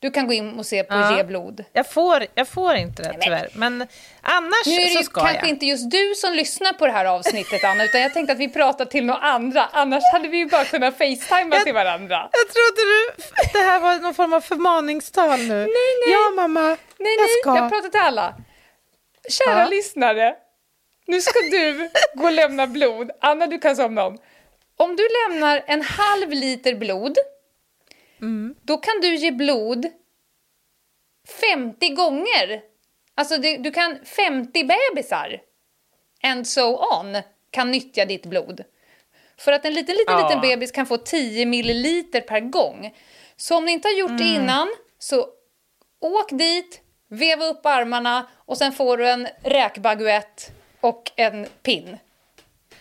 Du 0.03 0.11
kan 0.11 0.26
gå 0.26 0.32
in 0.32 0.59
och 0.59 0.66
se 0.66 0.84
på 0.84 0.94
Ja. 0.94 1.16
Ge 1.16 1.24
blod. 1.24 1.64
Jag 1.72 1.90
får, 1.90 2.26
jag 2.34 2.48
får 2.48 2.74
inte 2.74 3.03
det 3.03 3.16
tyvärr. 3.20 3.48
Men 3.55 3.86
annars 4.20 4.66
Nu 4.66 4.72
är 4.72 4.84
det 4.84 4.96
så 4.96 5.03
ska 5.03 5.20
kanske 5.20 5.38
jag. 5.38 5.48
inte 5.48 5.66
just 5.66 5.90
du 5.90 6.14
som 6.16 6.32
lyssnar 6.32 6.72
på 6.72 6.86
det 6.86 6.92
här 6.92 7.05
avsnittet, 7.05 7.64
Anna, 7.64 7.84
utan 7.84 8.00
jag 8.00 8.14
tänkte 8.14 8.32
att 8.32 8.38
vi 8.38 8.48
pratar 8.48 8.84
till 8.84 9.05
några 9.05 9.20
andra. 9.20 9.68
Annars 9.72 10.03
hade 10.12 10.28
vi 10.28 10.36
ju 10.36 10.46
bara 10.46 10.64
kunnat 10.64 10.98
facetima 10.98 11.57
Jag- 11.57 11.64
till 11.64 11.74
varandra. 11.74 12.28
Jag 12.32 12.48
trodde 12.55 12.82
du, 12.92 13.22
det 13.53 13.59
här 13.70 13.80
var 13.80 13.96
någon 13.98 14.14
form 14.14 14.32
av 14.32 14.40
förmaningstal 14.40 15.38
nu. 15.38 15.48
Nej, 15.55 15.66
nej. 16.07 16.12
Ja, 16.12 16.30
mamma. 16.36 16.61
Nej, 16.61 16.76
jag 16.98 17.07
nej, 17.20 17.28
ska. 17.42 17.57
jag 17.57 17.70
pratar 17.70 17.88
till 17.88 18.00
alla. 18.00 18.34
Kära 19.28 19.59
Ja. 19.61 19.66
lyssnare, 19.68 20.34
nu 21.07 21.20
ska 21.20 21.38
du 21.50 21.90
gå 22.14 22.24
och 22.24 22.32
lämna 22.32 22.66
blod. 22.66 23.11
Anna, 23.20 23.46
du 23.46 23.59
kan 23.59 23.76
somna 23.76 24.05
om. 24.05 24.18
Om 24.76 24.96
du 24.96 25.09
lämnar 25.28 25.62
en 25.66 25.82
halv 25.82 26.30
liter 26.30 26.74
blod, 26.74 27.16
Mm. 28.23 28.55
då 28.62 28.77
kan 28.77 29.01
du 29.01 29.14
ge 29.16 29.31
blod 29.31 29.87
50 31.41 31.89
gånger. 31.89 32.62
Alltså, 33.14 33.37
det, 33.39 33.57
du 33.57 33.70
kan 33.70 33.99
50 34.05 34.64
bebisar, 34.64 35.41
and 36.23 36.47
so 36.47 36.77
on, 37.01 37.16
kan 37.51 37.70
nyttja 37.70 38.05
ditt 38.05 38.27
blod. 38.27 38.64
För 39.39 39.53
att 39.53 39.64
en 39.64 39.75
liten, 39.75 39.97
liten, 39.97 40.14
Ja. 40.18 40.29
liten 40.29 40.41
bebis 40.41 40.73
kan 40.73 40.87
få 40.87 40.97
10 40.97 41.47
milliliter 41.47 42.20
per 42.20 42.41
gång. 42.41 42.95
Så 43.37 43.57
om 43.57 43.64
ni 43.64 43.73
inte 43.73 43.89
har 43.89 43.93
gjort 43.93 44.18
det 44.18 44.25
Mm. 44.25 44.43
innan, 44.43 44.68
så 44.99 45.27
åk 46.01 46.31
dit, 46.31 46.81
veva 47.09 47.45
upp 47.45 47.66
armarna 47.66 48.27
och 48.35 48.59
sen 48.59 48.73
får 48.73 48.97
du 48.97 49.09
en 49.11 49.29
räkbaguett 49.45 50.53
och 50.81 51.11
en 51.16 51.47
pin. 51.62 51.99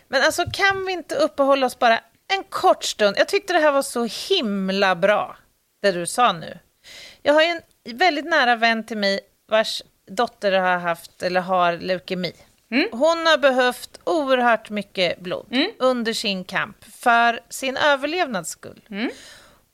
Men 0.07 0.21
alltså 0.23 0.43
kan 0.53 0.85
vi 0.85 0.93
inte 0.93 1.15
uppehålla 1.15 1.65
oss 1.65 1.79
bara 1.79 1.99
en 2.33 2.43
kort 2.43 2.83
stund? 2.83 3.15
Jag 3.19 3.27
tyckte 3.27 3.53
det 3.53 3.59
här 3.59 3.71
var 3.71 3.81
så 3.81 4.07
himla 4.29 4.95
bra, 4.95 5.37
det 5.81 5.91
du 5.91 6.05
sa 6.05 6.31
nu. 6.33 6.59
Jag 7.21 7.33
har 7.33 7.41
ju 7.41 7.47
en 7.47 7.61
väldigt 7.97 8.25
nära 8.25 8.55
vän 8.55 8.85
till 8.85 8.97
mig 8.97 9.19
vars 9.47 9.81
dotter 10.07 10.51
har 10.51 10.77
haft 10.77 11.23
eller 11.23 11.41
har 11.41 11.73
leukemi. 11.73 12.33
Hon 12.91 13.25
har 13.25 13.37
behövt 13.37 13.99
oerhört 14.03 14.69
mycket 14.69 15.19
blod 15.19 15.55
under 15.79 16.13
sin 16.13 16.43
kamp 16.43 16.83
för 16.83 17.39
sin 17.49 17.77
överlevnads 17.77 18.49
skull. 18.49 18.81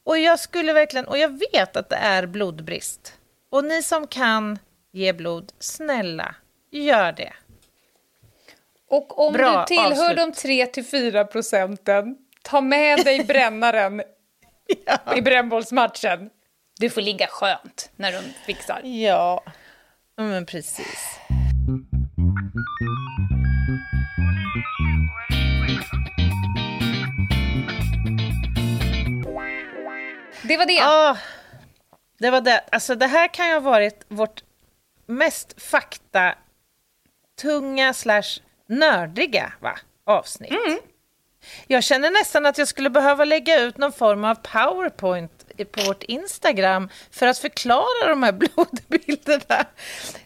Och 0.04 0.18
jag 0.18 0.40
skulle 0.40 0.74
verkligen, 0.74 1.08
och 1.08 1.18
jag 1.18 1.40
vet 1.54 1.76
att 1.76 1.90
det 1.90 1.96
är 1.96 2.26
blodbrist. 2.26 3.14
Och 3.50 3.64
ni 3.64 3.84
som 3.84 4.08
kan 4.08 4.60
ge 4.92 5.14
blod, 5.14 5.52
snälla, 5.60 6.36
gör 6.72 7.12
det. 7.12 7.34
Och 8.90 9.28
om 9.28 9.34
Bra 9.34 9.60
du 9.60 9.76
tillhör 9.76 10.20
avslut. 10.20 10.82
de 10.82 10.82
3-4 11.12 11.24
procenten, 11.24 12.18
med 12.62 13.06
dig 13.06 13.24
brännaren 13.24 14.02
i 15.16 15.22
brännbollsmatchen. 15.22 16.30
Du 16.80 16.90
får 16.90 17.02
ligga 17.02 17.28
skönt 17.28 17.90
när 17.96 18.12
de 18.12 18.20
fixar. 18.46 18.82
Ja, 18.84 19.44
men 20.18 20.46
precis. 20.46 21.20
Det 30.44 30.58
var 30.58 30.66
det. 30.66 30.80
Ah, 30.82 31.18
det 32.20 32.30
var 32.30 32.42
det. 32.42 32.64
Alltså 32.72 32.96
det 32.96 33.08
här 33.08 33.28
kan 33.28 33.48
ju 33.48 33.54
ha 33.54 33.60
varit 33.60 34.06
vårt 34.08 34.44
mest 35.06 35.62
fakta 35.62 36.36
tunga 37.42 37.94
slash 37.94 38.42
nördiga 38.68 39.54
va, 39.60 39.80
avsnitt. 40.06 40.54
Jag 41.68 41.84
känner 41.84 42.12
nästan 42.12 42.46
att 42.46 42.58
jag 42.58 42.68
skulle 42.68 42.90
behöva 42.90 43.26
lägga 43.26 43.60
ut 43.60 43.78
någon 43.78 43.94
form 43.94 44.24
av 44.24 44.36
powerpoint 44.36 45.32
på 45.72 45.82
vårt 45.84 46.04
Instagram 46.04 46.90
för 47.12 47.28
att 47.28 47.40
förklara 47.40 48.10
de 48.10 48.24
här 48.24 48.32
blodbilderna. 48.92 49.66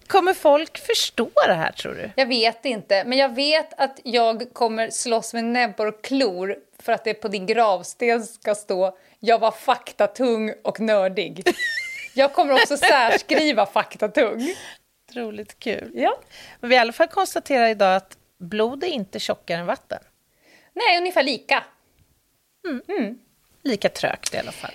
Kommer 0.08 0.34
folk 0.34 0.78
förstå 0.78 1.30
det 1.48 1.54
här 1.54 1.72
tror 1.72 1.94
du? 1.94 2.12
Jag 2.16 2.26
vet 2.26 2.66
inte, 2.66 3.04
men 3.04 3.18
jag 3.18 3.36
vet 3.36 3.80
att 3.80 4.00
jag 4.04 4.54
kommer 4.54 4.90
slåss 4.90 5.34
med 5.34 5.44
näbbar 5.44 5.86
och 5.86 6.04
klor 6.04 6.56
för 6.80 6.94
att 6.94 7.04
det 7.04 7.14
på 7.14 7.28
din 7.28 7.46
gravsten 7.46 8.24
ska 8.24 8.56
stå 8.56 8.98
“Jag 9.20 9.40
var 9.40 9.52
faktatung 9.52 10.54
och 10.64 10.80
nördig”. 10.80 11.44
Jag 12.14 12.34
kommer 12.34 12.54
också 12.54 12.78
särskriva 12.78 13.66
faktatung. 13.66 14.56
Otroligt 15.10 15.60
kul. 15.60 15.92
Ja. 15.94 16.20
Men 16.60 16.70
vi 16.70 16.76
i 16.76 16.80
alla 16.80 16.94
fall 16.94 17.08
konstaterar 17.08 17.68
idag 17.68 17.96
att 17.96 18.18
blod 18.40 18.84
är 18.84 18.88
inte 18.88 19.20
tjockare 19.20 19.60
än 19.60 19.66
vatten. 19.66 20.00
Nej, 20.88 20.98
ungefär 20.98 21.24
lika. 21.24 21.64
Lika 23.64 23.90
trögt 23.90 24.34
i 24.34 24.38
alla 24.38 24.52
fall. 24.52 24.72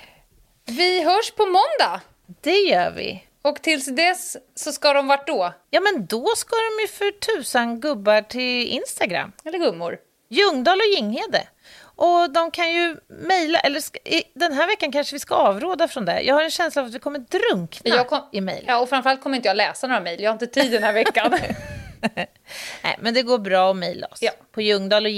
Vi 0.65 1.03
hörs 1.03 1.31
på 1.31 1.47
måndag! 1.47 2.01
Det 2.41 2.59
gör 2.59 2.91
vi. 2.91 3.25
Och 3.43 3.63
tills 3.63 3.87
dess 3.87 4.37
så 4.55 4.73
ska 4.73 4.93
de 4.93 5.07
vart 5.07 5.27
då? 5.27 5.53
Ja, 5.71 5.81
men 5.81 6.07
då 6.07 6.27
ska 6.37 6.57
de 6.57 6.83
ju 6.83 6.89
för 6.89 7.11
tusan 7.11 7.81
gubbar 7.81 8.23
till 8.23 8.67
Instagram. 8.69 9.33
Eller 9.45 9.59
gummor? 9.59 9.99
Ljungdahl 10.29 10.79
och 10.81 10.87
Ginghede. 10.97 11.49
Och 11.79 12.31
de 12.33 12.51
kan 12.51 12.73
ju 12.73 12.97
mejla, 13.09 13.59
eller 13.61 13.81
ska, 13.81 13.99
i, 14.05 14.23
den 14.35 14.53
här 14.53 14.67
veckan 14.67 14.93
kanske 14.93 15.15
vi 15.15 15.21
ska 15.21 15.35
avråda 15.35 15.89
från 15.89 16.05
det. 16.05 16.21
Jag 16.21 16.35
har 16.35 16.43
en 16.43 16.51
känsla 16.51 16.83
av 16.83 16.89
att 16.89 16.95
vi 16.95 16.99
kommer 16.99 17.19
drunkna 17.19 18.05
kom- 18.05 18.29
i 18.33 18.41
mejl. 18.41 18.65
Ja, 18.69 18.79
och 18.79 18.89
framförallt 18.89 19.23
kommer 19.23 19.37
inte 19.37 19.49
jag 19.49 19.57
läsa 19.57 19.87
några 19.87 20.01
mejl. 20.01 20.23
Jag 20.23 20.31
har 20.31 20.33
inte 20.33 20.47
tid 20.47 20.73
den 20.73 20.83
här 20.83 20.93
veckan. 20.93 21.39
Nej, 22.85 22.97
men 23.01 23.15
det 23.15 23.23
går 23.23 23.39
bra 23.39 23.71
att 23.71 23.77
mejla 23.77 24.07
oss 24.07 24.19
Ja. 24.23 24.31
på 24.53 24.61
ljungdahl 24.61 25.07
och 25.07 25.13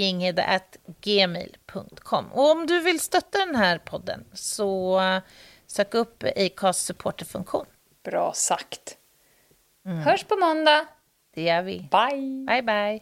gmail.com. 1.01 2.25
Och 2.31 2.51
om 2.51 2.65
du 2.67 2.79
vill 2.79 2.99
stötta 2.99 3.45
den 3.45 3.55
här 3.55 3.77
podden 3.77 4.25
så 4.33 4.99
eh, 5.01 5.21
sök 5.67 5.93
upp 5.93 6.23
Acast 6.35 6.85
supporterfunktion. 6.85 7.65
Bra 8.03 8.33
sagt. 8.33 8.97
Hörs 10.03 10.23
på 10.23 10.35
måndag. 10.35 10.87
Det 11.35 11.41
gör 11.41 11.61
vi. 11.61 11.79
Bye! 11.91 12.45
Bye, 12.47 12.61
bye. 12.61 13.01